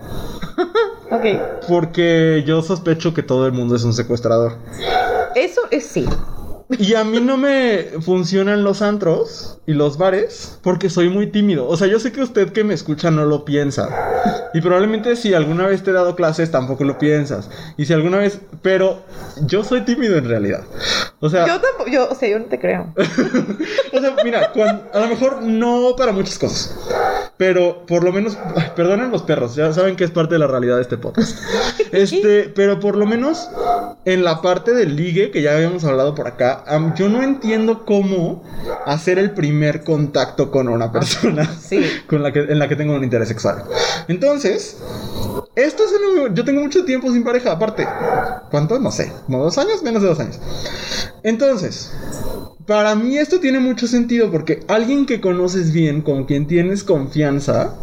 Ok. 1.08 1.24
Porque 1.68 2.42
yo 2.44 2.62
sospecho 2.62 3.14
que 3.14 3.22
todo 3.22 3.46
el 3.46 3.52
mundo 3.52 3.76
es 3.76 3.84
un 3.84 3.94
secuestrador. 3.94 4.56
Eso 5.36 5.60
es 5.70 5.86
sí. 5.86 6.04
Y 6.68 6.94
a 6.94 7.04
mí 7.04 7.20
no 7.20 7.36
me 7.36 7.84
funcionan 8.00 8.64
los 8.64 8.82
antros 8.82 9.58
y 9.66 9.72
los 9.72 9.98
bares 9.98 10.58
porque 10.62 10.90
soy 10.90 11.08
muy 11.08 11.28
tímido. 11.28 11.68
O 11.68 11.76
sea, 11.76 11.86
yo 11.86 12.00
sé 12.00 12.10
que 12.10 12.22
usted 12.22 12.52
que 12.52 12.64
me 12.64 12.74
escucha 12.74 13.10
no 13.12 13.24
lo 13.24 13.44
piensa. 13.44 13.88
Y 14.52 14.60
probablemente 14.60 15.14
si 15.14 15.32
alguna 15.32 15.66
vez 15.66 15.84
te 15.84 15.90
he 15.90 15.94
dado 15.94 16.16
clases 16.16 16.50
tampoco 16.50 16.82
lo 16.82 16.98
piensas. 16.98 17.48
Y 17.76 17.86
si 17.86 17.92
alguna 17.92 18.18
vez... 18.18 18.40
Pero 18.62 19.02
yo 19.46 19.62
soy 19.62 19.82
tímido 19.82 20.16
en 20.16 20.28
realidad. 20.28 20.64
O 21.20 21.30
sea... 21.30 21.46
Yo 21.46 21.60
tampoco, 21.60 21.88
yo, 21.88 22.08
o 22.10 22.14
sea, 22.16 22.28
yo 22.28 22.38
no 22.40 22.46
te 22.46 22.58
creo. 22.58 22.92
o 22.96 24.00
sea, 24.00 24.16
mira, 24.24 24.52
a 24.92 24.98
lo 24.98 25.06
mejor 25.06 25.42
no 25.42 25.94
para 25.96 26.10
muchas 26.10 26.38
cosas. 26.38 26.76
Pero 27.36 27.84
por 27.86 28.02
lo 28.02 28.12
menos, 28.12 28.38
perdonen 28.74 29.10
los 29.10 29.22
perros, 29.22 29.54
ya 29.54 29.72
saben 29.72 29.94
que 29.94 30.04
es 30.04 30.10
parte 30.10 30.34
de 30.34 30.38
la 30.38 30.46
realidad 30.46 30.76
de 30.76 30.82
este 30.82 30.98
podcast. 30.98 31.38
Este, 31.92 32.52
pero 32.54 32.80
por 32.80 32.96
lo 32.96 33.06
menos 33.06 33.48
en 34.04 34.24
la 34.24 34.42
parte 34.42 34.72
del 34.72 34.96
ligue, 34.96 35.30
que 35.30 35.40
ya 35.40 35.54
habíamos 35.54 35.84
hablado 35.84 36.14
por 36.14 36.26
acá, 36.26 36.55
yo 36.96 37.08
no 37.08 37.22
entiendo 37.22 37.84
cómo 37.84 38.42
hacer 38.84 39.18
el 39.18 39.32
primer 39.32 39.82
contacto 39.84 40.50
con 40.50 40.68
una 40.68 40.90
persona 40.92 41.48
Sí. 41.60 41.82
con 42.08 42.22
la 42.22 42.32
que, 42.32 42.40
en 42.40 42.58
la 42.58 42.68
que 42.68 42.76
tengo 42.76 42.94
un 42.94 43.04
interés 43.04 43.28
sexual. 43.28 43.64
Entonces, 44.08 44.78
esto 45.54 45.84
es 45.84 45.90
una- 45.92 46.34
yo 46.34 46.44
tengo 46.44 46.60
mucho 46.60 46.84
tiempo 46.84 47.10
sin 47.12 47.24
pareja, 47.24 47.52
aparte. 47.52 47.86
¿Cuánto? 48.50 48.78
No 48.78 48.90
sé, 48.90 49.12
como 49.26 49.42
dos 49.42 49.58
años, 49.58 49.82
menos 49.82 50.02
de 50.02 50.08
dos 50.08 50.20
años. 50.20 50.38
Entonces, 51.22 51.92
para 52.66 52.94
mí 52.94 53.16
esto 53.16 53.40
tiene 53.40 53.60
mucho 53.60 53.86
sentido 53.86 54.30
porque 54.30 54.60
alguien 54.68 55.06
que 55.06 55.20
conoces 55.20 55.72
bien, 55.72 56.02
con 56.02 56.24
quien 56.24 56.46
tienes 56.46 56.82
confianza, 56.82 57.74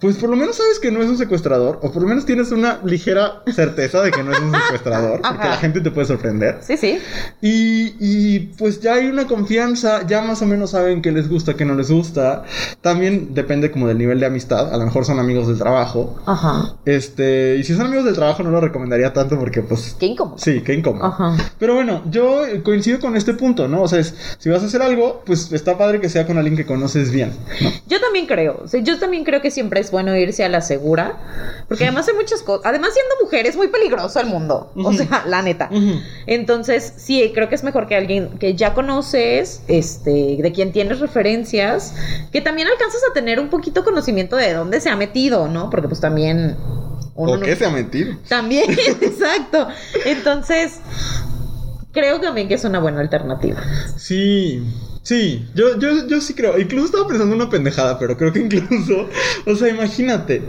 pues 0.00 0.16
por 0.16 0.30
lo 0.30 0.36
menos 0.36 0.56
sabes 0.56 0.78
que 0.78 0.90
no 0.90 1.02
es 1.02 1.08
un 1.08 1.18
secuestrador, 1.18 1.78
o 1.82 1.92
por 1.92 2.02
lo 2.02 2.08
menos 2.08 2.24
tienes 2.24 2.50
una 2.52 2.80
ligera 2.84 3.42
certeza 3.54 4.00
de 4.00 4.10
que 4.10 4.22
no 4.22 4.32
es 4.32 4.40
un 4.40 4.50
secuestrador, 4.52 5.20
porque 5.20 5.46
la 5.46 5.56
gente 5.58 5.82
te 5.82 5.90
puede 5.90 6.06
sorprender. 6.06 6.58
Sí, 6.62 6.78
sí. 6.78 6.98
Y, 7.42 7.94
y, 8.00 8.38
pues 8.56 8.80
ya 8.80 8.94
hay 8.94 9.06
una 9.08 9.26
confianza, 9.26 10.06
ya 10.06 10.22
más 10.22 10.40
o 10.40 10.46
menos 10.46 10.70
saben 10.70 11.02
qué 11.02 11.12
les 11.12 11.28
gusta, 11.28 11.54
qué 11.54 11.66
no 11.66 11.74
les 11.74 11.90
gusta. 11.90 12.44
También 12.80 13.34
depende 13.34 13.70
como 13.70 13.88
del 13.88 13.98
nivel 13.98 14.20
de 14.20 14.26
amistad, 14.26 14.72
a 14.72 14.78
lo 14.78 14.86
mejor 14.86 15.04
son 15.04 15.18
amigos 15.18 15.48
del 15.48 15.58
trabajo. 15.58 16.16
Ajá. 16.24 16.76
Este, 16.86 17.56
y 17.58 17.64
si 17.64 17.74
son 17.74 17.86
amigos 17.86 18.06
del 18.06 18.14
trabajo 18.14 18.42
no 18.42 18.50
lo 18.50 18.60
recomendaría 18.60 19.12
tanto 19.12 19.38
porque 19.38 19.60
pues... 19.60 19.96
Qué 20.00 20.06
incómodo. 20.06 20.38
Sí, 20.38 20.62
qué 20.62 20.72
incómodo. 20.72 21.04
Ajá. 21.04 21.36
Pero 21.58 21.74
bueno, 21.74 22.02
yo 22.10 22.40
coincido 22.62 23.00
con 23.00 23.16
este 23.16 23.34
punto, 23.34 23.68
¿no? 23.68 23.82
O 23.82 23.88
sea, 23.88 23.99
si 24.38 24.48
vas 24.48 24.62
a 24.62 24.66
hacer 24.66 24.82
algo, 24.82 25.22
pues 25.26 25.52
está 25.52 25.76
padre 25.78 26.00
que 26.00 26.08
sea 26.08 26.26
con 26.26 26.36
alguien 26.38 26.56
que 26.56 26.66
conoces 26.66 27.10
bien, 27.10 27.32
¿no? 27.60 27.70
Yo 27.86 28.00
también 28.00 28.26
creo, 28.26 28.60
o 28.64 28.68
sea, 28.68 28.80
yo 28.82 28.98
también 28.98 29.24
creo 29.24 29.40
que 29.40 29.50
siempre 29.50 29.80
es 29.80 29.90
bueno 29.90 30.16
irse 30.16 30.44
a 30.44 30.48
la 30.48 30.60
segura, 30.60 31.18
porque 31.68 31.84
además 31.84 32.08
hay 32.08 32.14
muchas 32.14 32.42
cosas, 32.42 32.66
además 32.66 32.90
siendo 32.94 33.14
mujer 33.24 33.46
es 33.46 33.56
muy 33.56 33.68
peligroso 33.68 34.20
el 34.20 34.26
mundo, 34.26 34.72
o 34.76 34.92
sea, 34.92 35.24
la 35.26 35.42
neta. 35.42 35.70
Entonces, 36.26 36.92
sí, 36.96 37.30
creo 37.34 37.48
que 37.48 37.54
es 37.54 37.64
mejor 37.64 37.86
que 37.86 37.96
alguien 37.96 38.38
que 38.38 38.54
ya 38.54 38.74
conoces, 38.74 39.62
este, 39.68 40.38
de 40.40 40.52
quien 40.52 40.72
tienes 40.72 41.00
referencias, 41.00 41.94
que 42.32 42.40
también 42.40 42.68
alcanzas 42.68 43.00
a 43.10 43.12
tener 43.12 43.40
un 43.40 43.48
poquito 43.48 43.84
conocimiento 43.84 44.36
de 44.36 44.52
dónde 44.52 44.80
se 44.80 44.88
ha 44.90 44.96
metido, 44.96 45.48
¿no? 45.48 45.70
Porque 45.70 45.88
pues 45.88 46.00
también 46.00 46.56
uno 47.14 47.32
¿O 47.32 47.36
no- 47.36 47.44
qué 47.44 47.56
sea 47.56 47.70
mentir? 47.70 48.18
También, 48.28 48.70
exacto. 49.00 49.68
Entonces, 50.06 50.80
creo 51.92 52.20
también 52.20 52.48
que 52.48 52.54
es 52.54 52.64
una 52.64 52.78
buena 52.80 53.00
alternativa. 53.00 53.60
Sí, 53.96 54.62
sí, 55.02 55.48
yo, 55.54 55.78
yo, 55.78 56.06
yo 56.06 56.20
sí 56.20 56.34
creo. 56.34 56.58
Incluso 56.58 56.86
estaba 56.86 57.06
pensando 57.08 57.34
una 57.34 57.50
pendejada, 57.50 57.98
pero 57.98 58.16
creo 58.16 58.32
que 58.32 58.40
incluso, 58.40 59.08
o 59.46 59.56
sea, 59.56 59.68
imagínate. 59.68 60.42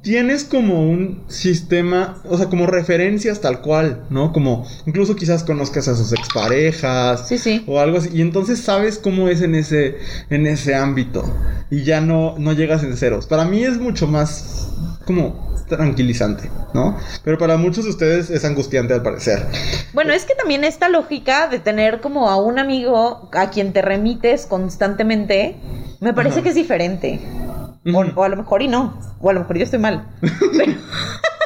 Tienes 0.00 0.44
como 0.44 0.88
un 0.88 1.24
sistema, 1.28 2.22
o 2.24 2.38
sea, 2.38 2.48
como 2.48 2.66
referencias 2.66 3.40
tal 3.40 3.60
cual, 3.60 4.06
¿no? 4.10 4.32
Como 4.32 4.66
incluso 4.86 5.16
quizás 5.16 5.42
conozcas 5.44 5.88
a 5.88 5.96
sus 5.96 6.12
exparejas 6.12 7.28
Sí, 7.28 7.36
sí. 7.36 7.64
o 7.66 7.80
algo 7.80 7.98
así 7.98 8.10
y 8.14 8.22
entonces 8.22 8.60
sabes 8.60 8.96
cómo 8.98 9.28
es 9.28 9.42
en 9.42 9.56
ese 9.56 9.98
en 10.30 10.46
ese 10.46 10.76
ámbito 10.76 11.24
y 11.68 11.82
ya 11.82 12.00
no 12.00 12.36
no 12.38 12.52
llegas 12.52 12.84
en 12.84 12.96
ceros. 12.96 13.26
Para 13.26 13.44
mí 13.44 13.64
es 13.64 13.78
mucho 13.78 14.06
más 14.06 14.70
como 15.04 15.57
tranquilizante, 15.68 16.50
¿no? 16.74 16.96
Pero 17.24 17.38
para 17.38 17.56
muchos 17.56 17.84
de 17.84 17.90
ustedes 17.90 18.30
es 18.30 18.44
angustiante 18.44 18.94
al 18.94 19.02
parecer. 19.02 19.46
Bueno, 19.92 20.12
es 20.12 20.24
que 20.24 20.34
también 20.34 20.64
esta 20.64 20.88
lógica 20.88 21.48
de 21.48 21.58
tener 21.58 22.00
como 22.00 22.28
a 22.28 22.36
un 22.36 22.58
amigo 22.58 23.28
a 23.32 23.50
quien 23.50 23.72
te 23.72 23.82
remites 23.82 24.46
constantemente, 24.46 25.56
me 26.00 26.14
parece 26.14 26.36
Ajá. 26.36 26.44
que 26.44 26.48
es 26.50 26.54
diferente. 26.54 27.20
O, 28.16 28.24
a 28.24 28.28
lo 28.28 28.36
mejor 28.36 28.62
y 28.62 28.68
no. 28.68 28.98
O 29.20 29.30
a 29.30 29.32
lo 29.32 29.40
mejor 29.40 29.58
yo 29.58 29.64
estoy 29.64 29.78
mal. 29.78 30.06
Pero, 30.20 30.72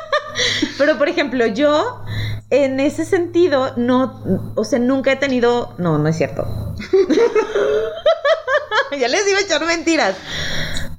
pero, 0.79 0.99
por 0.99 1.09
ejemplo, 1.09 1.47
yo 1.47 2.03
en 2.51 2.81
ese 2.81 3.05
sentido 3.05 3.75
no, 3.77 4.53
o 4.55 4.65
sea, 4.65 4.79
nunca 4.79 5.13
he 5.13 5.17
tenido, 5.17 5.75
no, 5.79 5.99
no 5.99 6.09
es 6.09 6.17
cierto. 6.17 6.47
ya 8.99 9.09
les 9.09 9.29
iba 9.29 9.39
a 9.39 9.43
echar 9.43 9.65
mentiras. 9.65 10.17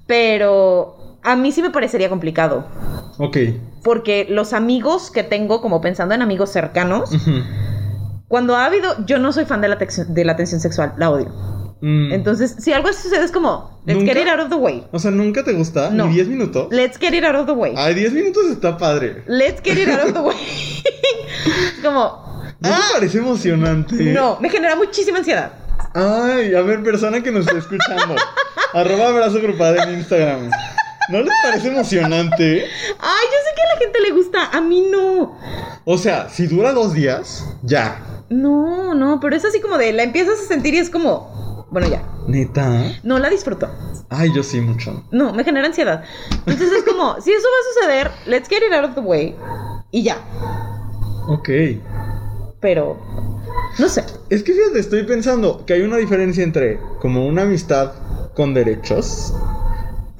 Pero 0.08 0.98
a 1.24 1.36
mí 1.36 1.52
sí 1.52 1.62
me 1.62 1.70
parecería 1.70 2.10
complicado. 2.10 2.66
Ok. 3.18 3.38
Porque 3.84 4.26
los 4.30 4.54
amigos 4.54 5.12
que 5.12 5.24
tengo, 5.24 5.62
como 5.62 5.82
pensando 5.82 6.16
en 6.16 6.22
amigos 6.22 6.52
cercanos, 6.52 7.12
cuando 8.28 8.56
ha 8.56 8.66
habido, 8.66 9.06
yo 9.06 9.20
no 9.20 9.32
soy 9.34 9.46
fan 9.46 9.62
de 9.62 9.68
la, 9.68 9.76
de 9.78 10.26
la 10.26 10.32
atención 10.32 10.60
sexual, 10.60 10.94
la 10.98 11.10
odio. 11.10 11.54
Mm. 11.82 12.14
Entonces, 12.14 12.56
si 12.60 12.72
algo 12.72 12.92
sucede, 12.94 13.26
es 13.26 13.32
como, 13.32 13.82
let's 13.86 14.00
¿Nunca? 14.00 14.14
get 14.14 14.22
it 14.24 14.30
out 14.30 14.40
of 14.40 14.50
the 14.50 14.56
way. 14.56 14.88
O 14.92 15.00
sea, 15.00 15.12
¿nunca 15.12 15.44
te 15.44 15.52
gusta? 15.52 15.90
No. 15.90 16.08
¿Ni 16.08 16.14
10 16.14 16.28
minutos? 16.30 16.68
Let's 16.72 16.98
get 16.98 17.14
it 17.14 17.26
out 17.26 17.36
of 17.36 17.46
the 17.46 17.52
way. 17.52 17.74
Ay, 17.76 17.94
10 17.94 18.14
minutos 18.14 18.46
está 18.50 18.78
padre. 18.78 19.24
Let's 19.28 19.62
get 19.62 19.78
it 19.78 19.90
out 19.90 20.08
of 20.08 20.14
the 20.14 20.20
way. 20.22 20.38
como, 21.84 22.24
¿No 22.62 22.70
te 22.70 22.76
parece 22.94 23.18
emocionante? 23.18 23.96
Ah. 24.00 24.14
no, 24.14 24.40
me 24.40 24.50
genera 24.50 24.78
muchísima 24.78 25.18
ansiedad. 25.18 25.52
Ay, 25.94 26.56
a 26.56 26.62
ver, 26.62 26.82
persona 26.82 27.22
que 27.22 27.32
nos 27.32 27.46
está 27.46 27.58
escuchando. 27.58 28.16
Arroba 28.74 29.10
abrazo 29.10 29.42
grupal 29.42 29.78
en 29.78 30.00
Instagram. 30.00 30.50
¿No 31.10 31.22
les 31.22 31.34
parece 31.44 31.68
emocionante? 31.68 32.66
Ay, 33.00 33.26
yo 33.26 33.38
sé 33.46 33.56
que 33.56 33.62
a 33.62 33.74
la 33.74 33.80
gente 33.80 34.00
le 34.00 34.12
gusta, 34.12 34.50
a 34.52 34.62
mí 34.62 34.88
no. 34.90 35.38
O 35.86 35.98
sea, 35.98 36.30
si 36.30 36.48
dura 36.48 36.72
dos 36.72 36.94
días, 36.94 37.46
ya. 37.62 38.24
No, 38.30 38.96
no, 38.96 39.20
pero 39.20 39.36
es 39.36 39.44
así 39.44 39.60
como 39.60 39.78
de, 39.78 39.92
la 39.92 40.04
empiezas 40.04 40.40
a 40.40 40.48
sentir 40.48 40.74
y 40.74 40.78
es 40.78 40.90
como, 40.90 41.68
bueno, 41.72 41.88
ya. 41.90 42.04
¿Neta? 42.28 43.00
No 43.04 43.20
la 43.20 43.30
disfruto. 43.30 43.70
Ay, 44.10 44.30
yo 44.34 44.44
sí 44.44 44.62
mucho. 44.62 45.04
No, 45.12 45.34
me 45.34 45.44
genera 45.44 45.68
ansiedad. 45.68 46.04
Entonces 46.32 46.72
es 46.72 46.84
como, 46.84 47.20
si 47.20 47.32
eso 47.32 47.48
va 47.48 47.58
a 47.60 47.74
suceder, 47.74 48.12
let's 48.26 48.48
get 48.48 48.64
it 48.66 48.74
out 48.74 48.86
of 48.86 48.96
the 48.96 49.02
way. 49.02 49.36
Y 49.92 50.04
ya. 50.04 50.18
Ok. 51.28 51.50
Pero, 52.62 52.98
no 53.78 53.90
sé. 53.90 54.06
Es 54.30 54.42
que 54.44 54.54
fíjate, 54.54 54.80
estoy 54.80 55.04
pensando 55.04 55.66
que 55.66 55.74
hay 55.74 55.82
una 55.82 55.98
diferencia 55.98 56.44
entre 56.44 56.80
como 57.02 57.28
una 57.28 57.42
amistad 57.42 57.92
con 58.36 58.54
derechos 58.54 59.34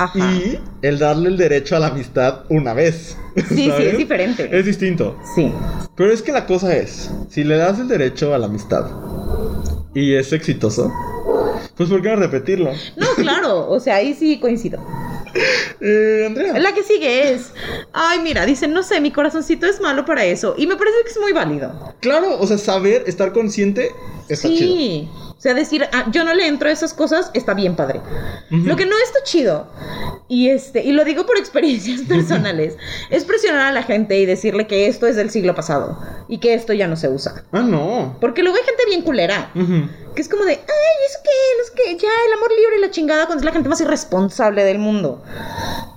Ajá. 0.04 0.18
y 0.34 0.60
el 0.82 1.00
darle 1.00 1.30
el 1.30 1.38
derecho 1.38 1.76
a 1.76 1.80
la 1.80 1.88
amistad 1.88 2.44
una 2.50 2.74
vez. 2.74 3.18
Sí, 3.36 3.56
sí, 3.56 3.72
es 3.84 3.98
diferente. 3.98 4.50
Es 4.52 4.66
distinto. 4.66 5.18
Sí. 5.36 5.52
Pero 5.96 6.12
es 6.12 6.22
que 6.22 6.32
la 6.32 6.46
cosa 6.46 6.76
es, 6.76 7.12
si 7.30 7.44
le 7.44 7.58
das 7.58 7.80
el 7.80 7.88
derecho 7.88 8.34
a 8.34 8.38
la 8.38 8.48
amistad 8.48 8.86
y 9.94 10.14
es 10.14 10.34
exitoso, 10.34 10.92
pues 11.76 11.90
¿por 11.90 12.02
qué 12.02 12.10
no 12.10 12.16
repetirlo? 12.18 12.72
No, 12.96 13.08
claro, 13.16 13.70
o 13.70 13.80
sea, 13.80 13.96
ahí 13.96 14.14
sí 14.14 14.40
coincido. 14.40 14.80
Eh, 15.86 16.24
Andrea. 16.28 16.58
La 16.60 16.74
que 16.74 16.82
sigue 16.82 17.34
es, 17.34 17.52
ay, 17.92 18.20
mira, 18.20 18.46
dicen, 18.46 18.72
no 18.72 18.84
sé, 18.84 19.02
mi 19.02 19.12
corazoncito 19.12 19.66
es 19.66 19.82
malo 19.82 20.06
para 20.06 20.24
eso. 20.24 20.56
Y 20.58 20.66
me 20.66 20.78
parece 20.78 20.96
que 21.04 21.12
es 21.12 21.20
muy 21.20 21.34
válido. 21.34 21.94
Claro, 22.00 22.40
o 22.40 22.48
sea, 22.48 22.58
saber, 22.58 23.04
estar 23.06 23.34
consciente 23.34 23.92
está. 24.30 24.48
Sí. 24.48 25.10
Sea, 25.44 25.54
decir, 25.54 25.86
ah, 25.92 26.06
yo 26.12 26.24
no 26.24 26.34
le 26.34 26.48
entro 26.48 26.70
a 26.70 26.72
esas 26.72 26.94
cosas, 26.94 27.30
está 27.34 27.54
bien 27.54 27.76
padre. 27.76 28.02
Lo 28.50 28.76
que 28.76 28.86
no 28.86 28.96
está 29.04 29.20
chido, 29.24 29.68
y 30.28 30.50
este, 30.50 30.84
y 30.84 30.92
lo 30.94 31.04
digo 31.04 31.26
por 31.26 31.38
experiencias 31.38 32.02
personales, 32.08 32.76
es 33.10 33.26
presionar 33.26 33.68
a 33.68 33.72
la 33.72 33.84
gente 33.84 34.18
y 34.20 34.26
decirle 34.26 34.68
que 34.68 34.88
esto 34.88 35.06
es 35.08 35.16
del 35.16 35.30
siglo 35.30 35.54
pasado 35.54 36.00
y 36.28 36.38
que 36.40 36.54
esto 36.54 36.74
ya 36.74 36.88
no 36.88 36.96
se 36.96 37.10
usa. 37.10 37.44
Ah, 37.52 37.62
no. 37.62 38.18
Porque 38.22 38.42
luego 38.42 38.58
hay 38.58 38.64
gente 38.64 38.84
bien 38.88 39.02
culera. 39.02 39.52
Que 40.16 40.22
es 40.22 40.30
como 40.30 40.44
de, 40.46 40.52
ay, 40.52 40.58
¿eso 41.10 41.20
qué? 41.24 41.30
No 41.58 41.64
sé 41.66 41.72
qué, 41.76 41.98
ya, 42.04 42.10
el 42.28 42.34
amor 42.34 42.50
libre 42.56 42.78
y 42.78 42.82
la 42.82 42.92
chingada 42.92 43.26
cuando 43.26 43.42
es 43.42 43.46
la 43.46 43.52
gente 43.52 43.68
más 43.68 43.82
irresponsable 43.82 44.64
del 44.64 44.78
mundo. 44.78 45.24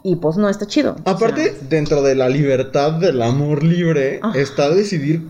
Y 0.02 0.16
pues 0.16 0.36
no 0.38 0.48
está 0.48 0.66
chido. 0.66 0.96
O 1.04 1.10
Aparte, 1.10 1.50
sea, 1.50 1.58
dentro 1.68 2.02
de 2.02 2.14
la 2.14 2.28
libertad 2.30 2.92
del 2.92 3.20
amor 3.20 3.62
libre, 3.62 4.20
está 4.34 4.70
decidir, 4.70 5.22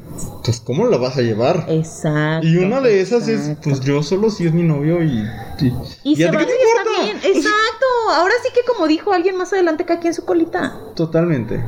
pues, 0.45 0.61
cómo 0.61 0.85
lo 0.87 1.01
vas 1.01 1.17
a 1.17 1.23
llevar. 1.23 1.65
exacto. 1.69 2.47
Y 2.47 2.59
una 2.59 2.81
de 2.81 3.01
esas 3.01 3.27
es, 3.27 3.57
pues, 3.63 3.81
yo 3.81 4.03
solo 4.07 4.31
si 4.31 4.47
es 4.47 4.53
mi 4.53 4.63
novio 4.63 5.03
y... 5.03 5.29
Y, 5.59 5.67
Y, 6.03 6.13
¿y 6.13 6.17
se 6.17 6.31
vale 6.31 6.53
está 6.53 7.03
bien. 7.03 7.17
Exacto. 7.17 7.87
Ahora 8.15 8.35
sí 8.43 8.51
que 8.55 8.61
como 8.65 8.87
dijo 8.87 9.13
alguien 9.13 9.37
más 9.37 9.53
adelante, 9.53 9.85
que 9.85 9.93
aquí 9.93 10.07
en 10.09 10.15
su 10.15 10.25
colita. 10.25 10.79
Totalmente. 10.95 11.63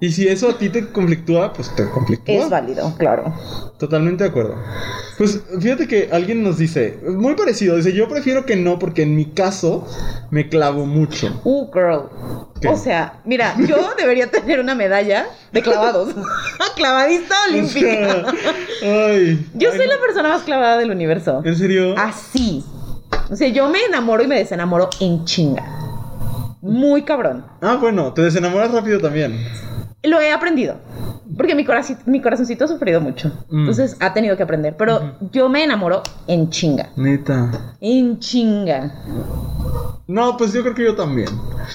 Y 0.00 0.10
si 0.10 0.26
eso 0.28 0.50
a 0.50 0.58
ti 0.58 0.68
te 0.70 0.88
conflictúa, 0.88 1.52
pues 1.52 1.74
te 1.76 1.88
conflictúa. 1.88 2.34
Es 2.34 2.50
válido, 2.50 2.92
claro. 2.98 3.32
Totalmente 3.78 4.24
de 4.24 4.30
acuerdo. 4.30 4.56
Pues 5.16 5.40
fíjate 5.60 5.86
que 5.86 6.08
alguien 6.12 6.42
nos 6.42 6.58
dice, 6.58 6.98
muy 7.08 7.34
parecido, 7.36 7.76
dice, 7.76 7.92
yo 7.92 8.08
prefiero 8.08 8.44
que 8.44 8.56
no 8.56 8.78
porque 8.80 9.02
en 9.02 9.14
mi 9.14 9.26
caso 9.26 9.86
me 10.30 10.48
clavo 10.48 10.84
mucho. 10.84 11.40
Uh, 11.44 11.70
girl. 11.72 12.02
¿Qué? 12.60 12.68
O 12.68 12.76
sea, 12.76 13.20
mira, 13.24 13.54
yo 13.66 13.76
debería 13.96 14.28
tener 14.30 14.58
una 14.58 14.74
medalla 14.74 15.26
de 15.52 15.62
clavados. 15.62 16.12
Clavadista 16.76 17.34
O 17.46 17.52
olímpica. 17.52 17.88
sea, 17.88 18.24
ay. 18.82 19.48
Yo 19.54 19.70
Ay, 19.70 19.76
soy 19.78 19.86
no. 19.86 19.92
la 19.94 20.00
persona 20.00 20.28
más 20.28 20.42
clavada 20.42 20.76
del 20.78 20.90
universo. 20.90 21.40
¿En 21.44 21.56
serio? 21.56 21.94
Así. 21.96 22.64
O 23.30 23.36
sea, 23.36 23.48
yo 23.48 23.70
me 23.70 23.78
enamoro 23.84 24.24
y 24.24 24.26
me 24.26 24.36
desenamoro 24.38 24.90
en 25.00 25.24
chinga. 25.24 25.64
Muy 26.60 27.02
cabrón. 27.02 27.44
Ah, 27.62 27.78
bueno, 27.80 28.12
te 28.12 28.22
desenamoras 28.22 28.72
rápido 28.72 28.98
también. 29.00 29.38
Lo 30.04 30.20
he 30.20 30.32
aprendido. 30.32 30.76
Porque 31.36 31.54
mi, 31.54 31.64
coraci- 31.64 31.98
mi 32.06 32.20
corazoncito 32.20 32.64
ha 32.64 32.68
sufrido 32.68 33.00
mucho. 33.00 33.32
Mm. 33.50 33.60
Entonces 33.60 33.96
ha 34.00 34.12
tenido 34.12 34.36
que 34.36 34.42
aprender. 34.44 34.76
Pero 34.76 35.16
yo 35.32 35.48
me 35.48 35.64
enamoro 35.64 36.02
en 36.28 36.50
chinga. 36.50 36.90
Neta. 36.96 37.74
En 37.80 38.18
chinga. 38.20 38.92
No, 40.06 40.36
pues 40.36 40.52
yo 40.52 40.60
creo 40.62 40.74
que 40.74 40.84
yo 40.84 40.94
también. 40.94 41.28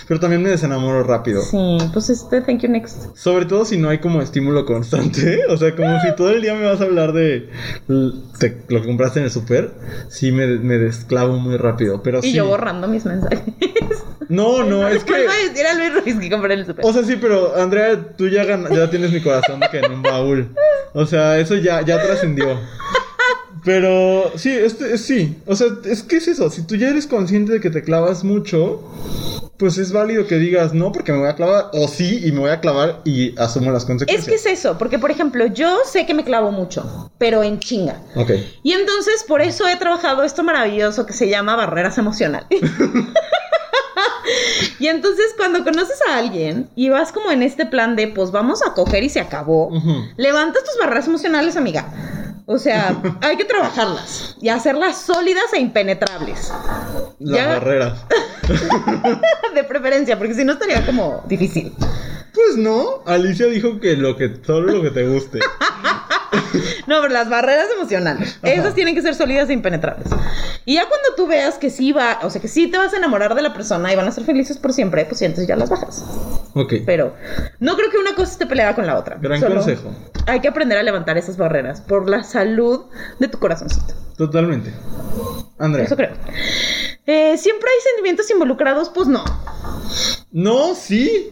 Pero 0.07 0.19
también 0.19 0.43
me 0.43 0.49
desenamoro 0.49 1.03
rápido. 1.03 1.41
Sí, 1.41 1.77
pues 1.91 2.09
este, 2.11 2.41
thank 2.41 2.59
you 2.61 2.69
next. 2.69 3.15
Sobre 3.17 3.45
todo 3.45 3.65
si 3.65 3.77
no 3.77 3.89
hay 3.89 3.97
como 3.97 4.21
estímulo 4.21 4.65
constante. 4.65 5.39
O 5.49 5.57
sea, 5.57 5.75
como 5.75 5.99
si 6.01 6.15
todo 6.15 6.29
el 6.29 6.41
día 6.43 6.53
me 6.53 6.65
vas 6.65 6.79
a 6.79 6.83
hablar 6.83 7.11
de, 7.11 7.49
de 7.87 8.63
lo 8.69 8.81
que 8.81 8.87
compraste 8.87 9.19
en 9.19 9.25
el 9.25 9.31
súper. 9.31 9.73
Sí, 10.09 10.31
me, 10.31 10.45
me 10.59 10.77
desclavo 10.77 11.37
muy 11.39 11.57
rápido. 11.57 12.03
Pero 12.03 12.19
Y 12.19 12.21
sí. 12.29 12.33
yo 12.33 12.45
borrando 12.47 12.87
mis 12.87 13.03
mensajes. 13.05 13.41
No, 14.29 14.63
no, 14.63 14.87
es 14.87 15.03
que. 15.03 15.11
Vuelvo 15.11 15.31
a 15.31 15.49
decir 15.49 15.65
a 15.67 15.73
Luis 15.73 15.93
Ruiz 16.03 16.19
que 16.19 16.29
compré 16.29 16.53
el 16.53 16.65
super. 16.65 16.85
O 16.85 16.93
sea, 16.93 17.03
sí, 17.03 17.17
pero 17.19 17.55
Andrea, 17.57 17.99
tú 18.15 18.27
ya, 18.29 18.45
gan- 18.45 18.73
ya 18.73 18.89
tienes 18.89 19.11
mi 19.11 19.21
corazón 19.21 19.59
que 19.71 19.79
en 19.79 19.91
un 19.91 20.01
baúl. 20.01 20.47
O 20.93 21.05
sea, 21.05 21.37
eso 21.37 21.55
ya, 21.55 21.81
ya 21.81 22.01
trascendió. 22.01 22.57
Pero 23.63 24.31
sí, 24.35 24.51
este, 24.51 24.97
sí. 24.97 25.37
O 25.45 25.55
sea, 25.55 25.67
es 25.85 26.03
que 26.03 26.17
es 26.17 26.27
eso. 26.27 26.49
Si 26.49 26.63
tú 26.63 26.75
ya 26.75 26.89
eres 26.89 27.07
consciente 27.07 27.53
de 27.53 27.59
que 27.59 27.69
te 27.69 27.83
clavas 27.83 28.23
mucho, 28.23 28.81
pues 29.57 29.77
es 29.77 29.91
válido 29.91 30.25
que 30.27 30.35
digas 30.35 30.73
no, 30.73 30.91
porque 30.91 31.11
me 31.11 31.19
voy 31.19 31.27
a 31.29 31.35
clavar. 31.35 31.69
O 31.73 31.87
sí, 31.87 32.21
y 32.25 32.31
me 32.31 32.39
voy 32.39 32.51
a 32.51 32.59
clavar 32.61 33.01
y 33.05 33.37
asumo 33.39 33.71
las 33.71 33.83
Es 33.83 33.87
consecuencias. 33.87 34.25
que 34.27 34.35
es 34.35 34.45
eso, 34.45 34.77
porque 34.77 34.99
por 34.99 35.11
ejemplo, 35.11 35.45
yo 35.47 35.77
sé 35.85 36.05
que 36.05 36.13
me 36.13 36.23
clavo 36.23 36.51
mucho, 36.51 37.11
pero 37.17 37.43
en 37.43 37.59
chinga. 37.59 38.01
Ok. 38.15 38.31
Y 38.63 38.71
entonces 38.73 39.23
por 39.27 39.41
eso 39.41 39.67
he 39.67 39.75
trabajado 39.75 40.23
esto 40.23 40.43
maravilloso 40.43 41.05
que 41.05 41.13
se 41.13 41.27
llama 41.29 41.55
barreras 41.55 41.97
emocionales. 41.97 42.47
y 44.79 44.87
entonces 44.87 45.25
cuando 45.37 45.63
conoces 45.63 45.99
a 46.09 46.17
alguien 46.17 46.69
y 46.75 46.89
vas 46.89 47.11
como 47.11 47.31
en 47.31 47.43
este 47.43 47.65
plan 47.65 47.95
de 47.95 48.07
pues 48.07 48.31
vamos 48.31 48.61
a 48.65 48.73
coger 48.73 49.03
y 49.03 49.09
se 49.09 49.19
acabó, 49.19 49.67
Ujú. 49.67 50.03
levantas 50.17 50.63
tus 50.63 50.77
barreras 50.79 51.07
emocionales, 51.07 51.57
amiga. 51.57 51.91
O 52.51 52.57
sea, 52.57 52.99
hay 53.21 53.37
que 53.37 53.45
trabajarlas 53.45 54.35
y 54.41 54.49
hacerlas 54.49 54.97
sólidas 55.01 55.53
e 55.53 55.59
impenetrables. 55.59 56.51
Las 57.19 57.37
Ya- 57.37 57.47
barreras. 57.47 57.99
De 59.53 59.63
preferencia, 59.65 60.17
porque 60.17 60.33
si 60.33 60.43
no 60.43 60.53
estaría 60.53 60.83
como 60.83 61.23
difícil. 61.27 61.75
Pues 62.33 62.57
no, 62.57 63.03
Alicia 63.05 63.47
dijo 63.47 63.79
que 63.79 63.95
lo 63.95 64.15
que 64.17 64.31
solo 64.45 64.71
lo 64.71 64.81
que 64.81 64.91
te 64.91 65.07
guste. 65.07 65.39
No, 66.87 67.01
pero 67.01 67.13
las 67.13 67.29
barreras 67.29 67.67
emocionales, 67.75 68.39
Ajá. 68.41 68.53
esas 68.53 68.73
tienen 68.75 68.95
que 68.95 69.01
ser 69.01 69.13
sólidas 69.15 69.49
e 69.49 69.53
impenetrables. 69.53 70.07
Y 70.65 70.75
ya 70.75 70.87
cuando 70.87 71.15
tú 71.15 71.27
veas 71.27 71.57
que 71.57 71.69
sí 71.69 71.91
va, 71.91 72.19
o 72.23 72.29
sea, 72.29 72.41
que 72.41 72.47
sí 72.47 72.67
te 72.67 72.77
vas 72.77 72.93
a 72.93 72.97
enamorar 72.97 73.35
de 73.35 73.41
la 73.41 73.53
persona 73.53 73.91
y 73.91 73.95
van 73.95 74.07
a 74.07 74.11
ser 74.11 74.23
felices 74.25 74.57
por 74.57 74.73
siempre, 74.73 75.05
pues 75.05 75.21
entonces 75.21 75.47
ya 75.47 75.55
las 75.55 75.69
bajas. 75.69 76.03
Ok. 76.53 76.73
Pero 76.85 77.15
no 77.59 77.75
creo 77.75 77.89
que 77.89 77.97
una 77.97 78.15
cosa 78.15 78.31
esté 78.31 78.45
peleada 78.45 78.75
con 78.75 78.85
la 78.87 78.97
otra. 78.97 79.17
Gran 79.21 79.39
Solo 79.39 79.55
consejo. 79.55 79.93
Hay 80.25 80.39
que 80.39 80.47
aprender 80.47 80.77
a 80.77 80.83
levantar 80.83 81.17
esas 81.17 81.37
barreras 81.37 81.81
por 81.81 82.09
la 82.09 82.23
salud 82.23 82.85
de 83.19 83.27
tu 83.27 83.39
corazoncito. 83.39 83.93
Totalmente. 84.17 84.73
Andrea. 85.57 85.85
Eso 85.85 85.95
creo. 85.95 86.13
Eh, 87.05 87.37
¿Siempre 87.37 87.69
hay 87.69 87.81
sentimientos 87.89 88.29
involucrados? 88.31 88.89
Pues 88.89 89.07
no. 89.07 89.23
No, 90.31 90.75
sí. 90.75 91.31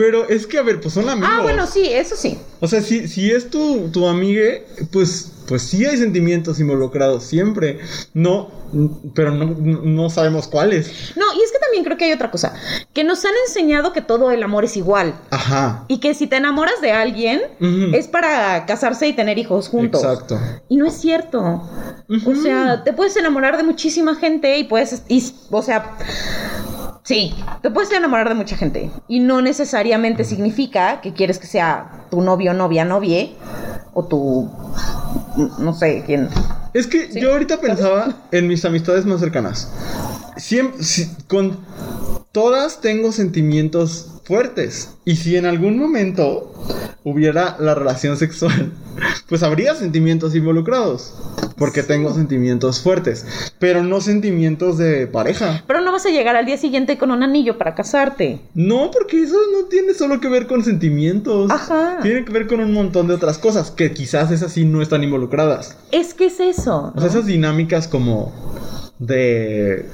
Pero 0.00 0.26
es 0.30 0.46
que, 0.46 0.56
a 0.56 0.62
ver, 0.62 0.80
pues 0.80 0.94
son 0.94 1.06
amigos. 1.10 1.28
Ah, 1.30 1.42
bueno, 1.42 1.66
sí, 1.66 1.82
eso 1.86 2.16
sí. 2.16 2.38
O 2.60 2.66
sea, 2.66 2.80
si, 2.80 3.06
si 3.06 3.30
es 3.30 3.50
tu, 3.50 3.90
tu 3.90 4.08
amigue, 4.08 4.64
pues, 4.90 5.30
pues 5.46 5.60
sí 5.60 5.84
hay 5.84 5.98
sentimientos 5.98 6.58
involucrados 6.58 7.24
siempre. 7.24 7.80
No, 8.14 8.50
pero 9.14 9.30
no, 9.32 9.44
no 9.44 10.08
sabemos 10.08 10.48
cuáles. 10.48 11.12
No, 11.16 11.26
y 11.34 11.42
es 11.42 11.52
que 11.52 11.58
también 11.58 11.84
creo 11.84 11.98
que 11.98 12.06
hay 12.06 12.12
otra 12.12 12.30
cosa. 12.30 12.54
Que 12.94 13.04
nos 13.04 13.22
han 13.26 13.32
enseñado 13.46 13.92
que 13.92 14.00
todo 14.00 14.30
el 14.30 14.42
amor 14.42 14.64
es 14.64 14.78
igual. 14.78 15.14
Ajá. 15.30 15.84
Y 15.88 16.00
que 16.00 16.14
si 16.14 16.26
te 16.26 16.36
enamoras 16.36 16.80
de 16.80 16.92
alguien, 16.92 17.42
es 17.92 18.08
para 18.08 18.64
casarse 18.64 19.06
y 19.06 19.12
tener 19.12 19.36
hijos 19.36 19.68
juntos. 19.68 20.02
Exacto. 20.02 20.40
Y 20.70 20.78
no 20.78 20.86
es 20.86 20.94
cierto. 20.94 21.68
O 22.24 22.34
sea, 22.42 22.84
te 22.84 22.94
puedes 22.94 23.14
enamorar 23.18 23.58
de 23.58 23.64
muchísima 23.64 24.14
gente 24.14 24.56
y 24.56 24.64
puedes. 24.64 25.02
y- 25.08 25.30
o 25.50 25.60
sea. 25.62 25.94
Sí, 27.02 27.34
te 27.62 27.70
puedes 27.70 27.90
enamorar 27.92 28.28
de 28.28 28.34
mucha 28.34 28.56
gente. 28.56 28.90
Y 29.08 29.20
no 29.20 29.40
necesariamente 29.40 30.24
significa 30.24 31.00
que 31.00 31.12
quieres 31.12 31.38
que 31.38 31.46
sea 31.46 32.04
tu 32.10 32.20
novio, 32.20 32.52
novia, 32.54 32.84
novie. 32.84 33.34
O 33.92 34.04
tu. 34.04 34.48
No 35.58 35.72
sé 35.74 36.02
quién. 36.06 36.28
Es 36.74 36.86
que 36.86 37.10
Sí. 37.10 37.20
yo 37.20 37.32
ahorita 37.32 37.60
pensaba 37.60 38.14
en 38.30 38.46
mis 38.46 38.64
amistades 38.64 39.04
más 39.06 39.18
cercanas. 39.20 39.72
Siempre, 40.40 40.82
si- 40.82 41.08
con 41.28 41.58
todas 42.32 42.80
tengo 42.80 43.12
sentimientos 43.12 44.06
fuertes. 44.24 44.90
Y 45.04 45.16
si 45.16 45.36
en 45.36 45.44
algún 45.46 45.76
momento 45.78 46.52
hubiera 47.04 47.56
la 47.58 47.74
relación 47.74 48.16
sexual, 48.16 48.72
pues 49.28 49.42
habría 49.42 49.74
sentimientos 49.74 50.34
involucrados. 50.34 51.14
Porque 51.56 51.82
tengo 51.82 52.14
sentimientos 52.14 52.80
fuertes. 52.80 53.26
Pero 53.58 53.82
no 53.84 54.00
sentimientos 54.00 54.78
de 54.78 55.06
pareja. 55.06 55.62
Pero 55.66 55.82
no 55.82 55.92
vas 55.92 56.06
a 56.06 56.08
llegar 56.08 56.34
al 56.34 56.46
día 56.46 56.56
siguiente 56.56 56.96
con 56.96 57.10
un 57.10 57.22
anillo 57.22 57.58
para 57.58 57.74
casarte. 57.74 58.40
No, 58.54 58.90
porque 58.90 59.22
eso 59.22 59.36
no 59.52 59.66
tiene 59.68 59.92
solo 59.92 60.20
que 60.20 60.28
ver 60.30 60.46
con 60.46 60.64
sentimientos. 60.64 61.50
Ajá. 61.50 61.98
Tiene 62.00 62.24
que 62.24 62.32
ver 62.32 62.46
con 62.46 62.60
un 62.60 62.72
montón 62.72 63.08
de 63.08 63.14
otras 63.14 63.36
cosas 63.36 63.70
que 63.70 63.92
quizás 63.92 64.30
esas 64.30 64.52
sí 64.52 64.64
no 64.64 64.80
están 64.80 65.04
involucradas. 65.04 65.76
Es 65.92 66.14
que 66.14 66.26
es 66.26 66.40
eso. 66.40 66.92
O 66.96 66.98
sea, 67.00 67.10
esas 67.10 67.26
dinámicas 67.26 67.88
como 67.88 68.32
de 69.00 69.86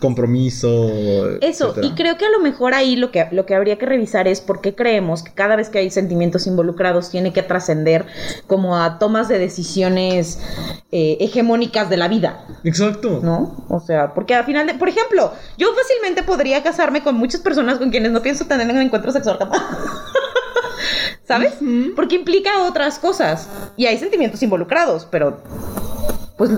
compromiso. 0.00 1.36
Eso, 1.40 1.70
etcétera. 1.70 1.86
y 1.86 1.90
creo 1.94 2.16
que 2.16 2.26
a 2.26 2.30
lo 2.30 2.38
mejor 2.38 2.74
ahí 2.74 2.94
lo 2.94 3.10
que, 3.10 3.26
lo 3.32 3.44
que 3.44 3.56
habría 3.56 3.76
que 3.76 3.86
revisar 3.86 4.28
es 4.28 4.40
por 4.40 4.60
qué 4.60 4.74
creemos 4.74 5.24
que 5.24 5.32
cada 5.32 5.56
vez 5.56 5.68
que 5.68 5.78
hay 5.78 5.90
sentimientos 5.90 6.46
involucrados 6.46 7.10
tiene 7.10 7.32
que 7.32 7.42
trascender 7.42 8.06
como 8.46 8.76
a 8.76 9.00
tomas 9.00 9.26
de 9.26 9.40
decisiones 9.40 10.38
eh, 10.92 11.16
hegemónicas 11.20 11.90
de 11.90 11.96
la 11.96 12.06
vida, 12.06 12.46
Exacto. 12.62 13.20
¿no? 13.20 13.66
O 13.68 13.80
sea, 13.80 14.14
porque 14.14 14.34
al 14.34 14.44
final, 14.44 14.66
de, 14.68 14.74
por 14.74 14.88
ejemplo, 14.88 15.32
yo 15.58 15.74
fácilmente 15.74 16.22
podría 16.22 16.62
casarme 16.62 17.02
con 17.02 17.16
muchas 17.16 17.40
personas 17.40 17.78
con 17.78 17.90
quienes 17.90 18.12
no 18.12 18.22
pienso 18.22 18.46
tener 18.46 18.68
un 18.70 18.80
encuentro 18.80 19.10
sexual 19.10 19.38
jamás. 19.38 19.60
¿Sabes? 21.26 21.54
Porque 21.96 22.14
implica 22.14 22.62
otras 22.62 23.00
cosas 23.00 23.48
y 23.76 23.86
hay 23.86 23.98
sentimientos 23.98 24.40
involucrados, 24.44 25.08
pero 25.10 25.38
pues, 26.36 26.50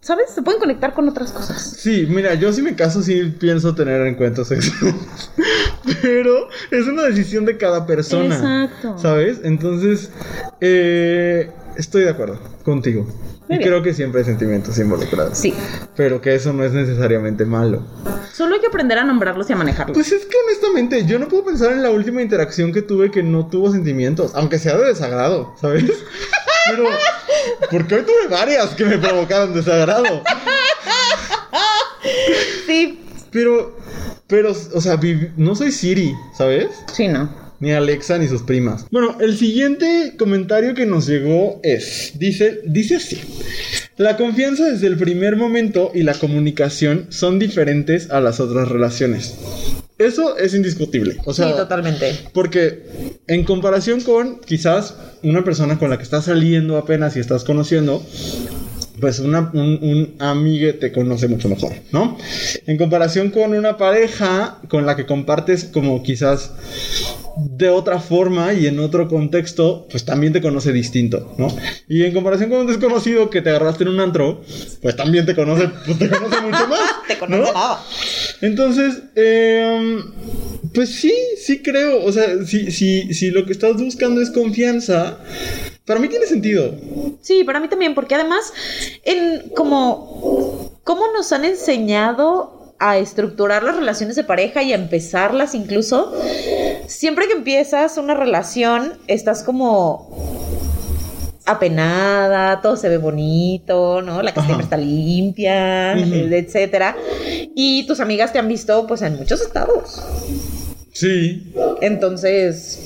¿sabes? 0.00 0.30
Se 0.30 0.42
pueden 0.42 0.58
conectar 0.58 0.94
con 0.94 1.08
otras 1.08 1.32
cosas. 1.32 1.62
Sí, 1.62 2.06
mira, 2.08 2.34
yo 2.34 2.52
si 2.52 2.62
me 2.62 2.74
caso 2.74 3.02
sí 3.02 3.34
pienso 3.38 3.74
tener 3.74 4.06
encuentros 4.06 4.48
sexuales. 4.48 4.96
Pero 6.02 6.48
es 6.70 6.86
una 6.86 7.02
decisión 7.02 7.44
de 7.44 7.58
cada 7.58 7.86
persona. 7.86 8.34
Exacto. 8.34 8.98
¿Sabes? 8.98 9.40
Entonces, 9.44 10.10
eh, 10.60 11.50
estoy 11.76 12.04
de 12.04 12.10
acuerdo 12.10 12.38
contigo. 12.64 13.06
Y 13.48 13.58
creo 13.58 13.80
que 13.82 13.94
siempre 13.94 14.20
hay 14.20 14.24
sentimientos 14.24 14.76
involucrados. 14.78 15.38
Sí. 15.38 15.54
Pero 15.94 16.20
que 16.20 16.34
eso 16.34 16.52
no 16.52 16.64
es 16.64 16.72
necesariamente 16.72 17.44
malo. 17.44 17.82
Solo 18.32 18.56
hay 18.56 18.60
que 18.60 18.66
aprender 18.66 18.98
a 18.98 19.04
nombrarlos 19.04 19.48
y 19.48 19.52
a 19.52 19.56
manejarlos. 19.56 19.94
Pues 19.94 20.10
es 20.10 20.26
que 20.26 20.36
honestamente, 20.46 21.06
yo 21.06 21.18
no 21.20 21.28
puedo 21.28 21.44
pensar 21.44 21.70
en 21.72 21.82
la 21.82 21.90
última 21.90 22.22
interacción 22.22 22.72
que 22.72 22.82
tuve 22.82 23.12
que 23.12 23.22
no 23.22 23.46
tuvo 23.46 23.70
sentimientos, 23.70 24.32
aunque 24.34 24.58
sea 24.58 24.76
de 24.76 24.86
desagrado, 24.86 25.54
¿sabes? 25.60 25.84
Pero, 26.70 26.84
porque 27.70 27.94
hoy 27.96 28.02
tuve 28.02 28.28
varias 28.28 28.70
que 28.70 28.84
me 28.84 28.98
provocaron 28.98 29.54
desagrado. 29.54 30.22
Sí, 32.66 33.00
Pero, 33.30 33.76
pero, 34.26 34.52
o 34.52 34.80
sea, 34.80 34.98
no 35.36 35.54
soy 35.54 35.72
Siri, 35.72 36.14
¿sabes? 36.36 36.68
sí, 36.92 37.08
no. 37.08 37.46
Ni 37.58 37.72
Alexa 37.72 38.18
ni 38.18 38.28
sus 38.28 38.42
primas. 38.42 38.84
Bueno, 38.90 39.16
el 39.18 39.38
siguiente 39.38 40.14
comentario 40.18 40.74
que 40.74 40.84
nos 40.84 41.06
llegó 41.06 41.58
es, 41.62 42.12
dice, 42.18 42.60
dice 42.66 42.96
así. 42.96 43.18
La 43.96 44.18
confianza 44.18 44.64
desde 44.66 44.88
el 44.88 44.98
primer 44.98 45.36
momento 45.36 45.90
y 45.94 46.02
la 46.02 46.12
comunicación 46.12 47.06
son 47.08 47.38
diferentes 47.38 48.10
a 48.10 48.20
las 48.20 48.40
otras 48.40 48.68
relaciones. 48.68 49.36
Eso 49.98 50.36
es 50.36 50.54
indiscutible. 50.54 51.16
O 51.24 51.32
sea, 51.32 51.48
sí, 51.48 51.56
totalmente. 51.56 52.14
porque 52.32 53.16
en 53.26 53.44
comparación 53.44 54.02
con 54.02 54.40
quizás 54.40 54.94
una 55.22 55.42
persona 55.42 55.78
con 55.78 55.88
la 55.90 55.96
que 55.96 56.02
estás 56.02 56.26
saliendo 56.26 56.76
apenas 56.76 57.16
y 57.16 57.20
estás 57.20 57.44
conociendo, 57.44 58.04
pues 59.00 59.20
una, 59.20 59.50
un, 59.54 59.78
un 59.82 60.14
amigue 60.18 60.74
te 60.74 60.92
conoce 60.92 61.28
mucho 61.28 61.48
mejor, 61.48 61.72
¿no? 61.92 62.18
En 62.66 62.76
comparación 62.76 63.30
con 63.30 63.52
una 63.52 63.78
pareja 63.78 64.58
con 64.68 64.84
la 64.84 64.96
que 64.96 65.06
compartes 65.06 65.64
como 65.64 66.02
quizás 66.02 66.52
de 67.36 67.68
otra 67.68 68.00
forma 68.00 68.54
y 68.54 68.66
en 68.66 68.78
otro 68.80 69.08
contexto, 69.08 69.86
pues 69.90 70.04
también 70.06 70.32
te 70.32 70.40
conoce 70.40 70.72
distinto, 70.72 71.34
¿no? 71.36 71.48
Y 71.86 72.04
en 72.04 72.14
comparación 72.14 72.48
con 72.48 72.60
un 72.60 72.66
desconocido 72.66 73.28
que 73.28 73.42
te 73.42 73.50
agarraste 73.50 73.84
en 73.84 73.90
un 73.90 74.00
antro, 74.00 74.40
pues 74.80 74.96
también 74.96 75.26
te 75.26 75.34
conoce, 75.34 75.68
pues 75.84 75.98
te 75.98 76.08
conoce 76.08 76.40
mucho 76.40 76.66
más. 76.68 76.80
Te 77.06 77.18
conoce 77.18 77.42
¿no? 77.42 77.52
nada. 77.52 77.84
Entonces, 78.40 79.02
eh, 79.14 79.98
pues 80.74 80.90
sí, 80.90 81.14
sí 81.38 81.62
creo. 81.62 82.04
O 82.04 82.12
sea, 82.12 82.44
si, 82.44 82.70
si, 82.70 83.14
si 83.14 83.30
lo 83.30 83.46
que 83.46 83.52
estás 83.52 83.76
buscando 83.76 84.20
es 84.20 84.30
confianza, 84.30 85.18
para 85.84 86.00
mí 86.00 86.08
tiene 86.08 86.26
sentido. 86.26 86.74
Sí, 87.22 87.44
para 87.44 87.60
mí 87.60 87.68
también, 87.68 87.94
porque 87.94 88.14
además, 88.14 88.52
en 89.04 89.50
como, 89.50 90.78
¿cómo 90.84 91.12
nos 91.12 91.32
han 91.32 91.44
enseñado 91.44 92.74
a 92.78 92.98
estructurar 92.98 93.62
las 93.62 93.76
relaciones 93.76 94.16
de 94.16 94.24
pareja 94.24 94.62
y 94.62 94.72
a 94.72 94.76
empezarlas 94.76 95.54
incluso? 95.54 96.12
Siempre 96.86 97.26
que 97.26 97.34
empiezas 97.34 97.96
una 97.96 98.14
relación, 98.14 98.94
estás 99.06 99.42
como 99.42 100.36
apenada, 101.46 102.60
todo 102.60 102.76
se 102.76 102.88
ve 102.88 102.98
bonito, 102.98 104.02
¿no? 104.02 104.20
La 104.22 104.30
casa 104.32 104.40
Ajá. 104.40 104.46
siempre 104.48 104.64
está 104.64 104.76
limpia, 104.76 105.96
eh, 105.96 106.28
etcétera. 106.32 106.96
Y 107.54 107.86
tus 107.86 108.00
amigas 108.00 108.32
te 108.32 108.38
han 108.38 108.48
visto, 108.48 108.86
pues, 108.86 109.02
en 109.02 109.16
muchos 109.16 109.40
estados. 109.40 110.02
Sí. 110.92 111.52
Entonces, 111.80 112.80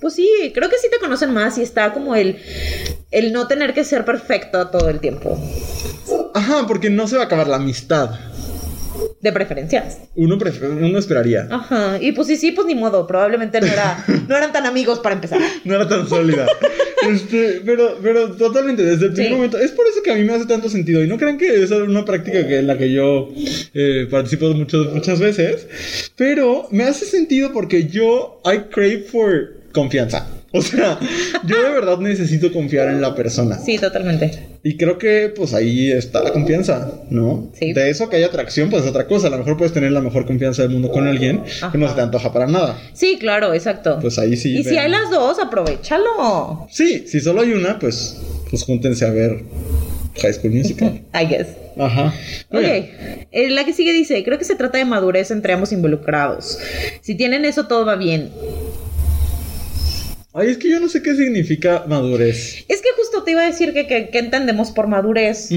pues 0.00 0.14
sí, 0.14 0.28
creo 0.54 0.68
que 0.68 0.78
sí 0.78 0.88
te 0.90 0.98
conocen 0.98 1.32
más 1.32 1.58
y 1.58 1.62
está 1.62 1.92
como 1.92 2.16
el, 2.16 2.38
el 3.10 3.32
no 3.32 3.46
tener 3.46 3.72
que 3.72 3.84
ser 3.84 4.04
perfecto 4.04 4.68
todo 4.68 4.88
el 4.88 5.00
tiempo. 5.00 5.38
Ajá, 6.34 6.66
porque 6.66 6.90
no 6.90 7.06
se 7.06 7.16
va 7.16 7.22
a 7.22 7.26
acabar 7.26 7.46
la 7.46 7.56
amistad. 7.56 8.10
De 9.22 9.32
preferencias. 9.32 9.98
Uno, 10.16 10.36
uno 10.36 10.98
esperaría. 10.98 11.46
Ajá. 11.50 11.96
Y 12.00 12.10
pues 12.12 12.26
sí, 12.28 12.36
sí, 12.36 12.50
pues 12.52 12.66
ni 12.66 12.74
modo. 12.74 13.06
Probablemente 13.06 13.60
no, 13.60 13.68
era, 13.68 14.04
no 14.28 14.36
eran 14.36 14.52
tan 14.52 14.66
amigos 14.66 14.98
para 14.98 15.14
empezar. 15.14 15.38
No 15.64 15.74
era 15.76 15.88
tan 15.88 16.08
sólida. 16.08 16.46
Este, 17.08 17.62
pero, 17.64 17.98
pero 18.02 18.32
totalmente, 18.32 18.82
desde 18.84 19.06
el 19.06 19.12
primer 19.12 19.30
Sí. 19.30 19.34
momento. 19.36 19.58
Es 19.58 19.70
por 19.72 19.86
eso 19.86 20.02
que 20.02 20.10
a 20.10 20.14
mí 20.16 20.24
me 20.24 20.34
hace 20.34 20.46
tanto 20.46 20.68
sentido. 20.68 21.02
Y 21.04 21.06
no 21.08 21.18
crean 21.18 21.38
que 21.38 21.62
esa 21.62 21.76
es 21.76 21.82
una 21.82 22.04
práctica 22.04 22.46
que, 22.46 22.58
en 22.58 22.66
la 22.66 22.76
que 22.76 22.92
yo 22.92 23.28
eh, 23.74 24.06
participo 24.10 24.48
mucho- 24.54 24.90
muchas 24.92 25.20
veces. 25.20 25.66
Pero 26.16 26.66
me 26.72 26.84
hace 26.84 27.04
sentido 27.06 27.52
porque 27.52 27.86
yo, 27.86 28.40
I 28.44 28.70
crave 28.70 29.04
for 29.10 29.54
confianza. 29.72 30.28
O 30.52 30.60
sea, 30.60 30.98
yo 31.46 31.62
de 31.62 31.70
verdad 31.70 31.98
necesito 31.98 32.52
confiar 32.52 32.88
en 32.88 33.00
la 33.00 33.14
persona. 33.14 33.56
Sí, 33.58 33.78
totalmente. 33.78 34.51
Y 34.64 34.76
creo 34.76 34.96
que 34.96 35.32
pues 35.34 35.54
ahí 35.54 35.90
está 35.90 36.22
la 36.22 36.32
confianza, 36.32 37.02
¿no? 37.10 37.50
Sí. 37.58 37.72
De 37.72 37.90
eso 37.90 38.08
que 38.08 38.16
hay 38.16 38.22
atracción, 38.22 38.70
pues 38.70 38.84
es 38.84 38.90
otra 38.90 39.08
cosa. 39.08 39.26
A 39.26 39.30
lo 39.30 39.38
mejor 39.38 39.56
puedes 39.56 39.72
tener 39.72 39.90
la 39.90 40.00
mejor 40.00 40.24
confianza 40.24 40.62
del 40.62 40.70
mundo 40.70 40.90
con 40.92 41.08
alguien 41.08 41.42
que 41.72 41.78
no 41.78 41.88
se 41.88 41.94
te 41.94 42.00
antoja 42.00 42.32
para 42.32 42.46
nada. 42.46 42.78
Sí, 42.92 43.18
claro, 43.18 43.54
exacto. 43.54 43.98
Pues 44.00 44.18
ahí 44.20 44.36
sí. 44.36 44.56
y 44.56 44.62
si 44.62 44.78
hay 44.78 44.88
las 44.88 45.10
dos, 45.10 45.40
aprovechalo. 45.40 46.68
Sí, 46.70 47.04
si 47.08 47.20
solo 47.20 47.40
hay 47.40 47.52
una, 47.52 47.80
pues, 47.80 48.20
pues 48.50 48.62
júntense 48.62 49.04
a 49.04 49.10
ver 49.10 49.42
High 50.20 50.32
School 50.34 50.52
Musical. 50.52 51.00
I 51.14 51.26
guess. 51.26 51.48
Ajá. 51.76 52.14
Muy 52.50 52.64
Ok. 52.64 52.70
Eh, 53.32 53.50
la 53.50 53.64
que 53.64 53.72
sigue 53.72 53.92
dice, 53.92 54.22
creo 54.22 54.38
que 54.38 54.44
se 54.44 54.54
trata 54.54 54.78
de 54.78 54.84
madurez 54.84 55.32
entre 55.32 55.54
ambos 55.54 55.72
involucrados. 55.72 56.58
Si 57.00 57.16
tienen 57.16 57.44
eso, 57.44 57.66
todo 57.66 57.84
va 57.84 57.96
bien. 57.96 58.30
Ay, 60.34 60.48
es 60.48 60.56
que 60.56 60.70
yo 60.70 60.80
no 60.80 60.88
sé 60.88 61.02
qué 61.02 61.14
significa 61.14 61.84
madurez. 61.86 62.64
Es 62.68 62.80
que 62.80 62.88
justo 63.12 63.24
te 63.24 63.32
iba 63.32 63.42
a 63.42 63.46
decir 63.46 63.72
que, 63.74 63.86
que- 63.86 64.08
que 64.08 64.18
entendemos 64.18 64.70
por 64.70 64.86
madurez, 64.86 65.50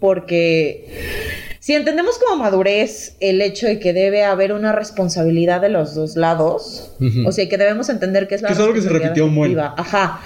porque 0.00 0.86
si 1.60 1.74
entendemos 1.74 2.18
como 2.18 2.42
madurez 2.42 3.14
el 3.20 3.40
hecho 3.40 3.66
de 3.68 3.78
que 3.78 3.92
debe 3.92 4.24
haber 4.24 4.52
una 4.52 4.72
responsabilidad 4.72 5.60
de 5.60 5.68
los 5.68 5.94
dos 5.94 6.16
lados, 6.16 6.90
o 7.24 7.30
sea, 7.32 7.48
que 7.48 7.56
debemos 7.56 7.88
entender 7.88 8.26
que 8.26 8.34
es 8.34 8.42
la 8.42 8.48
Que 8.48 8.54
es 8.54 8.60
algo 8.60 8.74
que 8.74 8.80
se 8.82 8.88
repitió. 8.88 9.24
Ajá. 9.76 10.20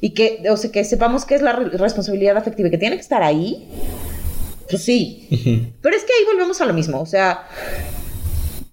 Y 0.00 0.10
que, 0.10 0.42
o 0.50 0.56
sea, 0.56 0.72
que 0.72 0.82
sepamos 0.84 1.24
que 1.24 1.36
es 1.36 1.42
la 1.42 1.52
re- 1.52 1.68
responsabilidad 1.70 2.36
afectiva 2.36 2.66
y 2.68 2.70
que 2.72 2.78
tiene 2.78 2.96
que 2.96 3.02
estar 3.02 3.22
ahí. 3.22 3.68
Pues 4.68 4.82
sí. 4.82 5.28
Pero 5.80 5.96
es 5.96 6.02
que 6.02 6.12
ahí 6.12 6.24
volvemos 6.32 6.60
a 6.60 6.66
lo 6.66 6.72
mismo. 6.74 7.00
O 7.00 7.06
sea, 7.06 7.46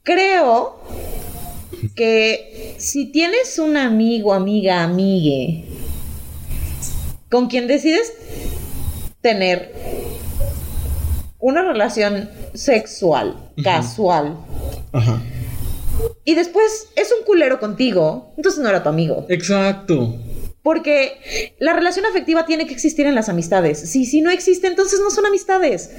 creo 0.04 0.80
que 1.96 2.74
si 2.78 3.06
tienes 3.12 3.60
un 3.60 3.78
amigo, 3.78 4.34
amiga, 4.34 4.84
amigue, 4.84 5.66
con 7.30 7.48
quien 7.48 7.68
decides 7.68 8.14
tener 9.22 9.74
una 11.40 11.62
relación 11.64 12.30
sexual, 12.54 13.52
casual, 13.64 14.38
Ajá. 14.92 15.22
y 16.24 16.36
después 16.36 16.88
es 16.96 17.12
un 17.18 17.26
culero 17.26 17.60
contigo, 17.60 18.34
entonces 18.38 18.62
no 18.62 18.70
era 18.70 18.84
tu 18.84 18.90
amigo. 18.90 19.26
Exacto. 19.30 20.16
Porque 20.64 21.56
la 21.60 21.72
relación 21.72 22.06
afectiva 22.06 22.46
tiene 22.46 22.68
que 22.68 22.74
existir 22.74 23.06
en 23.06 23.16
las 23.16 23.30
amistades. 23.30 23.80
Si, 23.90 24.06
si 24.06 24.20
no 24.20 24.32
existe, 24.32 24.68
entonces 24.68 25.00
no 25.02 25.10
son 25.12 25.26
amistades. 25.26 25.92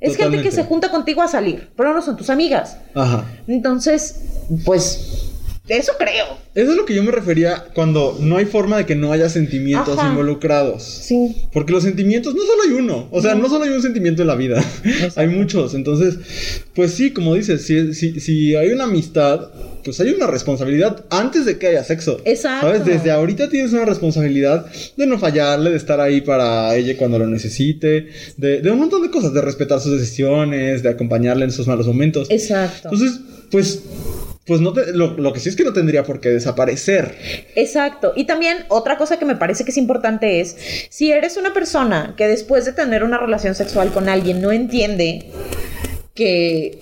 Es 0.00 0.16
gente 0.16 0.42
que 0.42 0.50
se 0.50 0.64
junta 0.64 0.90
contigo 0.90 1.22
a 1.22 1.28
salir, 1.28 1.70
pero 1.76 1.94
no 1.94 2.02
son 2.02 2.18
tus 2.18 2.28
amigas. 2.28 2.76
Ajá. 2.94 3.24
Entonces, 3.46 4.20
pues, 4.66 5.31
eso 5.68 5.92
creo. 5.96 6.38
Eso 6.54 6.72
es 6.72 6.76
lo 6.76 6.84
que 6.84 6.94
yo 6.94 7.02
me 7.04 7.12
refería 7.12 7.64
cuando 7.72 8.18
no 8.20 8.36
hay 8.36 8.46
forma 8.46 8.76
de 8.76 8.84
que 8.84 8.96
no 8.96 9.12
haya 9.12 9.28
sentimientos 9.28 9.96
Ajá. 9.96 10.10
involucrados. 10.10 10.82
Sí. 10.82 11.46
Porque 11.52 11.72
los 11.72 11.84
sentimientos 11.84 12.34
no 12.34 12.42
solo 12.42 12.62
hay 12.66 12.72
uno, 12.72 13.08
o 13.10 13.22
sea, 13.22 13.34
no, 13.36 13.48
solo 13.48 13.64
hay 13.64 13.70
un 13.70 13.80
sentimiento 13.80 14.22
en 14.22 14.28
la 14.28 14.34
vida, 14.34 14.62
hay 15.16 15.28
muchos. 15.28 15.74
Entonces, 15.74 16.18
pues 16.74 16.92
sí, 16.92 17.12
como 17.12 17.34
dices, 17.34 17.64
si, 17.64 17.94
si, 17.94 18.18
si 18.20 18.56
hay 18.56 18.70
una 18.70 18.84
amistad, 18.84 19.50
pues 19.84 20.00
hay 20.00 20.10
una 20.10 20.26
responsabilidad 20.26 21.04
antes 21.10 21.46
de 21.46 21.58
que 21.58 21.68
haya 21.68 21.84
sexo. 21.84 22.20
Exacto. 22.24 22.66
¿Sabes? 22.66 22.84
Desde 22.84 23.12
ahorita 23.12 23.48
tienes 23.48 23.72
una 23.72 23.84
responsabilidad 23.84 24.66
de 24.96 25.06
no 25.06 25.18
fallarle, 25.18 25.70
de 25.70 25.76
estar 25.76 26.00
ahí 26.00 26.20
para 26.22 26.74
ella 26.76 26.96
cuando 26.96 27.20
lo 27.20 27.26
necesite, 27.28 28.08
de, 28.36 28.60
de 28.60 28.70
un 28.70 28.80
montón 28.80 29.02
de 29.02 29.10
cosas, 29.10 29.32
de 29.32 29.40
respetar 29.40 29.80
sus 29.80 29.92
decisiones, 29.92 30.82
de 30.82 30.88
acompañarle 30.88 31.44
en 31.44 31.52
sus 31.52 31.68
malos 31.68 31.86
momentos. 31.86 32.28
Exacto. 32.30 32.90
Entonces, 32.92 33.20
pues, 33.50 33.82
pues 34.46 34.60
no 34.60 34.72
te- 34.72 34.92
lo, 34.92 35.16
lo 35.16 35.32
que 35.32 35.40
sí 35.40 35.48
es 35.48 35.56
que 35.56 35.64
no 35.64 35.72
tendría 35.72 36.02
por 36.02 36.20
qué 36.20 36.30
desaparecer. 36.30 37.16
Exacto. 37.54 38.12
Y 38.16 38.24
también 38.24 38.58
otra 38.68 38.98
cosa 38.98 39.18
que 39.18 39.24
me 39.24 39.36
parece 39.36 39.64
que 39.64 39.70
es 39.70 39.76
importante 39.76 40.40
es, 40.40 40.56
si 40.90 41.12
eres 41.12 41.36
una 41.36 41.52
persona 41.54 42.14
que 42.16 42.26
después 42.26 42.64
de 42.64 42.72
tener 42.72 43.04
una 43.04 43.18
relación 43.18 43.54
sexual 43.54 43.92
con 43.92 44.08
alguien 44.08 44.40
no 44.42 44.50
entiende 44.52 45.30
que, 46.14 46.78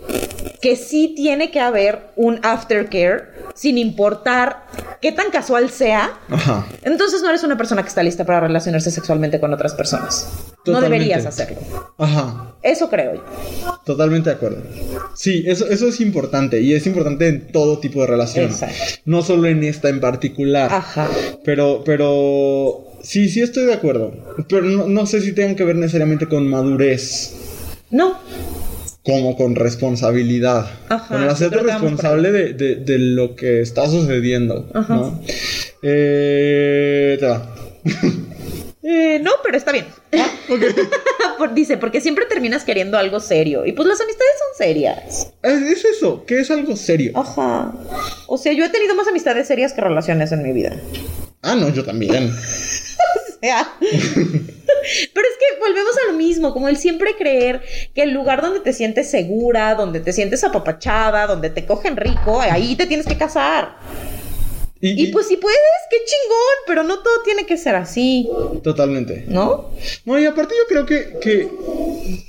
que 0.61 0.77
sí 0.77 1.15
tiene 1.17 1.51
que 1.51 1.61
haber 1.61 2.11
un 2.17 2.39
aftercare, 2.43 3.31
sin 3.55 3.79
importar 3.79 4.67
qué 5.01 5.13
tan 5.13 5.31
casual 5.31 5.71
sea, 5.71 6.19
Ajá. 6.29 6.67
entonces 6.83 7.23
no 7.23 7.29
eres 7.31 7.43
una 7.43 7.57
persona 7.57 7.83
que 7.83 7.89
está 7.89 8.03
lista 8.03 8.25
para 8.25 8.41
relacionarse 8.41 8.91
sexualmente 8.91 9.41
con 9.41 9.53
otras 9.55 9.75
personas. 9.75 10.29
No 10.67 10.81
deberías 10.81 11.25
hacerlo. 11.25 11.59
Ajá. 11.97 12.55
Eso 12.63 12.91
creo 12.91 13.15
yo. 13.15 13.25
Totalmente 13.85 14.29
de 14.29 14.37
acuerdo. 14.37 14.63
Sí, 15.15 15.45
eso, 15.47 15.67
eso 15.67 15.89
es 15.89 16.01
importante 16.01 16.61
y 16.61 16.75
es 16.75 16.87
importante 16.87 17.29
en 17.29 17.51
todo 17.51 17.79
tipo 17.79 18.03
de 18.03 18.07
relación. 18.09 18.47
Exacto. 18.47 18.77
No 19.07 19.23
solo 19.23 19.49
en 19.49 19.65
esta 19.65 19.89
en 19.89 20.01
particular. 20.01 20.73
Ajá. 20.73 21.09
Pero, 21.45 21.83
pero 21.85 22.85
sí, 23.03 23.31
sí 23.31 23.41
estoy 23.41 23.65
de 23.65 23.75
acuerdo. 23.75 24.13
Pero 24.49 24.63
no, 24.63 24.87
no 24.87 25.07
sé 25.07 25.23
si 25.23 25.33
tengan 25.33 25.57
que 25.57 25.65
ver 25.65 25.77
necesariamente 25.77 26.29
con 26.29 26.47
madurez, 26.47 27.35
No. 27.91 28.19
Como 29.05 29.37
con 29.37 29.55
responsabilidad. 29.57 30.71
Ajá, 30.89 31.09
con 31.09 31.23
el 31.23 31.29
hacerte 31.29 31.59
responsable 31.61 32.33
de, 32.33 32.53
de- 32.55 32.77
de 32.77 32.99
lo 32.99 33.35
que 33.35 33.61
está 33.61 33.87
sucediendo. 33.89 34.69
Ajá. 34.75 34.95
¿no? 34.95 35.21
Eh, 35.83 37.17
te 37.21 37.27
va. 37.27 37.55
Eh, 38.83 39.21
no, 39.23 39.31
pero 39.45 39.57
está 39.59 39.73
bien. 39.73 39.85
Por- 41.39 41.55
Dice, 41.55 41.77
porque 41.77 42.01
siempre 42.01 42.25
terminas 42.25 42.65
queriendo 42.65 42.97
algo 42.99 43.21
serio. 43.21 43.65
Y 43.67 43.73
pues 43.73 43.87
las 43.87 44.01
amistades 44.01 44.33
son 44.39 44.67
serias. 44.67 45.33
Es, 45.43 45.63
es 45.63 45.85
eso, 45.85 46.25
que 46.25 46.41
es 46.41 46.51
algo 46.51 46.75
serio. 46.77 47.13
Ajá. 47.15 47.73
O 48.27 48.37
sea, 48.39 48.53
yo 48.53 48.65
he 48.65 48.69
tenido 48.71 48.95
más 48.95 49.07
amistades 49.07 49.47
serias 49.47 49.75
que 49.75 49.81
relaciones 49.83 50.33
en 50.33 50.43
mi 50.43 50.53
vida. 50.53 50.77
Ah, 51.43 51.55
no, 51.55 51.69
yo 51.69 51.85
también. 51.85 52.33
Sea. 53.41 53.73
Pero 53.81 55.27
es 55.29 55.37
que 55.39 55.61
volvemos 55.61 55.97
a 55.99 56.13
lo 56.13 56.19
mismo, 56.19 56.53
como 56.53 56.69
el 56.69 56.77
siempre 56.77 57.17
creer 57.17 57.63
que 57.95 58.03
el 58.03 58.13
lugar 58.13 58.41
donde 58.41 58.61
te 58.61 58.73
sientes 58.73 59.11
segura, 59.11 59.75
donde 59.75 60.01
te 60.01 60.13
sientes 60.13 60.45
apapachada, 60.45 61.27
donde 61.27 61.51
te 61.51 61.67
cogen 61.67 61.97
rico, 61.97 62.41
ahí 62.41 62.77
te 62.77 62.87
tienes 62.87 63.07
que 63.07 63.17
casar. 63.17 63.77
Y 64.83 65.09
pues 65.09 65.29
si 65.29 65.37
puedes, 65.37 65.59
qué 65.91 65.97
chingón, 66.07 66.57
pero 66.67 66.83
no 66.83 67.01
todo 67.01 67.23
tiene 67.23 67.45
que 67.45 67.59
ser 67.59 67.75
así, 67.75 68.31
Totalmente. 68.63 69.25
¿no? 69.29 69.71
No, 70.07 70.19
y 70.19 70.25
aparte 70.25 70.55
yo 70.57 70.67
creo 70.69 70.87
que, 70.87 71.19
que 71.21 71.49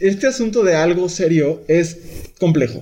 este 0.01 0.27
asunto 0.27 0.61
de 0.61 0.75
algo 0.75 1.07
serio 1.07 1.61
es 1.69 1.97
complejo. 2.41 2.81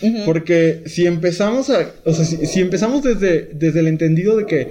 Ujú. 0.00 0.18
Porque 0.26 0.82
si 0.86 1.06
empezamos 1.06 1.70
a, 1.70 1.90
o 2.04 2.14
sea, 2.14 2.24
si, 2.24 2.46
si 2.46 2.60
empezamos 2.60 3.02
desde, 3.02 3.50
desde 3.52 3.80
el 3.80 3.88
entendido 3.88 4.36
de 4.36 4.46
que 4.46 4.70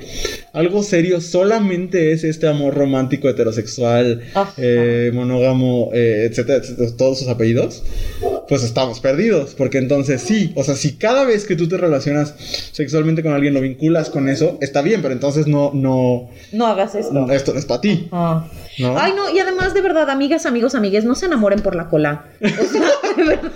algo 0.54 0.84
serio 0.84 1.20
solamente 1.20 2.14
es 2.14 2.24
este 2.24 2.48
amor 2.48 2.76
romántico, 2.76 3.28
heterosexual, 3.28 4.22
eh, 4.56 5.12
monógamo, 5.14 5.90
eh, 5.94 6.28
etcétera, 6.30 6.60
etcétera, 6.60 6.92
todos 6.98 7.20
sus 7.20 7.28
apellidos, 7.28 7.84
pues 8.48 8.64
estamos 8.64 9.02
perdidos. 9.02 9.54
Porque 9.58 9.80
entonces 9.80 10.22
sí, 10.22 10.54
o 10.56 10.64
sea, 10.64 10.76
si 10.76 10.94
cada 10.94 11.26
vez 11.26 11.44
que 11.46 11.58
tú 11.58 11.68
te 11.68 11.76
relacionas 11.76 12.34
sexualmente 12.72 13.22
con 13.22 13.34
alguien 13.34 13.54
lo 13.54 13.60
vinculas 13.60 14.10
con 14.10 14.30
eso, 14.30 14.58
está 14.62 14.82
bien, 14.82 15.02
pero 15.02 15.14
entonces 15.14 15.46
no, 15.48 15.72
no, 15.74 16.30
No 16.54 16.68
hagas 16.68 16.96
esto. 16.96 17.30
esto 17.32 17.52
no 17.52 17.60
es 17.60 17.66
para 17.66 17.82
ti. 17.82 18.08
Ah. 18.14 18.50
¿No? 18.80 18.98
Ay, 18.98 19.14
no, 19.14 19.30
y 19.30 19.40
además, 19.40 19.74
de 19.74 19.82
verdad, 19.82 20.10
amigas, 20.10 20.46
amigos, 20.46 20.76
amigues, 20.76 21.04
no 21.04 21.16
se 21.16 21.26
enamoren 21.26 21.62
por 21.62 21.76
la 21.76 21.88
cola. 21.90 22.26
O 22.42 22.48
sea, 22.48 22.82
de 23.18 23.24
verdad 23.24 23.52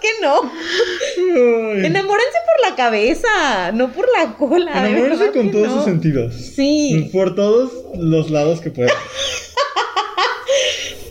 que 0.00 0.08
no. 0.20 0.42
Ay. 0.42 1.86
Enamórense 1.86 2.38
por 2.46 2.70
la 2.70 2.76
cabeza, 2.76 3.72
no 3.72 3.90
por 3.92 4.06
la 4.16 4.34
cola. 4.36 4.82
verdad 4.82 5.32
con 5.32 5.50
todos 5.50 5.68
no. 5.68 5.74
sus 5.76 5.84
sentidos. 5.84 6.34
Sí. 6.34 7.08
Por 7.12 7.34
todos 7.34 7.72
los 7.96 8.30
lados 8.30 8.60
que 8.60 8.70
pueda. 8.70 8.92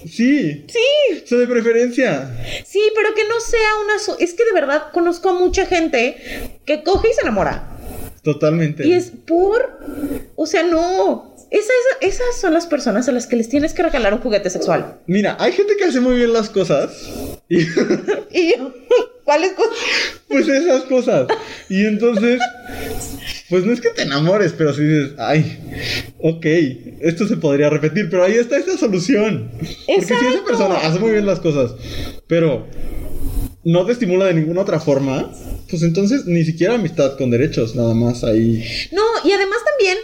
Sí. 0.09 0.65
Sí, 0.67 1.21
O 1.23 1.27
sea, 1.27 1.37
de 1.37 1.47
preferencia. 1.47 2.29
sí, 2.65 2.81
pero 2.95 3.13
que 3.15 3.25
no 3.27 3.39
sea 3.39 3.69
una... 3.83 3.99
so- 3.99 4.17
Es 4.19 4.33
que 4.33 4.43
de 4.43 4.51
verdad 4.53 4.87
conozco 4.91 5.29
a 5.29 5.33
mucha 5.33 5.65
gente 5.65 6.59
que 6.65 6.83
coge 6.83 7.09
y 7.09 7.13
se 7.13 7.21
enamora. 7.21 7.67
Totalmente. 8.23 8.85
Y 8.87 8.93
es 8.93 9.11
por... 9.25 9.79
O 10.35 10.45
sea, 10.45 10.63
no. 10.63 11.28
Esa- 11.51 11.63
esa- 12.01 12.07
esas 12.23 12.39
son 12.41 12.53
las 12.53 12.67
personas 12.67 13.07
a 13.09 13.11
las 13.11 13.25
que 13.27 13.35
les 13.35 13.49
tienes 13.49 13.73
que 13.73 13.81
regalar 13.83 14.13
un 14.13 14.19
juguete 14.19 14.49
sexual. 14.49 14.99
Mira, 15.07 15.35
hay 15.39 15.51
gente 15.51 15.75
que 15.77 15.85
hace 15.85 15.99
muy 15.99 16.15
bien 16.15 16.31
las 16.33 16.49
cosas. 16.49 16.91
Y 17.49 17.59
Y 18.31 18.55
yo, 18.57 18.71
¿cuáles 19.23 19.53
cosas? 19.53 19.73
pues 20.27 20.47
esas 20.47 20.83
cosas. 20.83 21.27
Y 21.69 21.85
entonces, 21.85 22.39
pues 23.49 23.65
no 23.65 23.73
es 23.73 23.81
que 23.81 23.89
te 23.89 24.03
enamores, 24.03 24.53
pero 24.55 24.73
si 24.73 24.83
dices, 24.83 25.13
ay, 25.17 25.59
ok, 26.19 26.45
esto 27.01 27.27
se 27.27 27.37
podría 27.37 27.69
repetir, 27.69 28.09
pero 28.11 28.23
ahí 28.23 28.33
está 28.35 28.57
esa 28.57 28.77
solución. 28.77 29.49
Porque 29.87 30.05
si 30.05 30.13
esa 30.27 30.43
persona 30.45 30.75
hace 30.77 30.99
muy 30.99 31.11
bien 31.11 31.25
las 31.25 31.39
cosas, 31.39 31.71
pero 32.27 32.67
no 33.63 33.85
te 33.85 33.91
estimula 33.91 34.25
de 34.25 34.33
ninguna 34.35 34.61
otra 34.61 34.79
forma, 34.79 35.31
pues 35.69 35.83
entonces 35.83 36.25
ni 36.25 36.43
siquiera 36.45 36.75
amistad 36.75 37.17
con 37.17 37.29
derechos, 37.29 37.75
nada 37.75 37.93
más 37.93 38.23
ahí. 38.23 38.63
No, 38.91 39.01
y 39.23 39.31
además 39.31 39.57
también, 39.65 39.97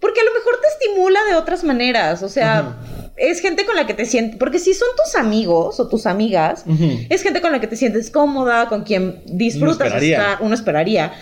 porque 0.00 0.20
a 0.20 0.24
lo 0.24 0.32
mejor 0.32 0.58
te 0.60 0.68
estimula 0.68 1.18
de 1.28 1.34
otras 1.34 1.64
maneras, 1.64 2.22
o 2.22 2.28
sea, 2.28 2.58
Ajá. 2.60 3.12
es 3.16 3.40
gente 3.40 3.66
con 3.66 3.74
la 3.74 3.86
que 3.86 3.94
te 3.94 4.04
sientes, 4.06 4.38
porque 4.38 4.58
si 4.60 4.72
son 4.74 4.88
tus 4.96 5.16
amigos 5.16 5.80
o 5.80 5.88
tus 5.88 6.06
amigas, 6.06 6.64
es 7.10 7.22
gente 7.22 7.40
con 7.40 7.50
la 7.52 7.60
que 7.60 7.66
te 7.66 7.76
sientes 7.76 8.08
cómoda, 8.10 8.68
con 8.68 8.84
quien 8.84 9.20
disfrutas 9.26 9.88
esperaría. 9.88 10.18
estar, 10.18 10.38
uno 10.42 10.54
esperaría, 10.54 11.12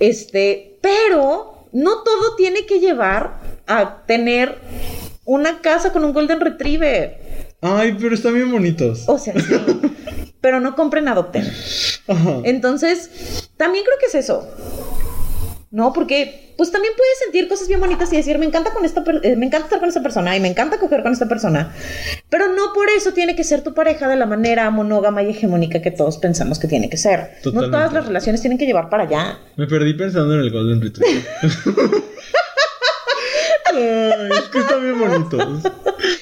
este, 0.00 0.78
pero 0.80 1.66
no 1.72 2.02
todo 2.02 2.34
tiene 2.36 2.66
que 2.66 2.80
llevar 2.80 3.38
a 3.68 4.02
tener 4.06 4.58
una 5.24 5.60
casa 5.60 5.92
con 5.92 6.04
un 6.04 6.12
golden 6.12 6.40
retriever, 6.40 7.20
Ay, 7.62 7.94
pero 8.00 8.14
están 8.14 8.34
bien 8.34 8.50
bonitos. 8.50 9.04
o 9.06 9.18
sea, 9.18 9.34
sí, 9.34 9.54
pero 10.40 10.60
no 10.60 10.76
compren, 10.76 11.08
adopten. 11.08 11.50
Ajá. 12.08 12.40
Entonces, 12.44 13.50
también 13.56 13.84
creo 13.84 13.98
que 13.98 14.06
es 14.06 14.14
eso. 14.14 14.48
No, 15.70 15.92
porque 15.92 16.54
pues 16.56 16.72
también 16.72 16.92
puedes 16.96 17.18
sentir 17.20 17.48
cosas 17.48 17.68
bien 17.68 17.78
bonitas 17.78 18.12
y 18.12 18.16
decir, 18.16 18.36
me 18.38 18.44
encanta 18.44 18.72
con 18.72 18.84
esta 18.84 19.04
eh, 19.22 19.36
me 19.36 19.46
encanta 19.46 19.66
estar 19.66 19.78
con 19.78 19.88
esta 19.88 20.02
persona 20.02 20.36
y 20.36 20.40
me 20.40 20.48
encanta 20.48 20.78
coger 20.78 21.02
con 21.02 21.12
esta 21.12 21.26
persona. 21.26 21.72
Pero 22.28 22.48
no 22.48 22.72
por 22.74 22.90
eso 22.90 23.12
tiene 23.12 23.36
que 23.36 23.44
ser 23.44 23.62
tu 23.62 23.72
pareja 23.72 24.08
de 24.08 24.16
la 24.16 24.26
manera 24.26 24.68
monógama 24.70 25.22
y 25.22 25.30
hegemónica 25.30 25.80
que 25.80 25.92
todos 25.92 26.18
pensamos 26.18 26.58
que 26.58 26.66
tiene 26.66 26.90
que 26.90 26.96
ser. 26.96 27.34
No 27.54 27.70
todas 27.70 27.92
las 27.92 28.04
relaciones 28.04 28.40
tienen 28.40 28.58
que 28.58 28.66
llevar 28.66 28.90
para 28.90 29.04
allá. 29.04 29.38
Me 29.56 29.68
perdí 29.68 29.94
pensando 29.94 30.34
en 30.34 30.40
el 30.40 30.50
Golden 30.50 30.82
Retriever. 30.82 31.22
Ay, 33.80 34.28
es 34.38 34.48
que 34.48 34.58
están 34.58 34.82
bien 34.82 34.98
bonitos. 34.98 35.62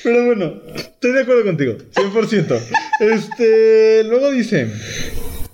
Pero 0.02 0.26
bueno, 0.26 0.54
estoy 0.74 1.12
de 1.12 1.22
acuerdo 1.22 1.44
contigo, 1.44 1.74
100%. 1.94 2.60
Este, 3.00 4.04
luego 4.04 4.30
dice, 4.30 4.72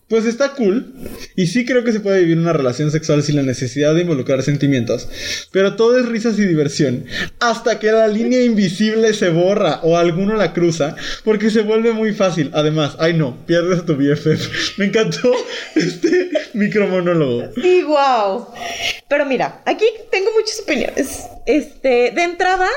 pues 0.09 0.27
está 0.27 0.55
cool 0.55 0.93
y 1.37 1.47
sí 1.47 1.65
creo 1.65 1.85
que 1.85 1.93
se 1.93 2.01
puede 2.01 2.21
vivir 2.21 2.39
una 2.39 2.53
relación 2.53 2.91
sexual 2.91 3.23
sin 3.23 3.37
la 3.37 3.43
necesidad 3.43 3.95
de 3.95 4.03
involucrar 4.03 4.43
sentimientos, 4.43 5.09
pero 5.51 5.77
todo 5.77 5.99
es 5.99 6.07
risas 6.07 6.39
y 6.39 6.45
diversión 6.45 7.07
hasta 7.41 7.79
que 7.79 7.91
la 7.91 8.09
línea 8.09 8.43
invisible 8.45 9.15
se 9.15 9.31
borra 9.31 9.81
o 9.83 9.97
alguno 9.97 10.37
la 10.37 10.53
cruza 10.53 10.97
porque 11.25 11.51
se 11.51 11.63
vuelve 11.63 11.93
muy 11.93 12.13
fácil. 12.13 12.51
Además, 12.55 12.97
ay 12.99 13.15
no, 13.15 13.45
pierdes 13.47 13.81
a 13.81 13.87
tu 13.87 13.97
BFF. 13.97 14.79
Me 14.79 14.87
encantó 14.87 15.33
este 15.75 16.31
micromonólogo. 16.55 17.51
Sí, 17.61 17.83
wow. 17.83 18.47
Pero 19.09 19.27
mira, 19.27 19.63
aquí 19.67 19.85
tengo 20.11 20.31
muchas 20.37 20.61
opiniones. 20.61 21.25
Este, 21.47 22.13
de 22.15 22.23
entrada, 22.23 22.69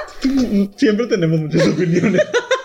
Siempre 0.75 1.07
tenemos 1.07 1.39
muchas 1.39 1.67
opiniones. 1.67 2.21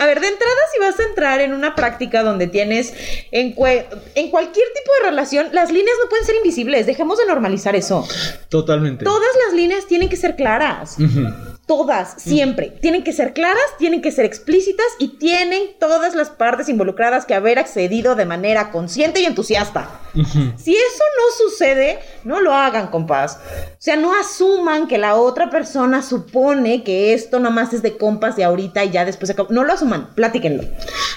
A 0.00 0.06
ver, 0.06 0.20
de 0.20 0.28
entrada, 0.28 0.56
si 0.72 0.80
vas 0.80 0.98
a 0.98 1.02
entrar 1.04 1.40
en 1.40 1.52
una 1.52 1.74
práctica 1.74 2.22
donde 2.22 2.46
tienes 2.46 2.94
en, 3.30 3.52
cualquier 3.52 3.96
tipo 4.14 4.92
de 5.02 5.10
relación, 5.10 5.48
las 5.52 5.70
líneas 5.70 5.96
no 6.02 6.08
pueden 6.08 6.24
ser 6.24 6.36
invisibles. 6.36 6.86
Dejemos 6.86 7.18
de 7.18 7.26
normalizar 7.26 7.76
eso. 7.76 8.06
Totalmente. 8.48 9.04
Todas 9.04 9.30
las 9.46 9.54
líneas 9.54 9.86
tienen 9.86 10.08
que 10.08 10.16
ser 10.16 10.36
claras. 10.36 10.96
Ujú. 10.98 11.55
Todas, 11.66 12.22
siempre. 12.22 12.72
Tienen 12.80 13.02
que 13.02 13.12
ser 13.12 13.32
claras, 13.32 13.64
tienen 13.76 14.00
que 14.00 14.12
ser 14.12 14.24
explícitas 14.24 14.86
y 15.00 15.18
tienen 15.18 15.62
todas 15.80 16.14
las 16.14 16.30
partes 16.30 16.68
involucradas 16.68 17.26
que 17.26 17.34
haber 17.34 17.58
accedido 17.58 18.14
de 18.14 18.24
manera 18.24 18.70
consciente 18.70 19.20
y 19.20 19.24
entusiasta. 19.24 20.00
Si 20.14 20.72
eso 20.74 21.04
no 21.16 21.50
sucede, 21.50 21.98
no 22.22 22.40
lo 22.40 22.54
hagan, 22.54 22.86
compas. 22.86 23.38
O 23.72 23.76
sea, 23.80 23.96
no 23.96 24.14
asuman 24.14 24.86
que 24.86 24.96
la 24.96 25.16
otra 25.16 25.50
persona 25.50 26.02
supone 26.02 26.84
que 26.84 27.12
esto 27.14 27.40
nomás 27.40 27.72
es 27.72 27.82
de 27.82 27.96
compas 27.96 28.36
de 28.36 28.44
ahorita 28.44 28.84
y 28.84 28.90
ya 28.92 29.04
después 29.04 29.30
acabó. 29.30 29.52
No 29.52 29.64
lo 29.64 29.72
asuman, 29.72 30.14
platíquenlo. 30.14 30.62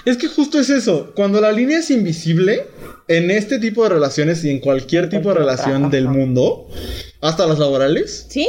Es 0.06 0.18
que 0.18 0.28
justo 0.28 0.60
es 0.60 0.72
eso. 0.72 1.14
Cuando 1.16 1.40
la 1.42 1.52
línea 1.52 1.78
es 1.78 1.92
invisible, 1.92 2.66
en 3.08 3.32
este 3.32 3.60
tipo 3.60 3.84
de 3.84 3.90
relaciones 3.90 4.44
y 4.44 4.50
en 4.50 4.60
cualquier 4.60 5.10
tipo 5.10 5.30
de 5.30 5.36
relación 5.36 5.90
del 5.90 6.08
mundo, 6.08 6.68
hasta 7.22 7.46
las 7.46 7.60
laborales, 7.60 8.26
Sí. 8.30 8.48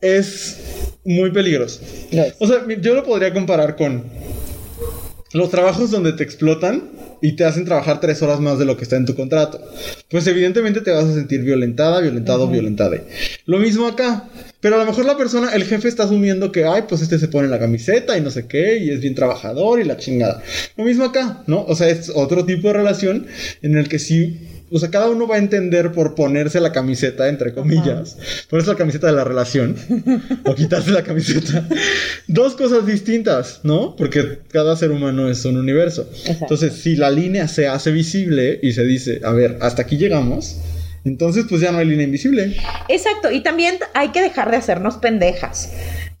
Es 0.00 0.58
muy 1.04 1.30
peligroso. 1.30 1.80
O 2.38 2.46
sea, 2.46 2.64
yo 2.80 2.94
lo 2.94 3.04
podría 3.04 3.32
comparar 3.32 3.76
con 3.76 4.04
los 5.32 5.50
trabajos 5.50 5.90
donde 5.90 6.12
te 6.12 6.24
explotan 6.24 6.90
y 7.22 7.36
te 7.36 7.44
hacen 7.44 7.64
trabajar 7.64 8.00
tres 8.00 8.22
horas 8.22 8.40
más 8.40 8.58
de 8.58 8.64
lo 8.64 8.76
que 8.76 8.84
está 8.84 8.96
en 8.96 9.06
tu 9.06 9.14
contrato. 9.14 9.60
Pues 10.10 10.26
evidentemente 10.26 10.80
te 10.80 10.90
vas 10.90 11.04
a 11.04 11.14
sentir 11.14 11.42
violentada, 11.42 12.00
violentado, 12.00 12.48
violentada. 12.48 12.96
Lo 13.46 13.58
mismo 13.58 13.86
acá. 13.86 14.28
Pero 14.60 14.76
a 14.76 14.78
lo 14.78 14.84
mejor 14.84 15.06
la 15.06 15.16
persona, 15.16 15.54
el 15.54 15.64
jefe 15.64 15.88
está 15.88 16.04
asumiendo 16.04 16.52
que, 16.52 16.64
ay, 16.64 16.82
pues 16.88 17.00
este 17.00 17.18
se 17.18 17.28
pone 17.28 17.48
la 17.48 17.58
camiseta 17.58 18.18
y 18.18 18.20
no 18.20 18.30
sé 18.30 18.46
qué, 18.46 18.78
y 18.78 18.90
es 18.90 19.00
bien 19.00 19.14
trabajador 19.14 19.80
y 19.80 19.84
la 19.84 19.96
chingada. 19.96 20.42
Lo 20.76 20.84
mismo 20.84 21.04
acá, 21.04 21.42
¿no? 21.46 21.64
O 21.64 21.74
sea, 21.74 21.88
es 21.88 22.10
otro 22.14 22.44
tipo 22.44 22.68
de 22.68 22.74
relación 22.74 23.26
en 23.62 23.78
el 23.78 23.88
que 23.88 23.98
sí, 23.98 24.38
o 24.72 24.78
sea, 24.78 24.90
cada 24.90 25.08
uno 25.08 25.26
va 25.26 25.36
a 25.36 25.38
entender 25.38 25.92
por 25.92 26.14
ponerse 26.14 26.60
la 26.60 26.72
camiseta, 26.72 27.28
entre 27.28 27.52
comillas, 27.52 28.16
ponerse 28.48 28.70
la 28.70 28.76
camiseta 28.76 29.08
de 29.08 29.12
la 29.14 29.24
relación, 29.24 29.76
o 30.44 30.54
quitarse 30.54 30.90
la 30.92 31.02
camiseta. 31.02 31.66
Dos 32.28 32.54
cosas 32.54 32.86
distintas, 32.86 33.60
¿no? 33.62 33.96
Porque 33.96 34.38
cada 34.50 34.76
ser 34.76 34.90
humano 34.92 35.28
es 35.28 35.44
un 35.44 35.56
universo. 35.56 36.08
Exacto. 36.12 36.44
Entonces, 36.44 36.74
si 36.74 36.96
la 36.96 37.10
línea 37.10 37.48
se 37.48 37.66
hace 37.66 37.90
visible 37.90 38.60
y 38.62 38.72
se 38.72 38.84
dice, 38.84 39.20
a 39.24 39.32
ver, 39.32 39.58
hasta 39.60 39.82
aquí 39.82 39.96
llegamos, 39.96 40.58
entonces 41.04 41.46
pues 41.48 41.60
ya 41.60 41.72
no 41.72 41.78
hay 41.78 41.86
línea 41.86 42.04
invisible. 42.04 42.56
Exacto, 42.88 43.30
y 43.30 43.42
también 43.42 43.76
hay 43.94 44.10
que 44.10 44.22
dejar 44.22 44.50
de 44.50 44.58
hacernos 44.58 44.98
pendejas. 44.98 45.70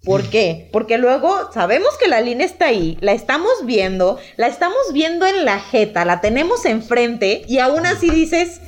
¿Por 0.04 0.22
qué? 0.30 0.68
Porque 0.72 0.96
luego 0.96 1.52
sabemos 1.52 1.98
que 1.98 2.08
la 2.08 2.22
línea 2.22 2.46
está 2.46 2.66
ahí, 2.66 2.96
la 3.00 3.12
estamos 3.12 3.52
viendo, 3.64 4.18
la 4.36 4.46
estamos 4.46 4.78
viendo 4.94 5.26
en 5.26 5.44
la 5.44 5.60
jeta, 5.60 6.06
la 6.06 6.22
tenemos 6.22 6.64
enfrente 6.64 7.44
y 7.46 7.58
aún 7.58 7.84
así 7.84 8.08
dices 8.08 8.60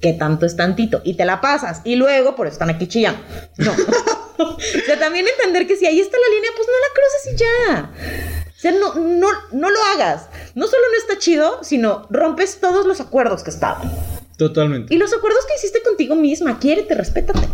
que 0.00 0.14
tanto 0.14 0.46
es 0.46 0.56
tantito 0.56 1.02
y 1.04 1.14
te 1.14 1.26
la 1.26 1.42
pasas 1.42 1.82
y 1.84 1.96
luego 1.96 2.34
por 2.34 2.46
eso 2.46 2.54
están 2.54 2.70
aquí 2.70 2.86
chillando. 2.86 3.20
No. 3.58 3.72
o 4.38 4.56
sea, 4.86 4.98
también 4.98 5.26
entender 5.28 5.66
que 5.66 5.76
si 5.76 5.84
ahí 5.84 6.00
está 6.00 6.16
la 6.16 6.34
línea, 6.34 6.50
pues 6.56 6.66
no 6.66 6.72
la 6.80 6.94
cruces 6.94 7.32
y 7.32 7.36
ya. 7.36 8.46
O 8.48 8.60
sea, 8.60 8.72
no, 8.72 8.94
no, 8.94 9.28
no 9.52 9.70
lo 9.70 9.78
hagas. 9.94 10.28
No 10.54 10.66
solo 10.66 10.82
no 10.90 10.98
está 10.98 11.18
chido, 11.18 11.62
sino 11.62 12.06
rompes 12.08 12.58
todos 12.58 12.86
los 12.86 13.00
acuerdos 13.00 13.42
que 13.42 13.50
estaban. 13.50 13.90
Totalmente. 14.38 14.94
Y 14.94 14.96
los 14.96 15.12
acuerdos 15.12 15.44
que 15.44 15.56
hiciste 15.56 15.82
contigo 15.82 16.14
misma, 16.14 16.58
quiérete, 16.58 16.94
respétate. 16.94 17.46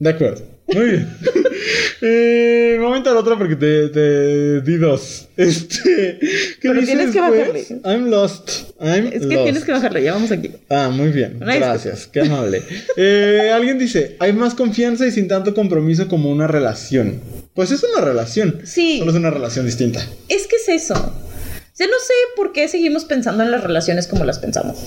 De 0.00 0.10
acuerdo. 0.10 0.42
Muy 0.72 0.84
bien. 0.86 1.16
eh, 2.00 2.70
me 2.74 2.78
voy 2.78 2.86
a 2.86 2.90
aventar 2.90 3.16
otra 3.16 3.36
porque 3.36 3.56
te, 3.56 3.88
te 3.88 4.60
di 4.62 4.76
dos. 4.76 5.28
Este. 5.36 6.18
¿Qué 6.20 6.56
Pero 6.62 6.80
dice 6.80 6.86
tienes 6.96 7.12
que 7.12 7.20
bajarle. 7.20 7.66
I'm 7.84 8.08
lost. 8.08 8.50
I'm 8.80 9.06
Es 9.08 9.20
que 9.20 9.34
lost. 9.34 9.42
tienes 9.44 9.64
que 9.64 9.72
bajarle, 9.72 10.02
ya 10.02 10.12
vamos 10.14 10.30
aquí. 10.30 10.52
Ah, 10.68 10.88
muy 10.88 11.08
bien. 11.08 11.36
Una 11.36 11.52
disculpa. 11.54 11.66
Gracias. 11.66 12.06
Qué 12.06 12.20
amable. 12.20 12.62
Eh, 12.96 13.50
alguien 13.52 13.78
dice, 13.78 14.16
hay 14.20 14.32
más 14.32 14.54
confianza 14.54 15.06
y 15.06 15.10
sin 15.10 15.28
tanto 15.28 15.54
compromiso 15.54 16.08
como 16.08 16.30
una 16.30 16.46
relación. 16.46 17.20
Pues 17.54 17.70
es 17.72 17.82
una 17.82 18.00
relación. 18.04 18.60
Sí. 18.64 19.00
Solo 19.00 19.10
es 19.10 19.16
una 19.16 19.30
relación 19.30 19.66
distinta. 19.66 20.00
Es 20.28 20.46
que 20.46 20.56
es 20.56 20.68
eso. 20.68 20.94
O 20.94 21.76
sea, 21.76 21.86
no 21.88 21.98
sé 21.98 22.14
por 22.36 22.52
qué 22.52 22.68
seguimos 22.68 23.04
pensando 23.04 23.42
en 23.42 23.50
las 23.50 23.62
relaciones 23.62 24.06
como 24.06 24.24
las 24.24 24.38
pensamos. 24.38 24.78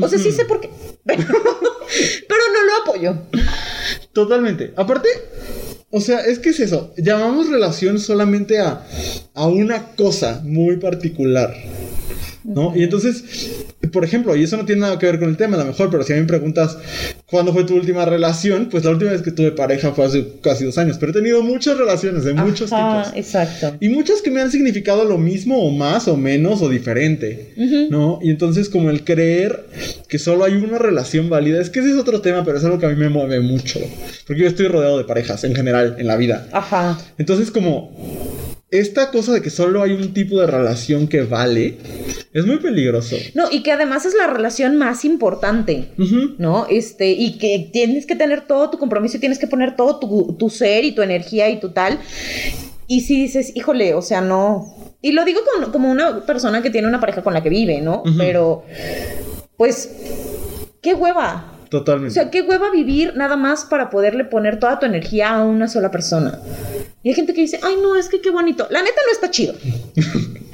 O 0.00 0.08
sea, 0.08 0.18
sí 0.18 0.30
sé 0.30 0.44
por 0.44 0.60
qué. 0.60 0.70
Pero, 1.04 1.24
pero 2.28 2.40
no 2.52 2.64
lo 2.64 2.82
apoyo. 2.82 3.22
Totalmente. 4.12 4.72
Aparte, 4.76 5.08
o 5.90 6.00
sea, 6.00 6.20
es 6.20 6.38
que 6.38 6.50
es 6.50 6.60
eso. 6.60 6.92
Llamamos 6.96 7.48
relación 7.48 7.98
solamente 7.98 8.58
a, 8.60 8.86
a 9.34 9.46
una 9.46 9.94
cosa 9.96 10.40
muy 10.44 10.76
particular. 10.76 11.54
¿No? 12.44 12.72
Y 12.76 12.82
entonces, 12.82 13.24
por 13.92 14.04
ejemplo, 14.04 14.34
y 14.36 14.44
eso 14.44 14.56
no 14.56 14.64
tiene 14.64 14.82
nada 14.82 14.98
que 14.98 15.06
ver 15.06 15.18
con 15.18 15.28
el 15.28 15.36
tema, 15.36 15.56
a 15.56 15.60
lo 15.60 15.66
mejor, 15.66 15.90
pero 15.90 16.02
si 16.02 16.12
a 16.12 16.16
mí 16.16 16.22
me 16.22 16.28
preguntas 16.28 16.78
cuándo 17.26 17.52
fue 17.52 17.64
tu 17.64 17.74
última 17.74 18.04
relación, 18.04 18.68
pues 18.70 18.84
la 18.84 18.90
última 18.90 19.10
vez 19.12 19.22
que 19.22 19.30
tuve 19.30 19.52
pareja 19.52 19.92
fue 19.92 20.06
hace 20.06 20.26
casi 20.42 20.64
dos 20.64 20.78
años, 20.78 20.96
pero 20.98 21.12
he 21.12 21.14
tenido 21.14 21.42
muchas 21.42 21.76
relaciones 21.76 22.24
de 22.24 22.34
muchos 22.34 22.72
Ajá, 22.72 23.04
tipos. 23.04 23.18
Exacto. 23.18 23.76
Y 23.80 23.88
muchas 23.88 24.22
que 24.22 24.30
me 24.30 24.40
han 24.40 24.50
significado 24.50 25.04
lo 25.04 25.18
mismo 25.18 25.62
o 25.62 25.70
más 25.70 26.08
o 26.08 26.16
menos 26.16 26.62
o 26.62 26.68
diferente, 26.68 27.54
¿no? 27.90 28.18
Y 28.22 28.30
entonces 28.30 28.68
como 28.68 28.90
el 28.90 29.04
creer 29.04 29.66
que 30.08 30.18
solo 30.18 30.44
hay 30.44 30.54
una 30.54 30.78
relación 30.78 31.28
válida, 31.28 31.60
es 31.60 31.70
que 31.70 31.80
ese 31.80 31.90
es 31.90 31.96
otro 31.96 32.20
tema, 32.20 32.44
pero 32.44 32.58
es 32.58 32.64
algo 32.64 32.78
que 32.78 32.86
a 32.86 32.90
mí 32.90 32.96
me 32.96 33.08
mueve 33.08 33.40
mucho, 33.40 33.80
porque 34.26 34.42
yo 34.42 34.48
estoy 34.48 34.68
rodeado 34.68 34.98
de 34.98 35.04
parejas 35.04 35.44
en 35.44 35.54
general 35.54 35.96
en 35.98 36.06
la 36.06 36.16
vida. 36.16 36.48
Ajá. 36.52 36.98
Entonces 37.18 37.50
como 37.50 38.29
esta 38.70 39.10
cosa 39.10 39.32
de 39.32 39.42
que 39.42 39.50
solo 39.50 39.82
hay 39.82 39.92
un 39.92 40.14
tipo 40.14 40.40
de 40.40 40.46
relación 40.46 41.08
que 41.08 41.22
vale, 41.22 41.78
es 42.32 42.46
muy 42.46 42.58
peligroso. 42.58 43.16
No, 43.34 43.46
y 43.50 43.62
que 43.62 43.72
además 43.72 44.06
es 44.06 44.14
la 44.14 44.26
relación 44.28 44.76
más 44.78 45.04
importante. 45.04 45.88
¿no? 46.38 46.66
Este, 46.70 47.10
y 47.10 47.38
que 47.38 47.68
tienes 47.72 48.06
que 48.06 48.14
tener 48.16 48.46
todo 48.46 48.70
tu 48.70 48.78
compromiso 48.78 49.16
y 49.16 49.20
tienes 49.20 49.38
que 49.38 49.46
poner 49.48 49.74
todo 49.76 49.98
tu, 49.98 50.36
tu 50.38 50.50
ser 50.50 50.84
y 50.84 50.92
tu 50.92 51.02
energía 51.02 51.48
y 51.50 51.58
tu 51.60 51.70
tal. 51.70 51.98
Y 52.86 53.00
si 53.02 53.20
dices, 53.20 53.52
híjole, 53.56 53.94
o 53.94 54.02
sea, 54.02 54.20
no. 54.20 54.74
Y 55.02 55.12
lo 55.12 55.24
digo 55.24 55.40
con- 55.44 55.72
como 55.72 55.90
una 55.90 56.24
persona 56.26 56.62
que 56.62 56.70
tiene 56.70 56.86
una 56.88 57.00
pareja 57.00 57.22
con 57.22 57.34
la 57.34 57.42
que 57.42 57.48
vive, 57.48 57.80
¿no? 57.80 58.02
Pero, 58.18 58.64
pues, 59.56 59.90
qué 60.82 60.94
hueva. 60.94 61.52
O 61.72 61.78
Totalmente. 61.78 62.14
sea, 62.14 62.30
qué 62.30 62.42
hueva 62.42 62.68
vivir 62.70 63.14
nada 63.14 63.36
más 63.36 63.64
para 63.64 63.90
poderle 63.90 64.24
poner 64.24 64.58
toda 64.58 64.80
tu 64.80 64.86
energía 64.86 65.30
a 65.30 65.44
una 65.44 65.68
sola 65.68 65.92
persona. 65.92 66.40
Y 67.04 67.10
hay 67.10 67.14
gente 67.14 67.32
que 67.32 67.42
dice, 67.42 67.60
ay, 67.62 67.76
no, 67.80 67.94
es 67.94 68.08
que 68.08 68.20
qué 68.20 68.30
bonito. 68.30 68.66
La 68.70 68.82
neta 68.82 69.00
no 69.06 69.12
está 69.12 69.30
chido. 69.30 69.54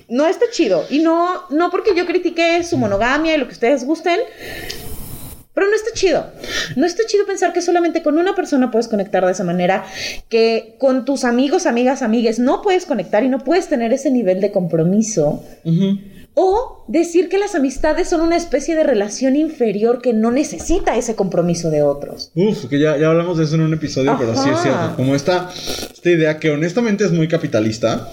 No 0.08 0.26
está 0.26 0.44
chido. 0.52 0.84
Y 0.90 0.98
no, 0.98 1.48
no 1.50 1.70
porque 1.70 1.94
yo 1.96 2.04
critique 2.06 2.62
su 2.64 2.76
monogamia 2.76 3.34
y 3.34 3.38
lo 3.38 3.46
que 3.46 3.54
ustedes 3.54 3.84
gusten. 3.84 4.20
Pero 5.54 5.68
no 5.68 5.74
está 5.74 5.90
chido. 5.94 6.26
No 6.76 6.84
está 6.84 7.04
chido 7.06 7.24
pensar 7.24 7.54
que 7.54 7.62
solamente 7.62 8.02
con 8.02 8.18
una 8.18 8.34
persona 8.34 8.70
puedes 8.70 8.86
conectar 8.88 9.24
de 9.24 9.32
esa 9.32 9.42
manera, 9.42 9.86
que 10.28 10.76
con 10.78 11.06
tus 11.06 11.24
amigos, 11.24 11.64
amigas, 11.64 12.02
amigues 12.02 12.38
no 12.38 12.60
puedes 12.60 12.84
conectar 12.84 13.24
y 13.24 13.30
no 13.30 13.38
puedes 13.38 13.68
tener 13.68 13.94
ese 13.94 14.10
nivel 14.10 14.42
de 14.42 14.52
compromiso. 14.52 15.42
Ujú. 15.64 15.98
O 16.38 16.84
decir 16.86 17.30
que 17.30 17.38
las 17.38 17.54
amistades 17.54 18.10
son 18.10 18.20
una 18.20 18.36
especie 18.36 18.76
de 18.76 18.84
relación 18.84 19.36
inferior 19.36 20.02
que 20.02 20.12
no 20.12 20.30
necesita 20.30 20.94
ese 20.94 21.16
compromiso 21.16 21.70
de 21.70 21.82
otros. 21.82 22.30
Uf, 22.34 22.66
que 22.66 22.78
ya, 22.78 22.98
ya 22.98 23.08
hablamos 23.08 23.38
de 23.38 23.44
eso 23.44 23.54
en 23.54 23.62
un 23.62 23.72
episodio, 23.72 24.14
pero 24.18 24.36
sí 24.36 24.50
es 24.50 24.60
cierto. 24.60 24.96
Como 24.96 25.14
esta, 25.14 25.48
esta 25.50 26.10
idea 26.10 26.38
que 26.38 26.50
honestamente 26.50 27.06
es 27.06 27.12
muy 27.12 27.26
capitalista, 27.26 28.06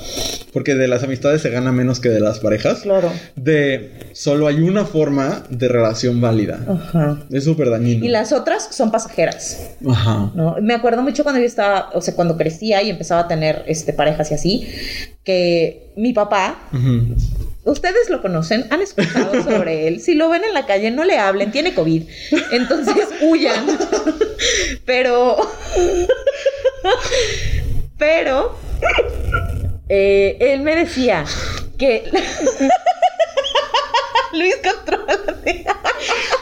porque 0.53 0.73
de 0.73 0.87
las 0.87 1.03
amistades 1.03 1.41
se 1.41 1.49
gana 1.49 1.73
menos 1.73 1.99
que 1.99 2.07
de 2.07 2.21
las 2.21 2.39
parejas. 2.39 2.79
Claro. 2.83 3.11
De 3.35 3.91
solo 4.13 4.47
hay 4.47 4.61
una 4.61 4.85
forma 4.85 5.43
de 5.49 5.67
relación 5.67 6.21
válida. 6.21 6.59
Ajá. 6.65 7.25
Es 7.29 7.43
súper 7.43 7.71
dañino. 7.71 8.05
Y 8.05 8.07
las 8.07 8.31
otras 8.31 8.69
son 8.71 8.89
pasajeras. 8.89 9.71
Ajá. 9.85 10.31
¿no? 10.33 10.55
Me 10.61 10.73
acuerdo 10.73 11.01
mucho 11.01 11.23
cuando 11.23 11.41
yo 11.41 11.45
estaba, 11.45 11.89
o 11.93 11.99
sea, 11.99 12.15
cuando 12.15 12.37
crecía 12.37 12.81
y 12.83 12.89
empezaba 12.89 13.19
a 13.19 13.27
tener 13.27 13.65
este, 13.67 13.91
parejas 13.91 14.31
y 14.31 14.33
así, 14.33 14.67
que 15.25 15.91
mi 15.97 16.13
papá, 16.13 16.69
Ujú. 16.71 17.15
Ustedes 17.63 18.09
lo 18.09 18.21
conocen, 18.21 18.65
han 18.69 18.81
escuchado 18.81 19.43
sobre 19.43 19.87
él, 19.87 20.01
si 20.01 20.15
lo 20.15 20.29
ven 20.29 20.43
en 20.43 20.53
la 20.53 20.65
calle 20.65 20.91
no 20.91 21.03
le 21.03 21.17
hablen, 21.17 21.51
tiene 21.51 21.73
COVID, 21.73 22.03
entonces 22.51 23.07
huyan. 23.21 23.65
Pero, 24.85 25.37
pero, 27.97 28.57
eh, 29.89 30.37
él 30.39 30.61
me 30.61 30.75
decía 30.75 31.25
que... 31.77 32.09
Luis, 34.33 34.55
contrólate. 34.63 35.65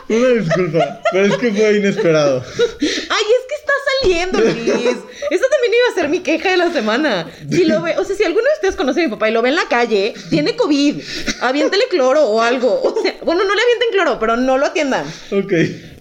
Una 0.09 0.27
disculpa, 0.29 1.01
pero 1.11 1.25
es 1.25 1.37
que 1.37 1.51
fue 1.51 1.77
inesperado. 1.77 2.43
Ay, 2.43 2.81
es 2.81 3.47
que 3.47 3.55
está 3.59 3.73
saliendo, 4.01 4.39
Luis. 4.39 4.97
Esa 5.29 5.45
también 5.49 5.73
iba 5.73 5.91
a 5.91 5.95
ser 5.95 6.09
mi 6.09 6.19
queja 6.19 6.51
de 6.51 6.57
la 6.57 6.71
semana. 6.71 7.27
Si 7.49 7.63
lo 7.65 7.81
ve, 7.81 7.95
o 7.97 8.03
sea, 8.03 8.15
si 8.15 8.23
alguno 8.23 8.43
de 8.45 8.53
ustedes 8.55 8.75
conoce 8.75 9.01
a 9.01 9.03
mi 9.05 9.09
papá 9.09 9.29
y 9.29 9.33
lo 9.33 9.41
ve 9.41 9.49
en 9.49 9.55
la 9.55 9.67
calle, 9.69 10.13
tiene 10.29 10.55
COVID. 10.55 11.01
Aviéntele 11.41 11.83
cloro 11.89 12.25
o 12.25 12.41
algo. 12.41 12.81
O 12.81 13.01
sea, 13.01 13.15
bueno, 13.23 13.43
no 13.43 13.55
le 13.55 13.61
avienten 13.61 13.89
cloro, 13.93 14.19
pero 14.19 14.35
no 14.37 14.57
lo 14.57 14.65
atiendan. 14.65 15.05
Ok. 15.31 15.53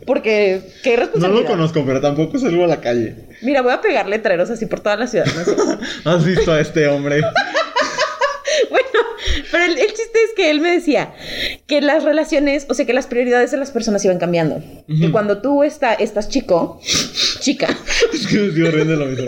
Porque, 0.07 0.63
qué 0.83 0.93
No 0.97 1.01
responsabilidad. 1.03 1.43
lo 1.43 1.47
conozco, 1.47 1.85
pero 1.87 2.01
tampoco 2.01 2.39
salgo 2.39 2.65
a 2.65 2.67
la 2.67 2.81
calle. 2.81 3.15
Mira, 3.43 3.63
voy 3.63 3.73
a 3.73 3.81
pegar 3.81 4.09
letreros 4.09 4.51
así 4.51 4.67
por 4.67 4.81
toda 4.81 4.97
la 4.97 5.07
ciudad. 5.07 5.27
¿no? 5.27 5.79
¿Has 6.11 6.25
visto 6.25 6.53
a 6.53 6.61
este 6.61 6.89
hombre? 6.89 7.21
Pero 9.51 9.65
el, 9.65 9.79
el 9.79 9.87
chiste 9.89 10.19
es 10.25 10.35
que 10.37 10.51
él 10.51 10.61
me 10.61 10.71
decía 10.71 11.13
que 11.67 11.81
las 11.81 12.05
relaciones, 12.05 12.67
o 12.69 12.75
sea, 12.75 12.87
que 12.87 12.93
las 12.93 13.07
prioridades 13.07 13.51
de 13.51 13.57
las 13.57 13.71
personas 13.71 14.05
iban 14.05 14.19
cambiando. 14.19 14.63
Que 14.87 15.11
cuando 15.11 15.41
tú 15.41 15.63
está, 15.63 15.95
estás 15.95 16.29
chico, 16.29 16.81
chica, 17.41 17.69
Es 18.13 18.27
que 18.27 18.39
me 18.39 18.53
sigo 18.53 18.71
riendo 18.71 18.97
lo 18.97 19.07
mismo. 19.07 19.27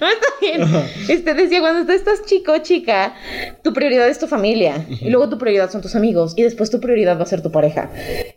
No, 0.00 0.08
está 0.08 0.26
bien. 0.40 0.62
Este 1.08 1.34
decía, 1.34 1.60
cuando 1.60 1.86
tú 1.86 1.92
estás 1.92 2.24
chico, 2.24 2.58
chica, 2.58 3.14
tu 3.62 3.72
prioridad 3.72 4.08
es 4.08 4.18
tu 4.18 4.26
familia. 4.26 4.86
Y 4.88 5.10
luego 5.10 5.28
tu 5.28 5.38
prioridad 5.38 5.70
son 5.70 5.80
tus 5.80 5.94
amigos. 5.94 6.34
Y 6.36 6.42
después 6.42 6.70
tu 6.70 6.80
prioridad 6.80 7.18
va 7.18 7.22
a 7.22 7.26
ser 7.26 7.42
tu 7.42 7.50
pareja. 7.50 7.90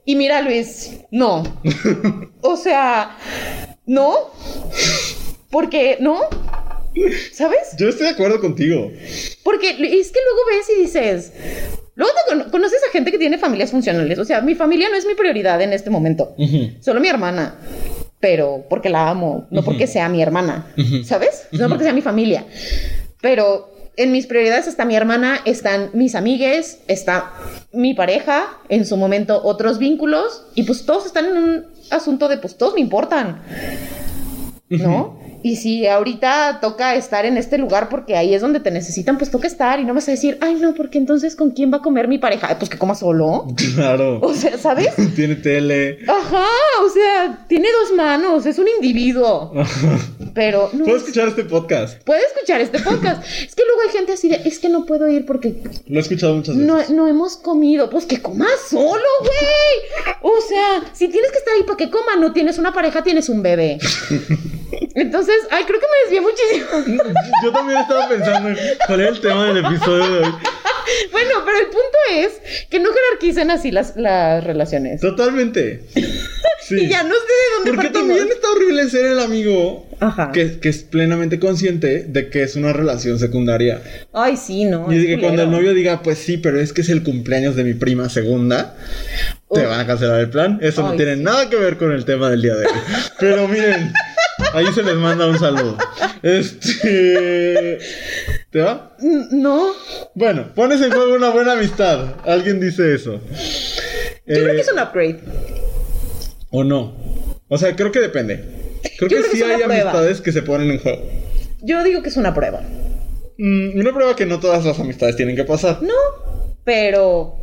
Y 0.06 0.16
mira, 0.16 0.42
Luis, 0.42 0.92
no. 1.12 1.44
O 2.42 2.58
sea, 2.58 3.18
no. 3.86 4.32
Porque, 5.50 5.98
¿no? 6.00 6.20
¿Sabes? 7.34 7.76
Yo 7.78 7.90
estoy 7.90 8.06
de 8.08 8.12
acuerdo 8.14 8.40
contigo. 8.40 8.92
Porque 9.44 9.70
es 9.72 10.12
que 10.12 10.20
luego 10.20 10.42
ves 10.52 10.70
y 10.78 10.82
dices. 10.82 11.32
Luego 11.96 12.12
te 12.14 12.32
cono- 12.36 12.52
conoces 12.52 12.80
a 12.88 12.92
gente 12.92 13.12
que 13.12 13.18
tiene 13.20 13.38
familias 13.38 13.72
funcionales. 13.72 14.18
O 14.20 14.26
sea, 14.26 14.42
mi 14.42 14.56
familia 14.56 14.90
no 14.90 14.96
es 14.96 15.06
mi 15.06 15.14
prioridad 15.16 15.62
en 15.62 15.74
este 15.74 15.90
momento. 15.90 16.36
Solo 16.82 17.00
mi 17.00 17.08
hermana. 17.08 17.56
Pero 18.20 18.66
porque 18.70 18.90
la 18.90 19.10
amo, 19.10 19.48
no 19.52 19.64
porque 19.64 19.86
sea 19.86 20.08
mi 20.10 20.22
hermana. 20.22 20.68
¿Sabes? 21.04 21.48
No 21.52 21.68
porque 21.70 21.84
sea 21.84 21.94
mi 21.94 22.02
familia. 22.02 22.46
Pero 23.22 23.70
en 23.96 24.12
mis 24.12 24.26
prioridades 24.28 24.66
está 24.68 24.86
mi 24.86 24.96
hermana, 24.96 25.42
están 25.46 25.92
mis 25.94 26.16
amigues, 26.16 26.80
está 26.88 27.34
mi 27.74 27.94
pareja, 27.94 28.58
en 28.70 28.86
su 28.86 28.96
momento 28.98 29.42
otros 29.44 29.78
vínculos. 29.78 30.46
Y 30.56 30.64
pues 30.64 30.86
todos 30.86 31.06
están 31.06 31.26
en 31.26 31.38
un 31.38 31.66
asunto 31.92 32.28
de 32.30 32.38
pues 32.38 32.58
todos 32.58 32.74
me 32.76 32.80
importan. 32.82 33.42
¿No? 34.70 35.20
Y 35.44 35.58
si 35.58 35.86
ahorita 35.86 36.60
toca 36.62 36.96
estar 36.96 37.26
en 37.26 37.38
este 37.38 37.58
lugar 37.58 37.90
porque 37.90 38.16
ahí 38.16 38.34
es 38.34 38.42
donde 38.42 38.62
te 38.62 38.72
necesitan, 38.72 39.18
pues 39.18 39.30
toca 39.30 39.46
estar 39.46 39.80
y 39.80 39.84
no 39.86 39.94
vas 39.94 40.08
a 40.08 40.12
decir, 40.12 40.38
ay 40.42 40.56
no, 40.56 40.74
porque 40.74 40.98
entonces 40.98 41.36
con 41.36 41.52
quién 41.52 41.72
va 41.72 41.78
a 41.78 41.82
comer 41.82 42.08
mi 42.08 42.18
pareja, 42.18 42.48
Ay, 42.50 42.56
pues 42.58 42.70
que 42.70 42.78
coma 42.78 42.96
solo. 42.96 43.48
Claro. 43.76 44.20
O 44.22 44.34
sea, 44.34 44.58
¿sabes? 44.58 44.90
Tiene 45.16 45.36
tele. 45.36 46.00
Ajá, 46.08 46.46
o 46.86 46.90
sea, 46.90 47.46
tiene 47.48 47.68
dos 47.82 47.96
manos, 47.98 48.46
es 48.46 48.58
un 48.60 48.68
individuo. 48.68 49.52
Pero 50.34 50.70
no. 50.74 50.86
Puedo 50.86 50.98
escuchar 50.98 51.28
este 51.28 51.44
podcast. 51.44 52.02
Puede 52.04 52.22
escuchar 52.26 52.62
este 52.62 52.80
podcast. 52.80 53.24
Es 53.24 53.54
que 53.54 53.64
luego 53.66 53.82
hay 53.86 53.90
gente 53.98 54.14
así 54.14 54.30
de, 54.30 54.42
es 54.46 54.60
que 54.60 54.70
no 54.70 54.86
puedo 54.86 55.08
ir 55.08 55.26
porque 55.26 55.62
Lo 55.88 55.98
he 56.00 56.02
escuchado 56.02 56.36
muchas 56.36 56.56
veces. 56.58 56.90
no, 56.90 56.96
no 56.96 57.08
hemos 57.08 57.38
comido. 57.38 57.90
Pues 57.90 58.06
que 58.06 58.22
comas 58.22 58.50
solo, 58.70 59.04
güey. 59.20 60.14
O 60.22 60.42
sea, 60.48 60.84
si 60.94 61.08
tienes 61.10 61.32
que 61.32 61.38
estar 61.38 61.54
ahí 61.54 61.64
para 61.64 61.78
que 61.78 61.90
coma, 61.90 62.16
no 62.20 62.32
tienes 62.34 62.58
una 62.58 62.74
pareja, 62.74 63.04
tienes 63.04 63.30
un 63.30 63.44
bebé. 63.44 63.78
Entonces, 64.96 65.36
ay, 65.52 65.64
creo 65.66 65.80
que 65.80 65.86
me 65.86 66.04
desvié 66.04 66.22
muchísimo. 66.22 67.04
Yo 67.44 67.52
también 67.52 67.80
estaba 67.80 68.08
pensando 68.10 68.50
en 68.50 68.58
cuál 68.88 69.00
era 69.02 69.10
el 69.10 69.20
tema 69.22 69.46
del 69.54 69.66
episodio 69.66 70.10
de 70.12 70.20
hoy. 70.26 70.34
Bueno, 71.12 71.30
pero 71.46 71.58
el 71.58 71.66
punto 71.66 71.98
es 72.12 72.68
que 72.70 72.80
no 72.80 72.90
jerarquicen 72.92 73.50
así 73.52 73.72
las, 73.72 73.96
las 73.96 74.44
relaciones. 74.44 75.00
Totalmente. 75.02 75.82
Sí. 76.62 76.76
Y 76.76 76.88
ya 76.90 77.04
no 77.04 77.14
sé 77.14 77.22
de 77.22 77.56
dónde 77.58 77.72
Porque 77.74 77.90
partimos. 77.90 78.08
también 78.18 78.28
está 78.36 78.52
horrible 78.52 78.90
ser 78.90 79.06
el 79.06 79.20
amigo 79.20 79.86
Ajá. 80.00 80.32
que, 80.32 80.60
que 80.60 80.70
es 80.70 80.84
plenamente 80.84 81.40
consciente 81.40 82.04
de 82.08 82.30
que 82.30 82.44
es 82.44 82.56
una 82.56 82.72
relación 82.74 83.20
secundaria. 83.20 83.82
Ay, 84.14 84.38
sí, 84.38 84.66
no. 84.66 84.92
y 84.92 84.98
es 84.98 85.06
que 85.06 85.20
cuando 85.20 85.44
el 85.44 85.52
novio 85.52 85.74
diga, 85.74 86.02
pues 86.04 86.18
sí, 86.20 86.38
pero 86.38 86.60
es 86.60 86.72
que 86.74 86.82
es 86.82 86.90
el 86.90 87.04
cumpleaños 87.04 87.56
de 87.56 87.64
mi 87.64 87.74
prima 87.74 88.10
segunda, 88.10 88.76
te 89.54 89.66
van 89.66 89.80
a 89.80 89.88
cancelar 89.88 90.20
el 90.22 90.30
plan. 90.30 90.60
Eso 90.62 90.84
no 90.84 90.96
tiene 90.96 91.16
sí. 91.16 91.22
nada 91.22 91.50
que 91.50 91.56
ver 91.58 91.78
con 91.78 91.92
el 91.92 92.06
tema 92.06 92.30
del 92.30 92.42
día 92.42 92.56
de 92.56 92.66
hoy. 92.66 92.74
Pero 93.20 93.48
miren, 93.48 93.94
ahí 94.54 94.68
se 94.74 94.84
les 94.84 94.96
manda 94.96 95.28
un 95.28 95.38
saludo. 95.40 95.78
Este. 96.22 97.80
¿Te 98.52 98.62
va? 98.62 98.96
No. 99.32 99.72
Bueno, 100.16 100.54
pones 100.54 100.82
en 100.82 100.92
juego 100.92 101.16
una 101.16 101.30
buena 101.30 101.54
amistad. 101.54 102.16
Alguien 102.26 102.60
dice 102.60 102.94
eso. 102.96 103.20
Yo 104.26 104.36
creo 104.36 104.50
Eh, 104.52 104.56
que 104.56 104.62
es 104.62 104.72
un 104.72 104.80
upgrade. 104.80 105.20
O 106.52 106.64
no. 106.64 106.96
O 107.50 107.58
sea, 107.58 107.76
creo 107.76 107.92
que 107.92 108.00
depende. 108.00 108.38
Creo 108.98 109.10
que 109.10 109.16
creo 109.16 109.24
que 109.32 109.38
sí 109.38 109.44
hay 109.44 109.64
prueba. 109.64 109.74
amistades 109.92 110.22
que 110.22 110.32
se 110.32 110.42
ponen 110.44 110.72
en 110.72 110.80
juego. 110.80 111.02
Yo 111.62 111.84
digo 111.84 112.02
que 112.04 112.10
es 112.10 112.18
una 112.18 112.34
prueba. 112.34 112.62
Mm, 113.38 113.80
una 113.80 113.94
prueba 113.94 114.16
que 114.16 114.26
no 114.26 114.40
todas 114.40 114.64
las 114.66 114.80
amistades 114.80 115.16
tienen 115.16 115.36
que 115.36 115.44
pasar. 115.44 115.82
No, 115.82 115.94
pero. 116.64 117.36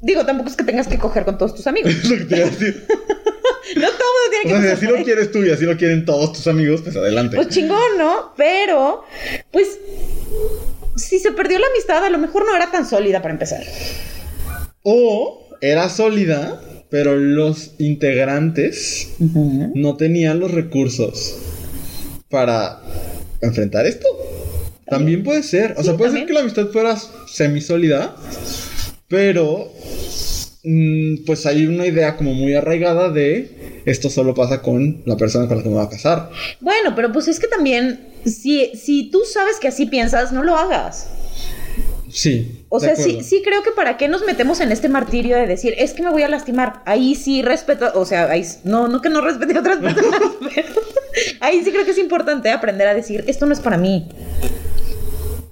Digo, 0.00 0.24
tampoco 0.24 0.50
es 0.50 0.56
que 0.56 0.64
tengas 0.64 0.86
que 0.88 0.98
coger 0.98 1.24
con 1.24 1.36
todos 1.38 1.54
tus 1.54 1.66
amigos. 1.66 1.90
Es 2.02 2.08
lo 2.10 2.16
que 2.18 2.24
te 2.24 2.36
iba 2.36 2.46
a 2.46 2.50
decir. 2.50 2.86
No 3.76 3.88
todo 3.88 3.90
mundo 3.90 4.30
tiene 4.30 4.44
O 4.44 4.60
que 4.60 4.62
sea, 4.62 4.62
si 4.62 4.62
pasar 4.62 4.72
así 4.76 4.86
por 4.86 4.98
lo 4.98 5.04
quieres 5.04 5.30
tú 5.32 5.44
y 5.44 5.50
así 5.50 5.64
lo 5.64 5.76
quieren 5.76 6.04
todos 6.04 6.32
tus 6.32 6.46
amigos, 6.46 6.82
pues 6.82 6.96
adelante. 6.96 7.36
Pues 7.36 7.48
chingón, 7.48 7.98
¿no? 7.98 8.32
Pero, 8.36 9.04
pues. 9.50 9.78
si 10.96 11.18
se 11.18 11.32
perdió 11.32 11.58
la 11.58 11.66
amistad, 11.68 12.04
a 12.04 12.10
lo 12.10 12.18
mejor 12.18 12.46
no 12.46 12.54
era 12.54 12.70
tan 12.70 12.86
sólida 12.88 13.20
para 13.22 13.34
empezar. 13.34 13.64
O 14.82 15.48
era 15.60 15.88
sólida, 15.88 16.60
pero 16.90 17.16
los 17.16 17.72
integrantes 17.78 19.14
no 19.18 19.96
tenían 19.96 20.38
los 20.38 20.50
recursos 20.52 21.36
para 22.28 22.80
enfrentar 23.40 23.86
esto. 23.86 24.06
También 24.86 25.24
puede 25.24 25.42
ser. 25.42 25.72
O 25.72 25.80
Sí, 25.80 25.84
sea, 25.86 25.96
puede 25.96 26.12
ser 26.12 26.26
que 26.26 26.32
la 26.32 26.40
amistad 26.40 26.68
fuera 26.68 26.96
semisólida, 27.26 28.14
pero 29.08 29.72
pues 31.24 31.46
hay 31.46 31.66
una 31.66 31.86
idea 31.86 32.16
como 32.16 32.34
muy 32.34 32.54
arraigada 32.54 33.10
de 33.10 33.82
esto 33.84 34.10
solo 34.10 34.34
pasa 34.34 34.62
con 34.62 35.02
la 35.06 35.16
persona 35.16 35.46
con 35.46 35.58
la 35.58 35.62
que 35.62 35.68
me 35.68 35.76
voy 35.76 35.84
a 35.84 35.88
casar. 35.88 36.30
Bueno, 36.60 36.94
pero 36.96 37.12
pues 37.12 37.28
es 37.28 37.38
que 37.38 37.46
también, 37.46 38.00
si, 38.24 38.72
si 38.74 39.10
tú 39.10 39.20
sabes 39.32 39.58
que 39.60 39.68
así 39.68 39.86
piensas, 39.86 40.32
no 40.32 40.42
lo 40.42 40.56
hagas. 40.56 41.08
Sí. 42.10 42.64
O 42.68 42.80
sea, 42.80 42.96
sí, 42.96 43.20
sí 43.22 43.42
creo 43.44 43.62
que 43.62 43.70
para 43.70 43.96
qué 43.96 44.08
nos 44.08 44.24
metemos 44.24 44.60
en 44.60 44.72
este 44.72 44.88
martirio 44.88 45.36
de 45.36 45.46
decir, 45.46 45.74
es 45.78 45.92
que 45.92 46.02
me 46.02 46.10
voy 46.10 46.22
a 46.22 46.28
lastimar. 46.28 46.82
Ahí 46.84 47.14
sí 47.14 47.42
respeto, 47.42 47.92
o 47.94 48.04
sea, 48.04 48.28
ahí, 48.30 48.44
no, 48.64 48.88
no 48.88 49.00
que 49.00 49.08
no 49.08 49.20
respete 49.20 49.56
a 49.56 49.60
otras 49.60 49.78
personas, 49.82 50.20
pero 50.52 50.68
ahí 51.40 51.62
sí 51.62 51.70
creo 51.70 51.84
que 51.84 51.92
es 51.92 51.98
importante 51.98 52.50
aprender 52.50 52.88
a 52.88 52.94
decir, 52.94 53.22
esto 53.28 53.46
no 53.46 53.52
es 53.52 53.60
para 53.60 53.78
mí, 53.78 54.08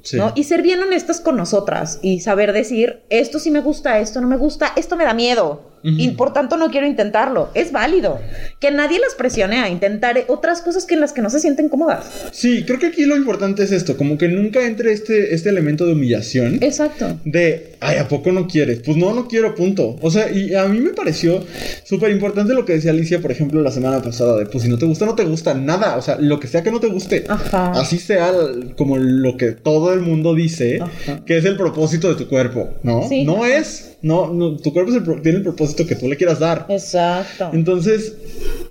Sí. 0.05 0.17
¿no? 0.17 0.33
Y 0.37 0.45
ser 0.45 0.63
bien 0.63 0.81
honestas 0.81 1.21
con 1.21 1.37
nosotras 1.37 1.99
y 2.03 2.21
saber 2.21 2.53
decir, 2.53 3.03
esto 3.11 3.41
sí 3.41 3.51
me 3.51 3.61
gusta, 3.61 3.99
esto 3.99 4.21
no 4.21 4.29
me 4.29 4.37
gusta, 4.37 4.73
esto 4.77 4.97
me 4.97 5.05
da 5.05 5.15
miedo. 5.15 5.74
Y 5.85 6.09
por 6.13 6.33
tanto 6.33 6.57
no 6.57 6.71
quiero 6.71 6.87
intentarlo. 6.87 7.51
Es 7.55 7.71
válido. 7.71 8.19
Que 8.59 8.71
nadie 8.71 8.99
las 8.99 9.15
presione 9.15 9.59
a 9.59 9.69
intentar 9.69 10.25
otras 10.29 10.63
cosas 10.63 10.87
que 10.87 10.95
en 10.95 11.01
las 11.01 11.13
que 11.13 11.21
no 11.21 11.29
se 11.29 11.41
sienten 11.41 11.69
cómodas. 11.69 12.07
Sí, 12.33 12.65
creo 12.65 12.79
que 12.79 12.87
aquí 12.87 13.05
lo 13.05 13.17
importante 13.17 13.63
es 13.65 13.73
esto, 13.73 13.97
como 13.97 14.17
que 14.17 14.29
nunca 14.29 14.67
entre 14.67 14.93
este, 14.93 15.35
este 15.35 15.51
elemento 15.51 15.87
de 15.87 15.93
humillación. 15.93 16.59
Exacto. 16.63 17.19
De, 17.25 17.73
ay, 17.81 17.99
¿a 17.99 18.09
poco 18.09 18.33
no 18.33 18.47
quieres? 18.47 18.81
Pues 18.85 18.97
no, 18.97 19.13
no 19.13 19.29
quiero, 19.29 19.55
punto. 19.55 19.97
O 20.01 20.11
sea, 20.11 20.31
y 20.31 20.55
a 20.55 20.65
mí 20.67 20.81
me 20.81 20.91
pareció 20.91 21.45
súper 21.85 22.11
importante 22.11 22.55
lo 22.55 22.65
que 22.65 22.75
decía 22.75 22.91
Alicia, 22.91 23.21
por 23.21 23.31
ejemplo, 23.31 23.61
la 23.61 23.71
semana 23.71 24.01
pasada, 24.01 24.39
de, 24.39 24.47
pues 24.47 24.65
si 24.65 24.71
no 24.71 24.79
te 24.79 24.87
gusta, 24.87 25.05
no 25.05 25.15
te 25.15 25.25
gusta 25.25 25.55
nada. 25.55 25.97
O 25.97 26.03
sea, 26.03 26.17
lo 26.19 26.41
que 26.41 26.49
sea 26.49 26.63
que 26.63 26.71
no 26.71 26.81
te 26.81 26.89
guste. 26.89 27.25
Ajá. 27.29 27.73
Así 27.73 27.99
sea 27.99 28.33
como 28.77 28.97
lo 28.97 29.37
que 29.37 29.53
todo 29.53 29.93
el 29.93 30.01
mundo 30.01 30.35
dice, 30.35 30.81
Ajá. 30.81 31.25
que 31.25 31.37
es 31.37 31.45
el 31.45 31.57
propósito 31.57 32.09
de 32.09 32.15
tu 32.15 32.29
cuerpo, 32.29 32.71
¿no? 32.83 33.09
Sí. 33.09 33.25
No 33.25 33.45
es, 33.45 33.94
no, 34.05 34.33
no, 34.33 34.57
tu 34.59 34.73
cuerpo 34.73 34.91
es 34.93 34.99
el 34.99 35.23
tiene 35.23 35.39
el 35.39 35.45
propósito 35.45 35.87
que 35.87 35.97
tú 35.97 36.09
le 36.09 36.17
quieras 36.17 36.39
dar. 36.39 36.67
Exacto. 36.69 37.51
Entonces, 37.55 38.13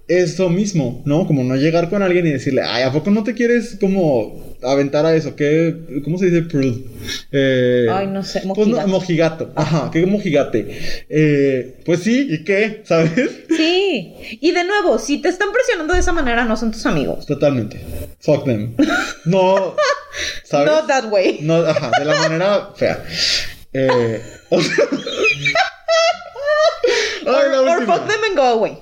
eso 0.08 0.50
mismo, 0.50 1.02
¿no? 1.06 1.26
Como 1.26 1.44
no 1.44 1.56
llegar 1.56 1.90
con 1.90 2.04
alguien 2.04 2.28
y 2.28 2.32
decirle, 2.32 2.62
ay, 2.64 2.84
¿a 2.84 2.92
poco 2.92 3.10
no 3.10 3.24
te 3.24 3.34
quieres 3.34 3.78
como 3.80 4.54
aventar 4.62 5.06
a 5.08 5.16
eso? 5.16 5.36
¿Qué, 5.36 5.76
¿Cómo 6.04 6.18
se 6.20 6.28
dice 6.28 6.44
prude? 6.44 6.84
Eh, 7.32 7.88
Ay, 7.92 8.08
no 8.08 8.22
sé, 8.24 8.44
Pues 8.54 8.68
no, 8.68 8.76
mojigato. 8.88 8.88
mojigato. 8.88 9.52
Ajá, 9.56 9.90
¿qué 9.92 10.06
mojigate? 10.06 10.78
Eh, 11.10 11.80
pues 11.84 12.02
sí, 12.02 12.28
¿y 12.30 12.44
qué? 12.44 12.82
¿Sabes? 12.86 13.12
Sí. 13.50 14.14
Y 14.40 14.52
de 14.52 14.64
nuevo, 14.66 15.00
si 15.00 15.18
te 15.18 15.30
están 15.30 15.52
presionando 15.52 15.96
de 15.96 16.02
esa 16.02 16.12
manera, 16.12 16.46
no 16.46 16.56
son 16.58 16.72
tus 16.72 16.86
amigos. 16.86 17.26
Totalmente. 17.26 17.80
Fuck 18.20 18.46
them. 18.46 18.76
No, 19.26 19.76
¿sabes? 20.44 20.68
Not 20.72 20.88
that 20.88 21.12
way. 21.12 21.40
No, 21.42 21.56
ajá, 21.56 21.92
de 21.98 22.06
la 22.06 22.16
manera 22.20 22.70
fea. 22.76 23.04
Eh, 23.74 24.22
o 24.50 24.62
sea... 24.62 24.86
Ay, 27.26 27.50
la 27.52 27.62
or, 27.62 27.68
or 27.70 27.78
última. 27.78 27.96
fuck 27.98 28.08
them 28.08 28.24
and 28.26 28.36
go 28.36 28.44
away. 28.44 28.78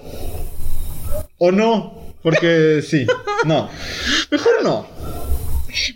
O 1.38 1.52
no, 1.52 2.14
porque 2.24 2.82
sí. 2.88 3.06
No. 3.46 3.70
Mejor 4.32 4.64
no. 4.64 4.88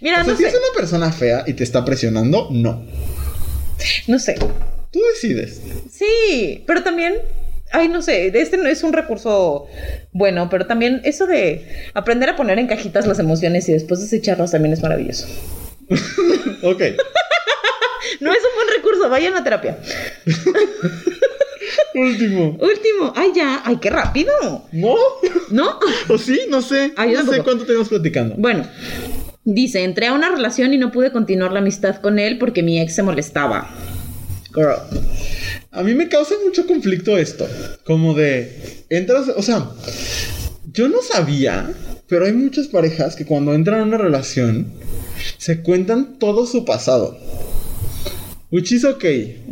Mira, 0.01 0.21
O 0.21 0.23
sea, 0.23 0.31
no 0.33 0.37
si 0.37 0.43
sé. 0.43 0.49
es 0.49 0.55
una 0.55 0.73
persona 0.75 1.11
fea 1.11 1.43
y 1.47 1.53
te 1.53 1.63
está 1.63 1.83
presionando, 1.83 2.47
no. 2.51 2.85
No 4.07 4.19
sé. 4.19 4.35
Tú 4.91 4.99
decides. 5.13 5.61
Sí, 5.91 6.63
pero 6.67 6.83
también. 6.83 7.15
Ay, 7.71 7.89
no 7.89 8.01
sé, 8.01 8.27
este 8.39 8.57
no 8.57 8.69
es 8.69 8.83
un 8.83 8.93
recurso 8.93 9.67
bueno, 10.13 10.49
pero 10.49 10.65
también 10.67 11.01
eso 11.03 11.25
de 11.25 11.67
aprender 11.93 12.29
a 12.29 12.35
poner 12.37 12.57
en 12.59 12.67
cajitas 12.67 13.05
las 13.07 13.19
emociones 13.19 13.67
y 13.67 13.73
después 13.73 13.99
desecharlas 13.99 14.51
también 14.51 14.73
es 14.73 14.81
maravilloso. 14.81 15.27
Ok. 16.63 16.81
No 18.19 18.31
es 18.31 18.37
un 18.37 18.55
buen 18.55 18.67
recurso, 18.75 19.09
vayan 19.09 19.35
a 19.35 19.43
terapia. 19.43 19.77
Último. 21.95 22.57
Último, 22.59 23.13
ay 23.15 23.31
ya, 23.35 23.61
ay, 23.65 23.77
qué 23.77 23.89
rápido. 23.89 24.31
¿No? 24.71 24.95
¿No? 25.49 25.79
¿O 26.09 26.17
sí? 26.17 26.41
No 26.49 26.61
sé. 26.61 26.93
Yo 26.97 27.23
no 27.23 27.31
sé 27.31 27.41
cuánto 27.43 27.65
tenemos 27.65 27.89
platicando. 27.89 28.35
Bueno, 28.37 28.67
dice, 29.43 29.83
entré 29.83 30.07
a 30.07 30.13
una 30.13 30.29
relación 30.29 30.73
y 30.73 30.77
no 30.77 30.91
pude 30.91 31.11
continuar 31.11 31.51
la 31.51 31.59
amistad 31.59 31.97
con 31.97 32.19
él 32.19 32.37
porque 32.37 32.63
mi 32.63 32.79
ex 32.79 32.95
se 32.95 33.03
molestaba. 33.03 33.69
Girl. 34.53 34.79
A 35.71 35.83
mí 35.83 35.93
me 35.93 36.07
causa 36.07 36.35
mucho 36.43 36.65
conflicto 36.65 37.17
esto. 37.17 37.47
Como 37.83 38.13
de. 38.13 38.85
Entras. 38.89 39.29
O 39.35 39.41
sea. 39.41 39.69
Yo 40.71 40.87
no 40.87 41.01
sabía. 41.01 41.69
Pero 42.07 42.25
hay 42.25 42.33
muchas 42.33 42.67
parejas 42.67 43.15
que 43.15 43.25
cuando 43.25 43.53
entran 43.53 43.81
a 43.81 43.83
una 43.83 43.97
relación. 43.97 44.73
Se 45.37 45.61
cuentan 45.61 46.19
todo 46.19 46.45
su 46.45 46.65
pasado. 46.65 47.17
Which 48.51 48.71
is 48.71 48.85
okay. 48.85 49.43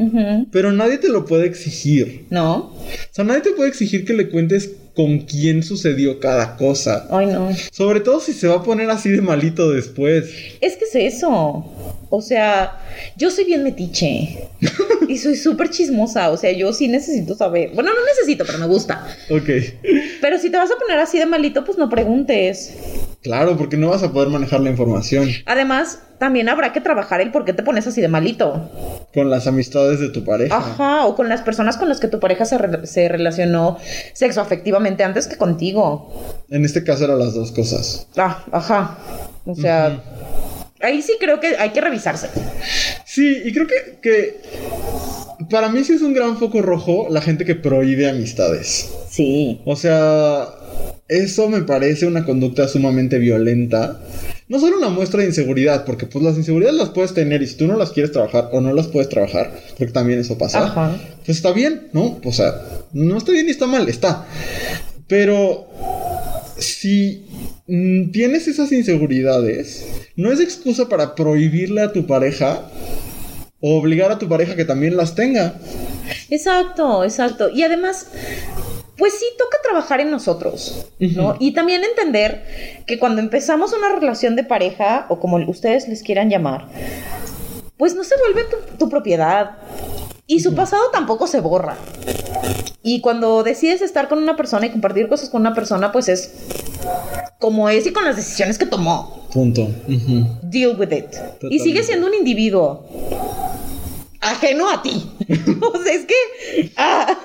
Pero 0.52 0.72
nadie 0.72 0.98
te 0.98 1.10
lo 1.10 1.26
puede 1.26 1.46
exigir. 1.46 2.26
¿No? 2.30 2.56
O 2.56 2.86
sea, 3.12 3.26
nadie 3.26 3.42
te 3.42 3.52
puede 3.52 3.70
exigir 3.70 4.06
que 4.06 4.14
le 4.14 4.30
cuentes 4.30 4.72
con 4.96 5.20
quién 5.20 5.64
sucedió 5.64 6.20
cada 6.20 6.56
cosa. 6.56 7.08
Ay, 7.10 7.28
no. 7.28 7.50
Sobre 7.72 8.00
todo 8.00 8.20
si 8.20 8.34
se 8.34 8.48
va 8.48 8.58
a 8.58 8.64
poner 8.64 8.90
así 8.90 9.10
de 9.10 9.22
malito 9.22 9.72
después. 9.72 10.30
Es 10.62 10.78
que 10.78 10.86
es 10.86 11.16
eso. 11.16 11.66
O 12.10 12.22
sea, 12.22 12.80
yo 13.18 13.32
soy 13.32 13.46
bien 13.46 13.64
metiche. 13.64 14.50
y 15.08 15.18
soy 15.18 15.36
súper 15.36 15.72
chismosa. 15.72 16.30
O 16.30 16.38
sea, 16.38 16.52
yo 16.52 16.72
sí 16.74 16.88
necesito 16.88 17.36
saber. 17.36 17.72
Bueno, 17.74 17.90
no 17.92 18.06
necesito, 18.06 18.46
pero 18.46 18.60
me 18.60 18.68
gusta. 18.68 19.08
Ok. 19.32 19.50
Pero 20.22 20.38
si 20.38 20.52
te 20.52 20.58
vas 20.58 20.70
a 20.70 20.78
poner 20.78 21.00
así 21.00 21.18
de 21.18 21.26
malito, 21.26 21.66
pues 21.66 21.78
no 21.78 21.90
preguntes. 21.90 22.76
Claro, 23.24 23.58
porque 23.58 23.78
no 23.78 23.90
vas 23.90 24.04
a 24.04 24.12
poder 24.12 24.28
manejar 24.28 24.60
la 24.60 24.70
información 24.70 25.30
Además, 25.46 26.00
también 26.24 26.48
habrá 26.48 26.72
que 26.72 26.80
trabajar 26.80 27.20
el 27.20 27.32
por 27.32 27.44
qué 27.44 27.52
te 27.52 27.64
pones 27.64 27.86
así 27.86 28.00
de 28.00 28.08
malito. 28.08 28.72
con 29.14 29.30
las 29.30 29.46
amistades 29.46 30.00
de 30.00 30.08
tu 30.08 30.24
pareja. 30.24 30.56
Ajá, 30.56 31.06
o 31.06 31.16
con 31.18 31.28
las 31.28 31.42
personas 31.42 31.76
con 31.76 31.90
las 31.90 32.00
que 32.00 32.08
tu 32.08 32.22
pareja 32.22 32.46
se, 32.46 32.58
re- 32.58 32.88
se 32.88 33.10
relacionó 33.10 33.78
sexoafectivamente 34.14 35.04
antes 35.04 35.28
que 35.28 35.36
contigo. 35.36 36.14
En 36.50 36.64
este 36.64 36.86
caso 36.86 37.04
eran 37.04 37.20
las 37.20 37.34
dos 37.34 37.52
cosas. 37.52 38.08
Ah, 38.16 38.42
ajá. 38.54 38.98
O 39.46 39.54
sea, 39.54 40.02
ahí 40.80 41.02
sí 41.02 41.12
creo 41.20 41.42
que 41.42 41.58
hay 41.58 41.72
que 41.72 41.82
revisarse. 41.82 42.30
Sí, 43.06 43.42
y 43.44 43.52
creo 43.52 43.68
que, 43.68 44.00
que 44.02 44.42
para 45.50 45.68
mí 45.68 45.84
sí 45.84 45.92
es 45.92 46.02
un 46.02 46.14
gran 46.14 46.38
foco 46.38 46.62
rojo 46.62 47.08
la 47.10 47.20
gente 47.22 47.44
que 47.44 47.56
prohíbe 47.56 48.10
amistades. 48.10 48.90
Sí. 49.10 49.60
O 49.66 49.76
sea, 49.76 50.48
eso 51.10 51.50
me 51.50 51.64
parece 51.64 52.06
una 52.06 52.24
conducta 52.24 52.70
sumamente 52.70 53.18
violenta. 53.20 54.00
No 54.54 54.60
solo 54.60 54.78
una 54.78 54.90
muestra 54.90 55.22
de 55.22 55.26
inseguridad, 55.26 55.84
porque 55.84 56.06
pues 56.06 56.24
las 56.24 56.38
inseguridades 56.38 56.78
las 56.78 56.90
puedes 56.90 57.16
tener 57.16 57.42
y 57.42 57.48
si 57.48 57.56
tú 57.56 57.66
no 57.66 57.76
las 57.76 57.90
quieres 57.90 58.12
trabajar 58.12 58.50
o 58.52 58.62
no 58.62 58.72
las 58.72 58.86
puedes 58.86 59.10
trabajar, 59.10 59.52
porque 59.80 59.92
también 59.92 60.20
eso 60.20 60.38
pasa, 60.38 60.66
Ajá. 60.66 60.96
pues 61.26 61.38
está 61.38 61.52
bien, 61.54 61.88
¿no? 61.92 62.20
O 62.24 62.32
sea, 62.32 62.62
no 62.92 63.18
está 63.18 63.32
bien 63.32 63.48
ni 63.48 63.52
está 63.52 63.66
mal, 63.66 63.90
está. 63.90 64.28
Pero 65.08 65.68
si 66.60 67.26
tienes 67.66 68.48
esas 68.48 68.72
inseguridades, 68.72 69.88
no 70.16 70.32
es 70.32 70.40
excusa 70.40 70.88
para 70.88 71.16
prohibirle 71.16 71.82
a 71.82 71.92
tu 71.92 72.06
pareja 72.06 72.62
o 73.60 73.80
obligar 73.80 74.12
a 74.12 74.20
tu 74.20 74.30
pareja 74.30 74.56
que 74.56 74.66
también 74.66 74.96
las 74.96 75.16
tenga. 75.16 75.56
Exacto, 76.30 77.04
exacto. 77.04 77.50
Y 77.50 77.64
además, 77.64 78.06
pues 78.98 79.14
sí 79.14 79.26
toca 79.38 79.58
trabajar 79.64 80.02
en 80.02 80.12
nosotros, 80.12 80.88
¿no? 81.00 81.36
Y 81.40 81.54
también 81.54 81.84
entender 81.84 82.44
que 82.86 83.00
cuando 83.00 83.22
empezamos 83.22 83.74
una 83.74 83.90
relación 83.90 84.36
de 84.36 84.44
pareja, 84.44 85.08
o 85.10 85.20
como 85.20 85.38
ustedes 85.48 85.88
les 85.88 86.04
quieran 86.04 86.30
llamar, 86.30 86.68
pues 87.78 87.96
no 87.96 88.04
se 88.04 88.16
vuelve 88.18 88.44
tu, 88.44 88.78
tu 88.78 88.90
propiedad. 88.90 89.58
Y 90.26 90.40
su 90.40 90.56
pasado 90.56 90.84
tampoco 90.92 91.28
se 91.28 91.42
borra. 91.42 91.76
Y 92.82 93.02
cuando 93.02 93.44
decides 93.44 93.82
estar 93.82 94.08
con 94.08 94.20
una 94.20 94.36
persona 94.36 94.66
y 94.66 94.72
compartir 94.72 95.10
cosas 95.10 95.30
con 95.30 95.42
una 95.42 95.54
persona, 95.54 95.92
pues 95.92 96.08
es 96.08 96.32
como 97.40 97.68
es 97.70 97.86
y 97.88 97.92
con 97.92 98.06
las 98.06 98.16
decisiones 98.16 98.58
que 98.58 98.66
tomó. 98.66 99.28
Punto. 99.34 99.68
Deal 100.44 100.80
with 100.80 100.92
it. 100.92 101.16
Y 101.50 101.60
sigue 101.60 101.84
siendo 101.84 102.08
un 102.08 102.14
individuo 102.14 102.86
ajeno 104.22 104.70
a 104.70 104.82
ti. 104.82 105.12
o 105.62 105.84
sea, 105.84 105.94
es 105.94 106.06
que. 106.06 106.72
ah. 106.78 107.18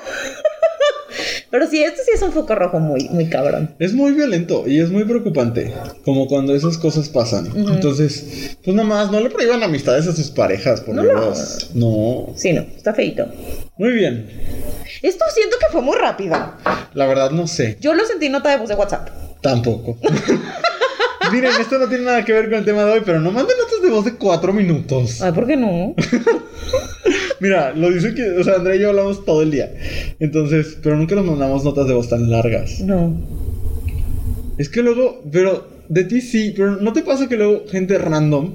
Pero 1.50 1.66
sí, 1.66 1.82
esto 1.82 2.00
sí 2.04 2.12
es 2.14 2.22
un 2.22 2.32
foco 2.32 2.54
rojo 2.54 2.78
muy, 2.78 3.09
muy 3.09 3.28
cabrón. 3.28 3.74
Es 3.78 3.94
muy 3.94 4.12
violento 4.12 4.64
y 4.66 4.80
es 4.80 4.90
muy 4.90 5.04
preocupante, 5.04 5.72
como 6.04 6.28
cuando 6.28 6.54
esas 6.54 6.76
cosas 6.78 7.09
pasan. 7.09 7.50
Entonces, 7.56 8.56
pues 8.64 8.76
nada 8.76 8.88
más, 8.88 9.11
no 9.11 9.20
le 9.20 9.30
prohíban 9.30 9.62
amistades 9.62 10.06
a 10.06 10.14
sus 10.14 10.30
parejas, 10.30 10.80
por 10.80 10.94
No 10.94 11.02
Dios. 11.02 11.70
No. 11.74 12.32
Sí, 12.36 12.52
no, 12.52 12.61
está 12.61 12.92
feito. 12.94 13.26
Muy 13.78 13.92
bien. 13.92 14.28
Esto 15.02 15.24
siento 15.34 15.56
que 15.61 15.66
fue 15.72 15.80
muy 15.82 15.96
rápido. 15.96 16.36
La 16.94 17.06
verdad 17.06 17.30
no 17.30 17.46
sé, 17.46 17.76
Yo 17.80 17.94
lo 17.94 18.04
sentí 18.04 18.28
nota 18.28 18.50
de 18.50 18.56
voz 18.59 18.68
de 18.68 18.74
WhatsApp. 18.74 19.09
tampoco. 19.40 19.98
Miren, 21.32 21.52
esto 21.61 21.78
no 21.78 21.86
tiene 21.88 22.04
nada 22.04 22.24
que 22.24 22.32
ver 22.32 22.48
con 22.48 22.59
el 22.61 22.64
tema 22.64 22.84
de 22.84 22.92
hoy, 22.92 23.02
pero 23.04 23.20
no 23.20 23.30
manden 23.30 23.56
notas 23.59 23.82
de 23.82 23.90
voz 23.90 24.04
de 24.06 24.14
cuatro 24.14 24.52
minutos. 24.52 25.20
Ay, 25.20 25.32
¿por 25.32 25.46
qué 25.46 25.56
no? 25.56 25.94
Mira, 27.41 27.72
lo 27.72 27.91
dice 27.91 28.14
que, 28.14 28.30
o 28.30 28.45
sea, 28.45 28.55
Andrea 28.55 28.76
y 28.76 28.80
yo 28.80 28.91
hablamos 28.91 29.24
todo 29.24 29.43
el 29.43 29.51
día. 29.51 29.72
Entonces, 30.18 30.78
pero 30.82 30.97
nunca 30.97 31.14
nos 31.14 31.24
mandamos 31.24 31.64
notas 31.64 31.86
de 31.86 31.95
voz 31.95 32.09
tan 32.09 32.30
largas. 32.30 32.80
No. 32.80 33.16
Es 34.59 34.68
que 34.68 34.82
luego, 34.82 35.22
pero 35.30 35.68
de 35.89 36.05
ti 36.05 36.20
sí, 36.20 36.53
pero 36.57 36.76
¿no 36.76 36.93
te 36.93 37.03
pasa 37.03 37.28
que 37.28 37.36
luego 37.36 37.64
gente 37.68 37.97
random, 37.97 38.55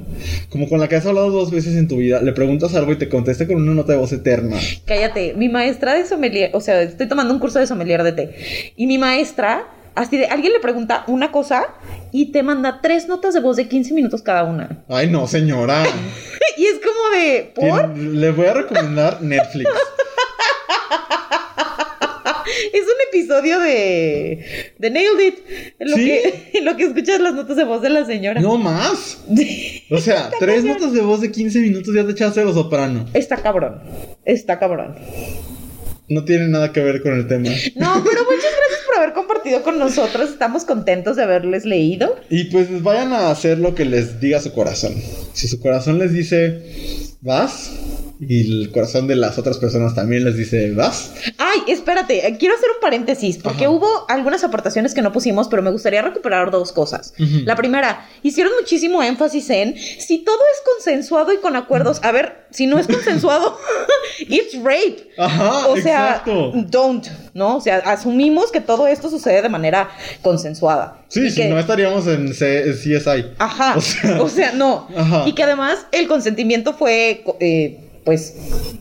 como 0.49 0.69
con 0.69 0.79
la 0.79 0.87
que 0.87 0.95
has 0.95 1.05
hablado 1.05 1.31
dos 1.31 1.49
veces 1.49 1.75
en 1.75 1.87
tu 1.87 1.97
vida, 1.97 2.21
le 2.21 2.33
preguntas 2.33 2.75
algo 2.75 2.91
y 2.91 2.97
te 2.97 3.09
contesta 3.09 3.47
con 3.47 3.57
una 3.57 3.73
nota 3.73 3.93
de 3.93 3.99
voz 3.99 4.11
eterna? 4.13 4.57
Cállate, 4.85 5.33
mi 5.35 5.49
maestra 5.49 5.95
de 5.95 6.05
sommelier, 6.05 6.51
o 6.53 6.61
sea, 6.61 6.81
estoy 6.81 7.07
tomando 7.07 7.33
un 7.33 7.39
curso 7.39 7.59
de 7.59 7.67
sommelier 7.67 8.03
de 8.03 8.11
té. 8.11 8.35
Y 8.75 8.85
mi 8.85 8.97
maestra, 8.97 9.65
así 9.95 10.17
de, 10.17 10.27
alguien 10.27 10.53
le 10.53 10.59
pregunta 10.59 11.03
una 11.07 11.31
cosa 11.31 11.67
y 12.11 12.31
te 12.31 12.43
manda 12.43 12.79
tres 12.81 13.07
notas 13.07 13.33
de 13.33 13.39
voz 13.39 13.57
de 13.57 13.67
15 13.67 13.93
minutos 13.93 14.21
cada 14.21 14.43
una. 14.43 14.83
Ay, 14.89 15.09
no, 15.09 15.27
señora. 15.27 15.83
y 16.57 16.65
es 16.65 16.79
como 16.79 17.17
de, 17.17 17.51
¿por? 17.55 17.97
Le 17.97 18.31
voy 18.31 18.47
a 18.47 18.53
recomendar 18.53 19.21
Netflix. 19.21 19.69
Es 22.73 22.81
un 22.81 22.95
episodio 23.09 23.59
de, 23.59 24.73
de 24.77 24.89
Nailed 24.89 25.27
It. 25.27 25.39
En 25.79 25.91
lo, 25.91 25.95
¿Sí? 25.97 26.05
que, 26.05 26.49
en 26.59 26.65
lo 26.65 26.75
que 26.75 26.83
escuchas 26.83 27.19
las 27.19 27.33
notas 27.33 27.57
de 27.57 27.63
voz 27.63 27.81
de 27.81 27.89
la 27.89 28.05
señora. 28.05 28.41
No 28.41 28.57
más. 28.57 29.23
O 29.89 29.97
sea, 29.97 30.29
tres 30.39 30.63
notas 30.63 30.93
de 30.93 31.01
voz 31.01 31.21
de 31.21 31.31
15 31.31 31.59
minutos 31.59 31.93
ya 31.93 32.05
te 32.05 32.11
echaste 32.11 32.43
los 32.43 32.55
soprano. 32.55 33.05
Está 33.13 33.37
cabrón. 33.37 33.81
Está 34.25 34.59
cabrón. 34.59 34.95
No 36.09 36.25
tiene 36.25 36.47
nada 36.47 36.71
que 36.71 36.81
ver 36.81 37.01
con 37.01 37.13
el 37.13 37.27
tema. 37.27 37.49
No, 37.75 38.03
pero 38.03 38.23
muchas 38.23 38.51
gracias 38.57 38.82
por 38.93 39.01
haber 39.03 39.13
compartido 39.13 39.63
con 39.63 39.79
nosotros. 39.79 40.29
Estamos 40.29 40.65
contentos 40.65 41.15
de 41.15 41.23
haberles 41.23 41.65
leído. 41.65 42.15
Y 42.29 42.45
pues 42.45 42.81
vayan 42.83 43.13
a 43.13 43.29
hacer 43.31 43.57
lo 43.57 43.75
que 43.75 43.85
les 43.85 44.19
diga 44.19 44.39
su 44.39 44.53
corazón. 44.53 44.93
Si 45.33 45.47
su 45.47 45.59
corazón 45.59 45.99
les 45.99 46.13
dice, 46.13 46.61
vas, 47.21 47.71
y 48.19 48.61
el 48.61 48.71
corazón 48.71 49.07
de 49.07 49.15
las 49.15 49.37
otras 49.37 49.57
personas 49.57 49.95
también 49.95 50.23
les 50.23 50.37
dice, 50.37 50.71
vas. 50.71 51.11
Ay, 51.37 51.59
espérate, 51.67 52.25
eh, 52.27 52.37
quiero 52.37 52.55
hacer 52.55 52.69
un 52.69 52.79
paréntesis, 52.81 53.37
porque 53.37 53.65
Ajá. 53.65 53.69
hubo 53.73 53.87
algunas 54.07 54.43
aportaciones 54.43 54.93
que 54.93 55.01
no 55.01 55.11
pusimos, 55.11 55.47
pero 55.47 55.61
me 55.61 55.71
gustaría 55.71 56.01
recuperar 56.01 56.51
dos 56.51 56.71
cosas. 56.71 57.13
La 57.17 57.55
primera, 57.55 58.07
hicieron 58.21 58.53
muchísimo 58.59 59.01
énfasis 59.03 59.49
en 59.49 59.75
si 59.77 60.19
todo 60.19 60.37
es 60.53 60.61
consensuado 60.75 61.33
y 61.33 61.37
con 61.37 61.55
acuerdos. 61.55 61.99
A 62.03 62.11
ver, 62.11 62.45
si 62.51 62.67
no 62.67 62.77
es 62.79 62.87
consensuado, 62.87 63.57
it's 64.19 64.55
rape. 64.61 65.09
Ajá, 65.17 65.67
O 65.67 65.75
sea, 65.77 66.09
exacto. 66.23 66.51
don't, 66.67 67.07
¿no? 67.33 67.57
O 67.57 67.61
sea, 67.61 67.77
asumimos 67.79 68.51
que 68.51 68.61
todo 68.61 68.82
esto 68.87 69.09
sucede 69.09 69.41
de 69.41 69.49
manera 69.49 69.89
consensuada. 70.21 70.97
Sí, 71.09 71.29
si 71.29 71.41
que- 71.41 71.49
no 71.49 71.59
estaríamos 71.59 72.07
en 72.07 72.29
CSI. 72.33 73.25
Ajá. 73.37 73.75
O 73.77 73.81
sea- 73.81 74.21
O 74.21 74.29
sea, 74.29 74.51
no. 74.53 74.87
Ajá. 74.95 75.23
Y 75.27 75.33
que 75.33 75.43
además 75.43 75.85
el 75.91 76.07
consentimiento 76.07 76.73
fue, 76.73 77.23
eh, 77.39 77.79
pues, 78.05 78.35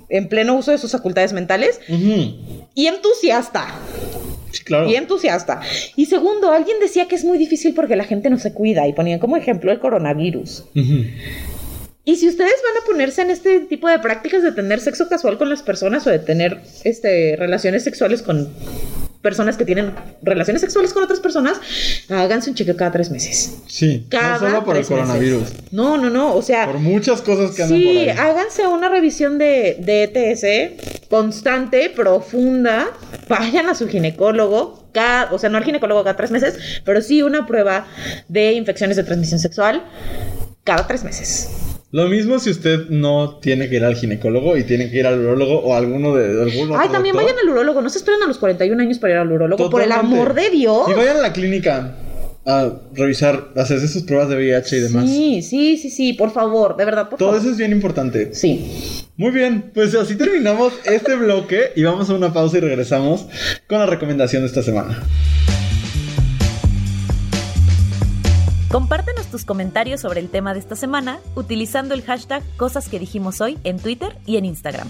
en 0.08 0.28
pleno 0.28 0.54
uso 0.56 0.70
de 0.72 0.78
sus 0.78 0.92
facultades 0.92 1.32
mentales 1.32 1.80
y 1.88 2.86
entusiasta. 2.86 3.66
Sí, 4.50 4.64
claro. 4.64 4.88
Y 4.88 4.96
entusiasta. 4.96 5.60
Y 5.96 6.06
segundo, 6.06 6.52
alguien 6.52 6.78
decía 6.80 7.08
que 7.08 7.14
es 7.14 7.24
muy 7.24 7.38
difícil 7.38 7.72
porque 7.74 7.96
la 7.96 8.04
gente 8.04 8.28
no 8.30 8.38
se 8.38 8.52
cuida 8.52 8.86
y 8.86 8.92
ponían 8.92 9.18
como 9.18 9.36
ejemplo 9.36 9.72
el 9.72 9.78
coronavirus. 9.78 10.64
Ujú. 10.76 11.04
Y 12.04 12.16
si 12.16 12.28
ustedes 12.28 12.54
van 12.64 12.82
a 12.82 12.86
ponerse 12.86 13.22
en 13.22 13.30
este 13.30 13.60
tipo 13.60 13.88
de 13.88 14.00
prácticas 14.00 14.42
de 14.42 14.50
tener 14.52 14.80
sexo 14.80 15.08
casual 15.08 15.38
con 15.38 15.48
las 15.48 15.62
personas 15.62 16.04
o 16.06 16.10
de 16.10 16.18
tener 16.18 16.60
este, 16.84 17.36
relaciones 17.38 17.84
sexuales 17.84 18.22
con 18.22 18.52
personas 19.22 19.56
que 19.56 19.64
tienen 19.64 19.92
relaciones 20.22 20.60
sexuales 20.60 20.92
con 20.92 21.04
otras 21.04 21.20
personas, 21.20 21.60
háganse 22.10 22.50
un 22.50 22.56
chequeo 22.56 22.76
cada 22.76 22.90
tres 22.90 23.10
meses. 23.10 23.58
Sí, 23.68 24.04
Cada 24.08 24.32
no 24.34 24.38
solo 24.40 24.64
por 24.64 24.76
el 24.76 24.84
tres 24.84 24.90
meses. 24.90 25.06
coronavirus. 25.06 25.48
No, 25.70 25.96
no, 25.96 26.10
no. 26.10 26.34
O 26.34 26.42
sea, 26.42 26.66
Por 26.66 26.78
muchas 26.80 27.22
cosas 27.22 27.52
que 27.54 27.62
andan 27.62 27.78
Sí, 27.78 27.84
por 27.84 27.96
ahí. 27.96 28.08
háganse 28.10 28.66
una 28.66 28.88
revisión 28.88 29.38
de, 29.38 29.76
de 29.80 30.02
ETS 30.04 31.08
constante, 31.08 31.88
profunda. 31.90 32.88
Vayan 33.28 33.68
a 33.68 33.74
su 33.74 33.88
ginecólogo, 33.88 34.88
cada, 34.92 35.32
o 35.32 35.38
sea, 35.38 35.48
no 35.50 35.56
al 35.58 35.64
ginecólogo 35.64 36.02
cada 36.04 36.16
tres 36.16 36.30
meses, 36.32 36.58
pero 36.84 37.00
sí 37.00 37.22
una 37.22 37.46
prueba 37.46 37.86
de 38.28 38.52
infecciones 38.52 38.96
de 38.96 39.04
transmisión 39.04 39.38
sexual 39.38 39.84
cada 40.64 40.86
tres 40.86 41.04
meses. 41.04 41.48
Lo 41.92 42.08
mismo 42.08 42.38
si 42.38 42.48
usted 42.48 42.88
no 42.88 43.38
tiene 43.40 43.68
que 43.68 43.76
ir 43.76 43.84
al 43.84 43.94
ginecólogo 43.96 44.56
y 44.56 44.64
tiene 44.64 44.90
que 44.90 44.98
ir 45.00 45.06
al 45.06 45.20
urólogo 45.20 45.58
o 45.60 45.74
alguno 45.74 46.14
de, 46.16 46.42
algún 46.42 46.74
Ay, 46.74 46.88
también 46.88 47.14
doctor. 47.14 47.30
vayan 47.34 47.38
al 47.46 47.50
urólogo. 47.50 47.82
No 47.82 47.90
se 47.90 47.98
esperen 47.98 48.22
a 48.22 48.26
los 48.26 48.38
41 48.38 48.82
años 48.82 48.98
para 48.98 49.12
ir 49.12 49.18
al 49.18 49.30
urólogo. 49.30 49.68
Por 49.68 49.82
el 49.82 49.88
Totalmente. 49.90 50.16
amor 50.16 50.34
de 50.34 50.48
Dios. 50.48 50.88
Y 50.88 50.94
vayan 50.94 51.18
a 51.18 51.20
la 51.20 51.34
clínica 51.34 51.94
a 52.46 52.72
revisar, 52.94 53.50
a 53.54 53.60
hacerse 53.60 53.88
sus 53.88 54.04
pruebas 54.04 54.30
de 54.30 54.36
VIH 54.36 54.76
y 54.76 54.80
demás. 54.80 55.04
Sí, 55.10 55.42
sí, 55.42 55.76
sí, 55.76 55.90
sí. 55.90 56.12
Por 56.14 56.32
favor, 56.32 56.78
de 56.78 56.86
verdad, 56.86 57.10
por 57.10 57.18
Todo 57.18 57.28
favor. 57.28 57.42
eso 57.42 57.50
es 57.52 57.58
bien 57.58 57.72
importante. 57.72 58.34
Sí. 58.34 59.04
Muy 59.18 59.30
bien, 59.30 59.70
pues 59.74 59.94
así 59.94 60.16
terminamos 60.16 60.72
este 60.86 61.14
bloque 61.14 61.72
y 61.76 61.82
vamos 61.82 62.08
a 62.08 62.14
una 62.14 62.32
pausa 62.32 62.56
y 62.56 62.60
regresamos 62.60 63.26
con 63.68 63.78
la 63.80 63.86
recomendación 63.86 64.40
de 64.42 64.46
esta 64.48 64.62
semana. 64.62 65.02
Compártenos 68.72 69.26
tus 69.26 69.44
comentarios 69.44 70.00
sobre 70.00 70.20
el 70.20 70.30
tema 70.30 70.54
de 70.54 70.60
esta 70.60 70.76
semana 70.76 71.18
utilizando 71.34 71.92
el 71.92 72.02
hashtag 72.02 72.42
Cosas 72.56 72.88
que 72.88 72.98
dijimos 72.98 73.42
hoy 73.42 73.58
en 73.64 73.78
Twitter 73.78 74.16
y 74.24 74.38
en 74.38 74.46
Instagram. 74.46 74.88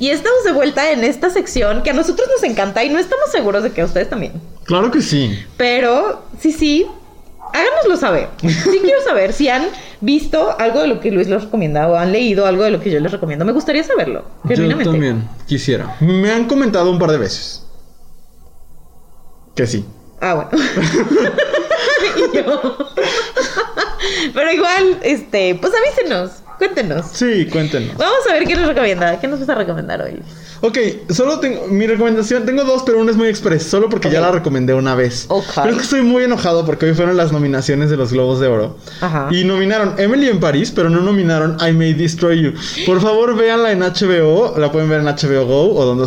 Y 0.00 0.08
estamos 0.10 0.42
de 0.42 0.50
vuelta 0.50 0.90
en 0.90 1.04
esta 1.04 1.30
sección 1.30 1.84
que 1.84 1.90
a 1.90 1.92
nosotros 1.92 2.26
nos 2.28 2.42
encanta 2.42 2.82
y 2.82 2.90
no 2.90 2.98
estamos 2.98 3.30
seguros 3.30 3.62
de 3.62 3.70
que 3.70 3.82
a 3.82 3.84
ustedes 3.84 4.10
también. 4.10 4.32
Claro 4.64 4.90
que 4.90 5.00
sí. 5.00 5.38
Pero, 5.56 6.24
sí, 6.40 6.50
sí, 6.50 6.88
háganoslo 7.52 7.96
saber. 7.96 8.30
Sí 8.40 8.80
quiero 8.82 9.00
saber 9.04 9.32
si 9.32 9.48
han 9.48 9.68
visto 10.00 10.58
algo 10.58 10.80
de 10.80 10.88
lo 10.88 10.98
que 10.98 11.12
Luis 11.12 11.28
les 11.28 11.44
recomienda 11.44 11.86
o 11.86 11.94
han 11.94 12.10
leído 12.10 12.46
algo 12.46 12.64
de 12.64 12.72
lo 12.72 12.80
que 12.80 12.90
yo 12.90 12.98
les 12.98 13.12
recomiendo. 13.12 13.44
Me 13.44 13.52
gustaría 13.52 13.84
saberlo, 13.84 14.24
genuinamente. 14.48 15.24
quisiera. 15.46 15.94
Me 16.00 16.32
han 16.32 16.48
comentado 16.48 16.90
un 16.90 16.98
par 16.98 17.12
de 17.12 17.18
veces. 17.18 17.64
Que 19.54 19.68
sí. 19.68 19.86
Ah, 20.22 20.34
bueno. 20.34 20.50
Y 22.16 22.36
yo. 22.36 22.76
Pero 24.34 24.52
igual, 24.52 24.98
este, 25.02 25.54
pues 25.60 25.72
avísenos, 25.74 26.30
cuéntenos. 26.58 27.06
Sí, 27.12 27.46
cuéntenos. 27.50 27.96
Vamos 27.96 28.18
a 28.28 28.32
ver 28.34 28.44
qué 28.44 28.54
nos 28.54 28.66
recomienda. 28.66 29.20
¿Qué 29.20 29.28
nos 29.28 29.40
vas 29.40 29.48
a 29.48 29.54
recomendar 29.54 30.02
hoy? 30.02 30.20
Ok, 30.60 30.78
solo 31.10 31.40
tengo 31.40 31.66
mi 31.68 31.86
recomendación. 31.86 32.44
Tengo 32.44 32.64
dos, 32.64 32.82
pero 32.84 33.00
una 33.00 33.10
es 33.10 33.16
muy 33.16 33.28
express. 33.28 33.64
Solo 33.64 33.88
porque 33.88 34.10
ya 34.10 34.20
la 34.20 34.30
recomendé 34.30 34.74
una 34.74 34.94
vez. 34.94 35.26
Ok. 35.28 35.44
Pero 35.56 35.70
es 35.70 35.76
que 35.76 35.82
estoy 35.82 36.02
muy 36.02 36.24
enojado 36.24 36.64
porque 36.66 36.86
hoy 36.86 36.94
fueron 36.94 37.16
las 37.16 37.32
nominaciones 37.32 37.90
de 37.90 37.96
los 37.96 38.12
Globos 38.12 38.38
de 38.40 38.48
Oro. 38.48 38.76
Ajá. 39.00 39.28
Y 39.30 39.44
nominaron 39.44 39.94
Emily 39.98 40.28
en 40.28 40.38
París, 40.40 40.72
pero 40.74 40.90
no 40.90 41.00
nominaron 41.00 41.56
I 41.66 41.72
May 41.72 41.94
Destroy 41.94 42.42
You. 42.42 42.52
Por 42.86 43.00
favor, 43.00 43.36
véanla 43.36 43.72
en 43.72 43.80
HBO. 43.80 44.54
La 44.58 44.70
pueden 44.70 44.88
ver 44.88 45.00
en 45.00 45.06
HBO 45.06 45.46
Go 45.46 45.74
o 45.74 45.84
donde 45.84 46.04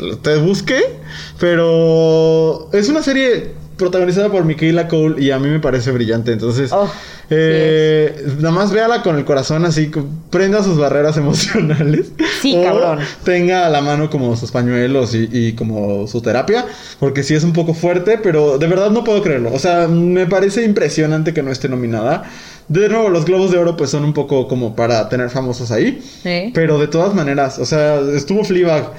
usted 0.00 0.40
busque. 0.40 1.00
Pero 1.42 2.68
es 2.72 2.88
una 2.88 3.02
serie 3.02 3.48
protagonizada 3.76 4.30
por 4.30 4.44
Michaela 4.44 4.86
Cole 4.86 5.20
y 5.20 5.32
a 5.32 5.40
mí 5.40 5.48
me 5.48 5.58
parece 5.58 5.90
brillante. 5.90 6.30
Entonces, 6.30 6.70
Oh, 6.72 6.88
eh, 7.30 8.26
nada 8.38 8.52
más 8.52 8.70
véala 8.70 9.02
con 9.02 9.16
el 9.18 9.24
corazón 9.24 9.64
así, 9.64 9.90
prenda 10.30 10.62
sus 10.62 10.78
barreras 10.78 11.16
emocionales. 11.18 12.12
Sí, 12.40 12.54
O 12.56 12.62
cabrón. 12.62 13.00
Tenga 13.24 13.66
a 13.66 13.70
la 13.70 13.80
mano 13.80 14.08
como 14.08 14.36
sus 14.36 14.52
pañuelos 14.52 15.16
y, 15.16 15.28
y 15.32 15.52
como 15.54 16.06
su 16.06 16.22
terapia, 16.22 16.64
porque 17.00 17.24
sí 17.24 17.34
es 17.34 17.42
un 17.42 17.52
poco 17.52 17.74
fuerte, 17.74 18.18
pero 18.22 18.56
de 18.56 18.68
verdad 18.68 18.90
no 18.92 19.02
puedo 19.02 19.20
creerlo. 19.20 19.52
O 19.52 19.58
sea, 19.58 19.88
me 19.88 20.26
parece 20.28 20.64
impresionante 20.64 21.34
que 21.34 21.42
no 21.42 21.50
esté 21.50 21.68
nominada. 21.68 22.22
De 22.68 22.88
nuevo, 22.88 23.08
los 23.10 23.24
Globos 23.24 23.50
de 23.50 23.58
Oro 23.58 23.76
pues 23.76 23.90
son 23.90 24.04
un 24.04 24.12
poco 24.14 24.46
como 24.46 24.76
para 24.76 25.08
tener 25.08 25.28
famosos 25.28 25.72
ahí. 25.72 26.00
¿Eh? 26.24 26.52
Pero 26.54 26.78
de 26.78 26.86
todas 26.86 27.12
maneras, 27.14 27.58
o 27.58 27.66
sea, 27.66 27.98
estuvo 28.14 28.44
Fleabag, 28.44 28.92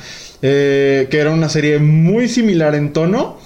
eh, 0.44 1.08
que 1.10 1.18
era 1.20 1.32
una 1.32 1.50
serie 1.50 1.80
muy 1.80 2.28
similar 2.28 2.76
en 2.76 2.94
tono. 2.94 3.40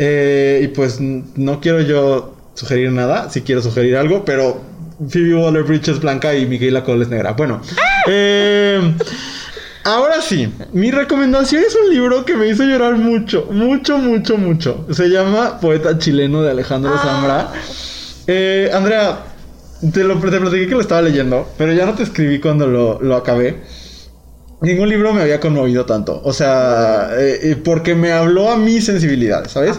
eh, 0.00 0.60
y 0.64 0.68
pues 0.68 0.98
no 1.00 1.60
quiero 1.60 1.80
yo 1.82 2.34
sugerir 2.54 2.90
nada, 2.90 3.30
si 3.30 3.42
quiero 3.42 3.62
sugerir 3.62 3.96
algo, 3.96 4.24
pero 4.24 4.60
Phoebe 5.08 5.34
Waller-Bridge 5.36 5.88
es 5.88 6.00
blanca 6.00 6.34
y 6.34 6.46
Michaela 6.46 6.82
Cole 6.82 7.02
es 7.04 7.08
negra. 7.08 7.32
Bueno, 7.32 7.60
eh, 8.08 8.80
ahora 9.84 10.20
sí, 10.22 10.52
mi 10.72 10.90
recomendación 10.90 11.62
es 11.64 11.76
un 11.76 11.92
libro 11.94 12.24
que 12.24 12.34
me 12.36 12.48
hizo 12.48 12.64
llorar 12.64 12.96
mucho, 12.96 13.46
mucho, 13.52 13.98
mucho, 13.98 14.36
mucho. 14.38 14.86
Se 14.90 15.08
llama 15.08 15.60
Poeta 15.60 15.98
chileno 15.98 16.42
de 16.42 16.50
Alejandro 16.50 16.92
Ah. 16.94 17.02
Zambra. 17.02 17.52
Eh, 18.26 18.70
Andrea, 18.72 19.20
te 19.92 20.02
lo 20.04 20.16
te 20.18 20.40
platiqué 20.40 20.66
que 20.66 20.74
lo 20.74 20.80
estaba 20.80 21.02
leyendo, 21.02 21.48
pero 21.56 21.72
ya 21.72 21.86
no 21.86 21.94
te 21.94 22.02
escribí 22.02 22.38
cuando 22.40 22.66
lo, 22.66 23.00
lo 23.00 23.16
acabé. 23.16 23.56
Ningún 24.60 24.88
libro 24.88 25.12
me 25.12 25.22
había 25.22 25.38
conmovido 25.38 25.86
tanto. 25.86 26.20
O 26.24 26.32
sea, 26.32 27.10
eh, 27.16 27.38
eh, 27.42 27.56
porque 27.56 27.94
me 27.94 28.12
habló 28.12 28.50
a 28.50 28.56
mi 28.56 28.80
sensibilidad, 28.80 29.48
¿sabes? 29.48 29.78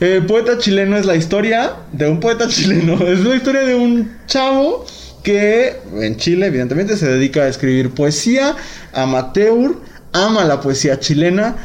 Eh, 0.00 0.22
poeta 0.26 0.58
chileno 0.58 0.96
es 0.96 1.04
la 1.06 1.16
historia 1.16 1.72
de 1.92 2.08
un 2.08 2.20
poeta 2.20 2.48
chileno. 2.48 2.94
Es 3.06 3.20
la 3.20 3.34
historia 3.34 3.62
de 3.62 3.74
un 3.74 4.18
chavo 4.26 4.86
que 5.22 5.76
en 6.00 6.16
Chile, 6.16 6.46
evidentemente, 6.46 6.96
se 6.96 7.08
dedica 7.08 7.42
a 7.42 7.48
escribir 7.48 7.90
poesía 7.90 8.54
amateur 8.92 9.76
ama 10.14 10.44
la 10.44 10.60
poesía 10.60 11.00
chilena, 11.00 11.56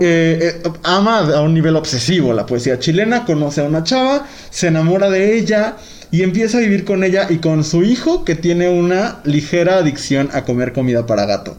eh, 0.00 0.62
ama 0.82 1.18
a 1.18 1.42
un 1.42 1.52
nivel 1.52 1.76
obsesivo 1.76 2.32
la 2.32 2.46
poesía 2.46 2.78
chilena, 2.78 3.26
conoce 3.26 3.60
a 3.60 3.64
una 3.64 3.84
chava, 3.84 4.26
se 4.48 4.68
enamora 4.68 5.10
de 5.10 5.36
ella 5.36 5.76
y 6.10 6.22
empieza 6.22 6.58
a 6.58 6.60
vivir 6.60 6.84
con 6.84 7.04
ella 7.04 7.26
y 7.30 7.38
con 7.38 7.64
su 7.64 7.82
hijo 7.82 8.24
que 8.24 8.34
tiene 8.34 8.68
una 8.68 9.20
ligera 9.24 9.76
adicción 9.76 10.28
a 10.32 10.44
comer 10.44 10.72
comida 10.72 11.06
para 11.06 11.26
gato. 11.26 11.56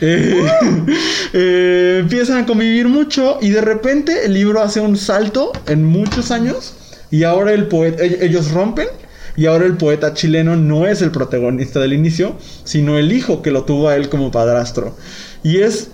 Eh, 0.00 0.44
eh, 1.32 1.98
empiezan 2.00 2.38
a 2.38 2.46
convivir 2.46 2.88
mucho 2.88 3.38
y 3.40 3.50
de 3.50 3.60
repente 3.60 4.26
el 4.26 4.34
libro 4.34 4.60
hace 4.60 4.80
un 4.80 4.96
salto 4.96 5.52
en 5.66 5.84
muchos 5.84 6.30
años 6.30 6.74
y 7.10 7.22
ahora 7.24 7.52
el 7.52 7.68
poeta, 7.68 8.02
ellos 8.02 8.50
rompen 8.50 8.88
y 9.36 9.46
ahora 9.46 9.64
el 9.64 9.76
poeta 9.76 10.14
chileno 10.14 10.56
no 10.56 10.86
es 10.86 11.00
el 11.02 11.10
protagonista 11.10 11.80
del 11.80 11.92
inicio, 11.92 12.36
sino 12.64 12.98
el 12.98 13.12
hijo 13.12 13.42
que 13.42 13.50
lo 13.50 13.64
tuvo 13.64 13.88
a 13.88 13.96
él 13.96 14.08
como 14.08 14.30
padrastro. 14.30 14.96
Y 15.42 15.58
es 15.58 15.88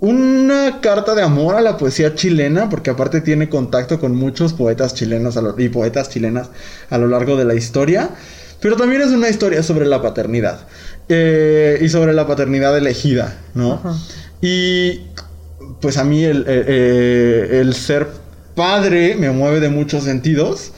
una 0.00 0.80
carta 0.80 1.14
de 1.14 1.22
amor 1.22 1.54
a 1.56 1.60
la 1.60 1.76
poesía 1.76 2.14
chilena, 2.14 2.68
porque 2.68 2.90
aparte 2.90 3.20
tiene 3.20 3.48
contacto 3.48 3.98
con 4.00 4.14
muchos 4.14 4.52
poetas 4.52 4.94
chilenos 4.94 5.36
lo- 5.36 5.58
y 5.58 5.68
poetas 5.68 6.10
chilenas 6.10 6.50
a 6.90 6.98
lo 6.98 7.08
largo 7.08 7.36
de 7.36 7.44
la 7.44 7.54
historia. 7.54 8.10
Pero 8.60 8.76
también 8.76 9.02
es 9.02 9.08
una 9.08 9.28
historia 9.28 9.62
sobre 9.62 9.86
la 9.86 10.02
paternidad. 10.02 10.60
eh, 11.10 11.80
y 11.82 11.88
sobre 11.90 12.14
la 12.14 12.26
paternidad 12.26 12.74
elegida, 12.78 13.36
¿no? 13.54 13.74
Ajá. 13.74 13.94
Y 14.40 15.02
pues 15.82 15.98
a 15.98 16.04
mí 16.04 16.24
el, 16.24 16.46
eh, 16.48 16.64
eh, 16.66 17.58
el 17.60 17.74
ser 17.74 18.06
padre 18.54 19.14
me 19.16 19.30
mueve 19.30 19.60
de 19.60 19.68
muchos 19.68 20.04
sentidos. 20.04 20.72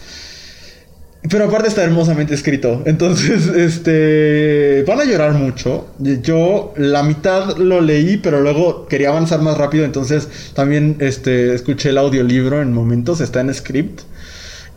Pero 1.30 1.44
aparte 1.44 1.68
está 1.68 1.82
hermosamente 1.82 2.34
escrito. 2.34 2.82
Entonces, 2.86 3.46
este. 3.56 4.84
Van 4.86 5.00
a 5.00 5.04
llorar 5.04 5.32
mucho. 5.32 5.88
Yo 5.98 6.74
la 6.76 7.02
mitad 7.02 7.56
lo 7.56 7.80
leí, 7.80 8.16
pero 8.16 8.40
luego 8.40 8.86
quería 8.86 9.08
avanzar 9.08 9.40
más 9.40 9.56
rápido. 9.58 9.84
Entonces 9.84 10.28
también 10.54 10.96
este, 11.00 11.54
escuché 11.54 11.90
el 11.90 11.98
audiolibro 11.98 12.62
en 12.62 12.72
momentos. 12.72 13.20
Está 13.20 13.40
en 13.40 13.52
script. 13.54 14.00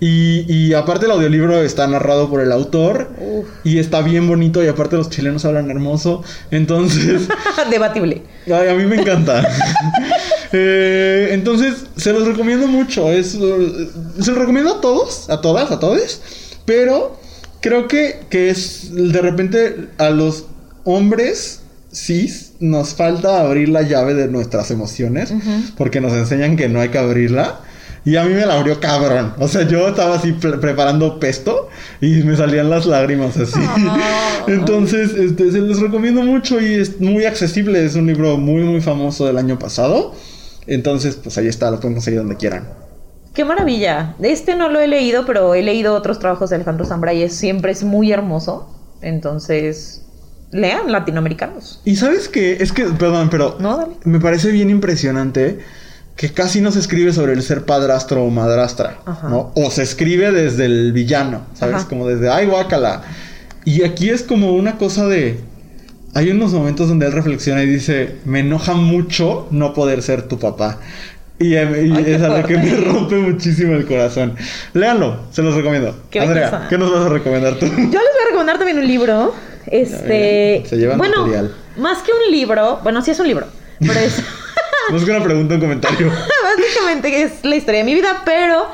Y, 0.02 0.46
y 0.48 0.74
aparte 0.76 1.08
el 1.08 1.12
audiolibro 1.12 1.62
está 1.62 1.86
narrado 1.86 2.30
por 2.30 2.40
el 2.40 2.54
autor. 2.54 3.10
Uf. 3.20 3.48
Y 3.66 3.80
está 3.80 4.02
bien 4.02 4.28
bonito. 4.28 4.64
Y 4.64 4.68
aparte 4.68 4.96
los 4.96 5.10
chilenos 5.10 5.44
hablan 5.46 5.70
hermoso. 5.70 6.24
Entonces. 6.52 7.28
Debatible. 7.70 8.24
Ay, 8.46 8.70
a 8.70 8.74
mí 8.76 8.86
me 8.86 8.96
encanta. 9.02 9.46
Eh, 10.52 11.30
entonces, 11.32 11.86
se 11.96 12.12
los 12.14 12.28
recomiendo 12.28 12.68
mucho. 12.68 13.12
Es, 13.12 13.36
eh, 13.36 13.90
se 14.20 14.32
los 14.32 14.40
recomiendo 14.40 14.76
a 14.76 14.82
todos, 14.82 15.30
a 15.30 15.42
todas, 15.42 15.72
a 15.72 15.80
todos. 15.80 16.22
Pero 16.66 17.18
creo 17.62 17.88
que, 17.88 18.22
que 18.30 18.50
es 18.50 18.90
de 18.94 19.22
repente 19.22 19.90
a 19.98 20.10
los 20.10 20.46
hombres 20.84 21.62
cis 21.92 22.52
nos 22.60 22.94
falta 22.94 23.42
abrir 23.42 23.70
la 23.70 23.82
llave 23.84 24.14
de 24.14 24.28
nuestras 24.28 24.72
emociones. 24.72 25.32
Porque 25.78 26.02
nos 26.02 26.14
enseñan 26.14 26.56
que 26.56 26.70
no 26.70 26.80
hay 26.80 26.90
que 26.90 26.98
abrirla. 26.98 27.62
Y 28.06 28.16
a 28.16 28.24
mí 28.24 28.34
me 28.34 28.46
la 28.46 28.58
abrió 28.58 28.80
cabrón. 28.80 29.34
O 29.40 29.48
sea, 29.50 29.68
yo 29.68 29.88
estaba 29.90 30.16
así 30.16 30.32
pre- 30.32 30.58
preparando 30.58 31.20
pesto 31.20 31.68
y 32.00 32.24
me 32.24 32.36
salían 32.38 32.70
las 32.70 32.86
lágrimas 32.86 33.36
así. 33.38 33.60
Ah. 33.62 34.44
Entonces, 34.48 35.12
este, 35.14 35.52
se 35.52 35.60
los 35.60 35.80
recomiendo 35.82 36.22
mucho 36.24 36.62
y 36.62 36.76
es 36.76 37.00
muy 37.02 37.26
accesible. 37.26 37.84
Es 37.86 37.96
un 37.96 38.08
libro 38.08 38.38
muy, 38.38 38.64
muy 38.64 38.80
famoso 38.82 39.28
del 39.28 39.38
año 39.38 39.60
pasado. 39.60 40.16
Entonces, 40.70 41.16
pues 41.16 41.38
ahí 41.38 41.48
está, 41.48 41.72
lo 41.72 41.80
pueden 41.80 41.96
conseguir 41.96 42.20
donde 42.20 42.36
quieran. 42.38 42.68
Qué 43.34 43.44
maravilla. 43.46 44.16
Este 44.22 44.56
no 44.56 44.70
lo 44.70 44.80
he 44.80 44.88
leído, 44.88 45.26
pero 45.26 45.54
he 45.56 45.64
leído 45.64 45.94
otros 45.96 46.20
trabajos 46.20 46.50
de 46.50 46.58
Alejandro 46.58 46.86
Zambra 46.86 47.14
y 47.14 47.24
es, 47.24 47.36
siempre 47.36 47.72
es 47.72 47.84
muy 47.84 48.12
hermoso. 48.12 48.70
Entonces, 49.02 50.04
lean 50.52 50.92
latinoamericanos. 50.92 51.82
Y 51.86 51.96
sabes 51.96 52.28
que, 52.30 52.54
es 52.62 52.72
que, 52.72 52.84
perdón, 52.86 53.30
pero 53.30 53.58
No, 53.60 53.78
dale. 53.78 53.94
me 54.04 54.20
parece 54.20 54.52
bien 54.52 54.70
impresionante 54.70 55.60
que 56.16 56.34
casi 56.34 56.60
no 56.60 56.72
se 56.72 56.80
escribe 56.80 57.14
sobre 57.14 57.34
el 57.34 57.42
ser 57.44 57.66
padrastro 57.66 58.24
o 58.26 58.30
madrastra, 58.30 59.00
Ajá. 59.06 59.30
¿no? 59.30 59.52
O 59.56 59.72
se 59.72 59.84
escribe 59.84 60.32
desde 60.32 60.66
el 60.66 60.92
villano, 60.92 61.44
¿sabes? 61.54 61.76
Ajá. 61.76 61.88
Como 61.88 62.08
desde, 62.08 62.30
ay, 62.30 62.46
guácala. 62.48 63.04
Y 63.64 63.84
aquí 63.84 64.10
es 64.10 64.24
como 64.24 64.52
una 64.54 64.78
cosa 64.78 65.08
de... 65.08 65.40
Hay 66.14 66.32
unos 66.32 66.54
momentos 66.54 66.90
donde 66.90 67.06
él 67.06 67.12
reflexiona 67.12 67.64
y 67.64 67.68
dice, 67.68 68.16
me 68.26 68.40
enoja 68.40 68.74
mucho 68.74 69.48
no 69.52 69.74
poder 69.74 70.02
ser 70.02 70.28
tu 70.28 70.40
papá. 70.40 70.80
Y, 71.38 71.56
eh, 71.56 71.88
y 71.88 71.96
Ay, 71.96 72.04
es 72.08 72.22
algo 72.22 72.46
que 72.46 72.58
me 72.58 72.76
rompe 72.76 73.16
muchísimo 73.16 73.74
el 73.74 73.86
corazón. 73.86 74.36
Léanlo, 74.74 75.22
se 75.32 75.42
los 75.42 75.56
recomiendo. 75.56 75.96
Qué 76.10 76.20
Andrea, 76.20 76.50
belleza. 76.50 76.68
¿qué 76.70 76.78
nos 76.78 76.92
vas 76.92 77.06
a 77.06 77.10
recomendar 77.10 77.56
tú? 77.56 77.66
Yo 77.66 77.74
les 77.76 77.92
voy 77.92 78.22
a 78.24 78.26
recomendar 78.28 78.58
también 78.58 78.80
un 78.80 78.88
libro. 78.88 79.34
Este. 79.68 80.64
se 80.66 80.78
llevan 80.78 80.98
bueno, 80.98 81.22
material. 81.22 81.56
más 81.78 82.00
que 82.00 82.12
un 82.12 82.32
libro. 82.32 82.80
Bueno, 82.84 83.02
sí 83.04 83.12
es 83.12 83.20
un 83.20 83.28
libro. 83.28 83.48
Pero 83.80 83.94
es. 83.94 84.22
Busca 84.92 85.16
una 85.16 85.24
pregunta, 85.24 85.54
un 85.54 85.62
comentario. 85.62 86.12
básicamente 86.58 87.22
es 87.22 87.32
la 87.44 87.56
historia 87.56 87.80
de 87.80 87.86
mi 87.86 87.94
vida. 87.94 88.24
Pero 88.26 88.66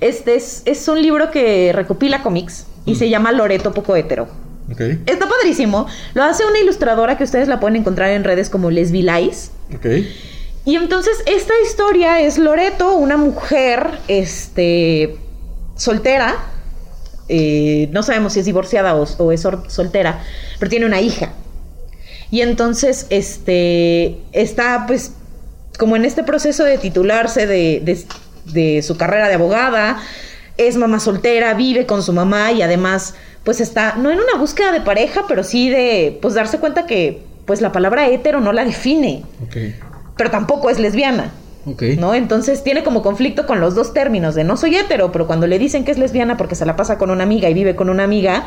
este 0.00 0.34
es, 0.34 0.62
es 0.66 0.86
un 0.88 1.00
libro 1.00 1.30
que 1.30 1.72
recopila 1.72 2.22
cómics 2.22 2.66
y 2.84 2.96
se 2.96 3.08
llama 3.08 3.32
Loreto 3.32 3.72
Poco 3.72 3.96
Hetero. 3.96 4.28
Está 5.06 5.28
padrísimo. 5.28 5.86
Lo 6.14 6.22
hace 6.24 6.44
una 6.46 6.58
ilustradora 6.58 7.16
que 7.18 7.24
ustedes 7.24 7.48
la 7.48 7.58
pueden 7.60 7.76
encontrar 7.76 8.10
en 8.10 8.24
redes 8.24 8.48
como 8.50 8.70
Lesbilais. 8.70 9.50
ok. 9.74 9.86
Y 10.66 10.76
entonces 10.76 11.14
esta 11.26 11.54
historia 11.66 12.20
es 12.20 12.36
Loreto, 12.38 12.94
una 12.96 13.16
mujer, 13.16 13.86
este, 14.08 15.16
soltera. 15.74 16.36
eh, 17.28 17.88
no 17.92 18.02
sabemos 18.02 18.34
si 18.34 18.40
es 18.40 18.46
divorciada 18.46 18.94
o, 18.94 19.04
o 19.18 19.32
es 19.32 19.46
soltera, 19.68 20.22
pero 20.58 20.68
tiene 20.68 20.84
una 20.86 21.00
hija. 21.00 21.32
Y 22.30 22.42
entonces, 22.42 23.06
este, 23.10 24.18
está 24.32 24.84
pues 24.86 25.12
como 25.78 25.96
en 25.96 26.04
este 26.04 26.22
proceso 26.24 26.62
de 26.64 26.76
titularse 26.78 27.46
de, 27.46 27.80
de- 27.82 28.04
de 28.52 28.82
su 28.82 28.96
carrera 28.96 29.28
de 29.28 29.34
abogada, 29.34 29.98
es 30.58 30.76
mamá 30.76 31.00
soltera, 31.00 31.54
vive 31.54 31.86
con 31.86 32.02
su 32.02 32.12
mamá 32.12 32.52
y 32.52 32.62
además 32.62 33.14
pues 33.44 33.60
está, 33.60 33.96
no 33.96 34.10
en 34.10 34.18
una 34.18 34.38
búsqueda 34.38 34.72
de 34.72 34.80
pareja, 34.80 35.22
pero 35.28 35.42
sí 35.44 35.70
de 35.70 36.18
pues 36.20 36.34
darse 36.34 36.58
cuenta 36.58 36.86
que 36.86 37.22
pues 37.46 37.60
la 37.60 37.72
palabra 37.72 38.06
hetero 38.08 38.40
no 38.40 38.52
la 38.52 38.64
define 38.64 39.22
pero 40.16 40.30
tampoco 40.30 40.70
es 40.70 40.78
lesbiana. 40.78 41.32
¿no? 41.98 42.14
Entonces 42.14 42.62
tiene 42.62 42.82
como 42.82 43.02
conflicto 43.02 43.46
con 43.46 43.60
los 43.60 43.74
dos 43.74 43.92
términos 43.92 44.34
de 44.34 44.44
no 44.44 44.56
soy 44.56 44.76
hetero, 44.76 45.12
pero 45.12 45.26
cuando 45.26 45.46
le 45.46 45.58
dicen 45.58 45.84
que 45.84 45.90
es 45.90 45.98
lesbiana 45.98 46.36
porque 46.36 46.54
se 46.54 46.64
la 46.64 46.74
pasa 46.76 46.96
con 46.96 47.10
una 47.10 47.22
amiga 47.24 47.48
y 47.50 47.54
vive 47.54 47.76
con 47.76 47.90
una 47.90 48.04
amiga, 48.04 48.44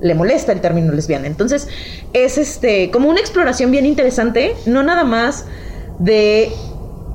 le 0.00 0.14
molesta 0.14 0.52
el 0.52 0.60
término 0.60 0.92
lesbiana. 0.92 1.26
Entonces 1.26 1.68
es 2.12 2.38
este 2.38 2.90
como 2.90 3.08
una 3.08 3.20
exploración 3.20 3.70
bien 3.70 3.86
interesante, 3.86 4.54
no 4.66 4.82
nada 4.82 5.02
más 5.04 5.46
de 5.98 6.50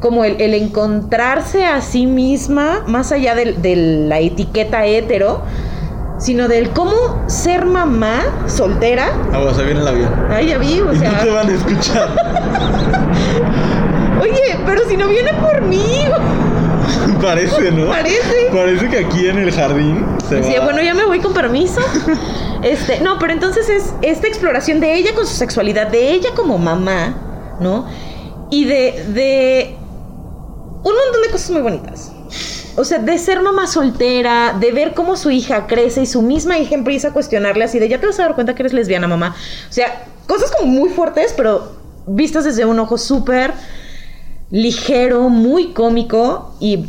como 0.01 0.23
el, 0.25 0.39
el 0.41 0.53
encontrarse 0.53 1.65
a 1.65 1.81
sí 1.81 2.05
misma 2.05 2.83
más 2.87 3.11
allá 3.11 3.35
del- 3.35 3.61
de, 3.61 3.75
la 3.75 4.19
etiqueta 4.19 4.85
hetero, 4.85 5.41
sino 6.19 6.47
del 6.47 6.69
cómo 6.71 7.23
ser 7.27 7.65
mamá 7.65 8.21
soltera. 8.47 9.07
Agua, 9.33 9.53
se 9.53 9.63
viene 9.63 9.79
el 9.81 9.87
avión. 9.87 10.09
Ay, 10.29 10.47
ya 10.49 10.57
vi, 10.59 10.79
o 10.81 10.93
y 10.93 10.97
sea. 10.99 11.11
no 11.11 11.17
te 11.19 11.29
van 11.31 11.49
a 11.49 11.53
escuchar. 11.53 12.09
Oye, 14.21 14.59
pero 14.65 14.87
si 14.89 14.97
no 14.97 15.07
viene 15.07 15.33
por 15.33 15.61
mí, 15.61 16.03
Parece, 17.21 17.71
¿no? 17.71 17.87
Parece. 17.87 18.47
Parece 18.51 18.89
que 18.89 18.97
aquí 19.05 19.27
en 19.27 19.37
el 19.39 19.51
jardín 19.51 20.05
se 20.27 20.41
Sí, 20.43 20.53
va. 20.57 20.63
bueno, 20.65 20.81
ya 20.81 20.93
me 20.93 21.05
voy 21.05 21.19
con 21.19 21.33
permiso. 21.33 21.81
Este, 22.63 22.99
no, 23.01 23.19
pero 23.19 23.33
entonces 23.33 23.69
es 23.69 23.93
esta 24.01 24.27
exploración 24.27 24.79
de 24.79 24.95
ella 24.95 25.13
con 25.15 25.25
su 25.27 25.35
sexualidad, 25.35 25.87
de 25.87 26.11
ella 26.11 26.29
como 26.35 26.57
mamá, 26.57 27.57
¿no? 27.59 27.85
Y 28.49 28.65
de, 28.65 29.05
de 29.13 29.75
un 30.83 30.93
montón 30.93 31.21
de 31.25 31.29
cosas 31.31 31.51
muy 31.51 31.61
bonitas. 31.61 32.11
O 32.75 32.83
sea, 32.83 32.99
de 32.99 33.17
ser 33.17 33.41
mamá 33.41 33.67
soltera, 33.67 34.55
de 34.59 34.71
ver 34.71 34.93
cómo 34.93 35.15
su 35.15 35.31
hija 35.31 35.67
crece 35.67 36.01
y 36.01 36.05
su 36.05 36.21
misma 36.21 36.57
hija 36.59 36.75
empieza 36.75 37.09
a 37.09 37.13
cuestionarle 37.13 37.63
así 37.63 37.79
de 37.79 37.89
ya 37.89 37.99
te 37.99 38.05
vas 38.05 38.19
a 38.19 38.23
dar 38.23 38.35
cuenta 38.35 38.55
que 38.55 38.63
eres 38.63 38.73
lesbiana, 38.73 39.07
mamá. 39.07 39.35
O 39.69 39.73
sea, 39.73 40.05
cosas 40.27 40.51
como 40.51 40.71
muy 40.71 40.89
fuertes, 40.89 41.33
pero 41.35 41.77
vistas 42.07 42.43
desde 42.45 42.65
un 42.65 42.79
ojo 42.79 42.97
súper 42.97 43.53
ligero, 44.51 45.29
muy 45.29 45.73
cómico 45.73 46.55
y 46.59 46.85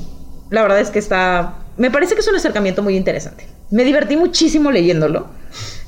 la 0.51 0.63
verdad 0.63 0.81
es 0.81 0.91
que 0.91 0.99
está... 0.99 1.57
Me 1.77 1.91
parece 1.91 2.15
que 2.15 2.21
es 2.21 2.29
un 2.29 2.37
acercamiento 2.37 2.83
muy 2.83 2.97
interesante. 2.97 3.47
Me 3.71 3.85
divertí 3.85 4.17
muchísimo 4.17 4.71
leyéndolo. 4.71 5.29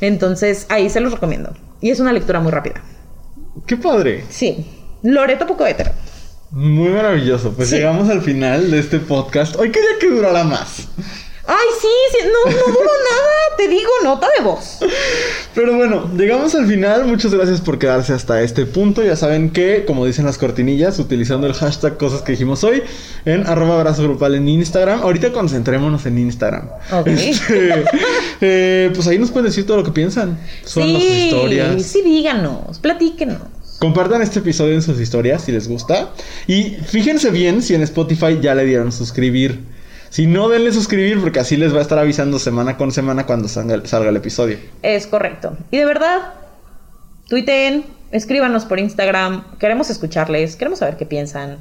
Entonces, 0.01 0.67
ahí 0.69 0.89
se 0.89 1.01
los 1.01 1.13
recomiendo. 1.13 1.53
Y 1.81 1.91
es 1.91 2.01
una 2.01 2.13
lectura 2.13 2.41
muy 2.41 2.51
rápida. 2.53 2.83
Qué 3.67 3.77
padre. 3.77 4.25
Sí. 4.31 4.65
Loreto 5.03 5.47
poco 5.47 5.67
hetero. 5.67 5.91
Muy 6.53 6.91
maravilloso. 6.91 7.53
Pues 7.53 7.71
Sí. 7.71 7.77
llegamos 7.77 8.09
al 8.11 8.21
final 8.23 8.71
de 8.71 8.79
este 8.79 8.99
podcast. 8.99 9.57
Hoy 9.57 9.71
quería 9.71 9.89
que 10.01 10.09
durara 10.09 10.45
más. 10.45 10.87
Ay, 11.45 11.67
sí, 11.81 11.89
sí, 12.13 12.19
no, 12.27 12.51
no 12.53 12.57
duró 12.67 12.91
nada. 13.11 13.57
Te 13.57 13.69
digo, 13.69 13.91
nota 14.05 14.29
de 14.39 14.45
voz. 14.45 14.79
Pero 15.55 15.77
bueno, 15.77 16.11
llegamos 16.17 16.55
al 16.55 16.67
final. 16.67 17.05
Muchas 17.07 17.35
gracias 17.35 17.61
por 17.61 17.79
quedarse 17.79 18.13
hasta 18.13 18.43
este 18.43 18.65
punto. 18.67 19.03
Ya 19.03 19.17
saben 19.17 19.51
que, 19.51 19.85
como 19.87 20.05
dicen 20.07 20.25
las 20.27 20.39
cortinillas, 20.39 20.99
utilizando 20.99 21.47
el 21.47 21.55
hashtag 21.55 21.97
cosas 21.97 22.23
que 22.23 22.33
dijimos 22.33 22.63
hoy, 22.65 22.83
en 23.25 23.47
arroba 23.47 23.77
abrazo 23.77 24.03
grupal 24.05 24.35
en 24.35 24.49
Instagram. 24.49 25.01
Ahorita 25.03 25.33
concentrémonos 25.33 26.07
en 26.07 26.19
Instagram. 26.19 26.69
Ok. 26.93 27.07
Este, 27.09 27.85
eh, 28.41 28.91
pues 28.95 29.07
ahí 29.09 29.19
nos 29.19 29.31
pueden 29.31 29.47
decir 29.47 29.67
todo 29.67 29.79
lo 29.79 29.85
que 29.85 29.93
piensan. 29.93 30.39
Son 30.65 30.93
las 30.93 31.03
historias. 31.03 31.83
sí, 31.83 32.03
díganos, 32.03 32.79
platíquenos. 32.79 33.39
Compartan 33.83 34.23
este 34.23 34.39
episodio 34.39 34.75
en 34.75 34.83
sus 34.83 35.01
historias 35.01 35.43
si 35.43 35.51
les 35.51 35.67
gusta. 35.67 36.13
Y 36.47 36.77
fíjense 36.87 37.33
bien 37.33 37.63
si 37.63 37.75
en 37.75 37.83
Spotify 37.83 38.39
ya 38.41 38.55
le 38.55 38.65
dieron 38.65 38.93
suscribir. 38.93 39.59
Si 40.09 40.29
no, 40.29 40.49
denle 40.49 40.73
suscribir 40.73 41.21
porque 41.21 41.41
así 41.41 41.57
les 41.57 41.75
va 41.75 41.81
a 41.81 41.83
estar 41.83 41.99
avisando 41.99 42.39
semana 42.39 42.77
con 42.77 42.93
semana 42.93 43.27
cuando 43.27 43.49
salga, 43.49 43.85
salga 43.85 44.11
el 44.11 44.17
episodio. 44.17 44.57
Es 44.83 45.09
correcto. 45.09 45.57
Y 45.73 45.79
de 45.79 45.85
verdad, 45.85 46.35
tuiteen, 47.27 47.85
escríbanos 48.13 48.67
por 48.67 48.79
Instagram. 48.79 49.59
Queremos 49.59 49.91
escucharles, 49.91 50.55
queremos 50.55 50.79
saber 50.79 50.97
qué 50.97 51.05
piensan. 51.05 51.59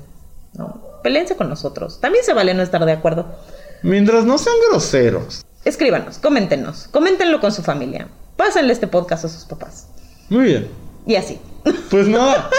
No, 0.54 0.80
peleense 1.02 1.36
con 1.36 1.50
nosotros. 1.50 2.00
También 2.02 2.24
se 2.24 2.36
vale 2.36 2.54
no 2.54 2.62
estar 2.62 2.86
de 2.86 2.92
acuerdo. 2.92 3.36
Mientras 3.82 4.26
no 4.26 4.38
sean 4.38 4.58
groseros. 4.70 5.44
Escríbanos, 5.66 6.20
coméntenos, 6.20 6.88
coméntenlo 6.90 7.40
con 7.40 7.52
su 7.52 7.64
familia. 7.64 8.10
Pásenle 8.38 8.74
este 8.74 8.86
podcast 8.86 9.26
a 9.26 9.30
sus 9.30 9.46
papás. 9.46 9.88
Muy 10.30 10.44
bien. 10.44 10.68
Y 11.08 11.16
así. 11.16 11.40
Pues 11.90 12.08
nada, 12.08 12.50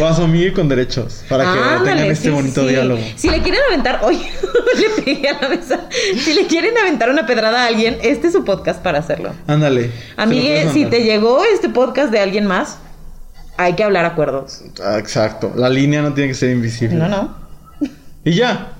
vas 0.00 0.18
a 0.18 0.26
mí 0.26 0.50
con 0.52 0.68
derechos 0.68 1.24
para 1.28 1.44
que 1.44 1.84
tengan 1.84 1.98
este 2.06 2.28
sí, 2.28 2.30
bonito 2.30 2.62
sí. 2.62 2.68
diálogo. 2.68 3.00
Si 3.16 3.30
le 3.30 3.40
quieren 3.42 3.60
aventar, 3.68 4.00
oye, 4.04 4.30
le 4.76 5.02
pegué 5.02 5.28
a 5.28 5.40
la 5.40 5.48
mesa. 5.48 5.88
Si 6.22 6.34
le 6.34 6.46
quieren 6.46 6.76
aventar 6.78 7.10
una 7.10 7.26
pedrada 7.26 7.64
a 7.64 7.66
alguien, 7.66 7.98
este 8.02 8.28
es 8.28 8.32
su 8.32 8.44
podcast 8.44 8.82
para 8.82 8.98
hacerlo. 8.98 9.32
Ándale. 9.46 9.90
A 10.16 10.24
se 10.24 10.28
mí, 10.28 10.36
lo 10.36 10.42
puedes 10.42 10.66
eh, 10.66 10.70
si 10.72 10.84
te 10.86 11.02
llegó 11.02 11.42
este 11.44 11.68
podcast 11.68 12.12
de 12.12 12.20
alguien 12.20 12.46
más, 12.46 12.78
hay 13.56 13.74
que 13.74 13.82
hablar 13.82 14.04
acuerdos. 14.04 14.62
Ah, 14.82 14.98
exacto. 14.98 15.52
La 15.56 15.68
línea 15.68 16.02
no 16.02 16.12
tiene 16.12 16.28
que 16.28 16.34
ser 16.34 16.50
invisible. 16.50 16.96
No, 16.96 17.08
no. 17.08 17.34
Y 18.24 18.34
ya. 18.34 18.72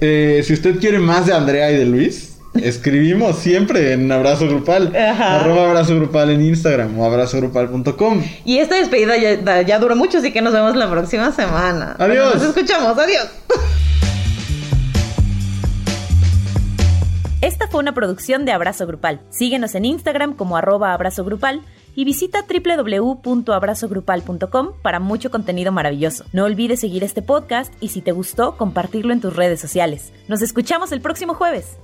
Eh, 0.00 0.42
si 0.44 0.52
usted 0.52 0.78
quiere 0.78 0.98
más 0.98 1.26
de 1.26 1.34
Andrea 1.34 1.70
y 1.70 1.76
de 1.76 1.86
Luis, 1.86 2.29
escribimos 2.54 3.38
siempre 3.38 3.92
en 3.92 4.10
Abrazo 4.10 4.46
Grupal. 4.46 4.94
Ajá. 4.94 5.40
Arroba 5.40 5.68
Abrazo 5.68 5.96
Grupal 5.96 6.30
en 6.30 6.44
Instagram 6.44 6.98
o 6.98 7.04
abrazogrupal.com. 7.04 8.22
Y 8.44 8.58
esta 8.58 8.76
despedida 8.76 9.16
ya, 9.16 9.62
ya 9.62 9.78
duró 9.78 9.96
mucho, 9.96 10.18
así 10.18 10.32
que 10.32 10.42
nos 10.42 10.52
vemos 10.52 10.76
la 10.76 10.90
próxima 10.90 11.32
semana. 11.32 11.96
Adiós. 11.98 12.34
Nos 12.34 12.44
escuchamos, 12.44 12.98
adiós. 12.98 13.28
Esta 17.40 17.68
fue 17.68 17.80
una 17.80 17.94
producción 17.94 18.44
de 18.44 18.52
Abrazo 18.52 18.86
Grupal. 18.86 19.22
Síguenos 19.30 19.74
en 19.74 19.86
Instagram 19.86 20.34
como 20.34 20.58
arroba 20.58 20.92
abrazo 20.92 21.24
grupal 21.24 21.62
y 21.94 22.04
visita 22.04 22.44
www.abrazogrupal.com 22.46 24.72
para 24.82 25.00
mucho 25.00 25.30
contenido 25.30 25.72
maravilloso. 25.72 26.26
No 26.34 26.44
olvides 26.44 26.80
seguir 26.80 27.02
este 27.02 27.22
podcast 27.22 27.72
y 27.80 27.88
si 27.88 28.02
te 28.02 28.12
gustó, 28.12 28.58
compartirlo 28.58 29.14
en 29.14 29.22
tus 29.22 29.34
redes 29.34 29.58
sociales. 29.58 30.12
Nos 30.28 30.42
escuchamos 30.42 30.92
el 30.92 31.00
próximo 31.00 31.32
jueves. 31.32 31.78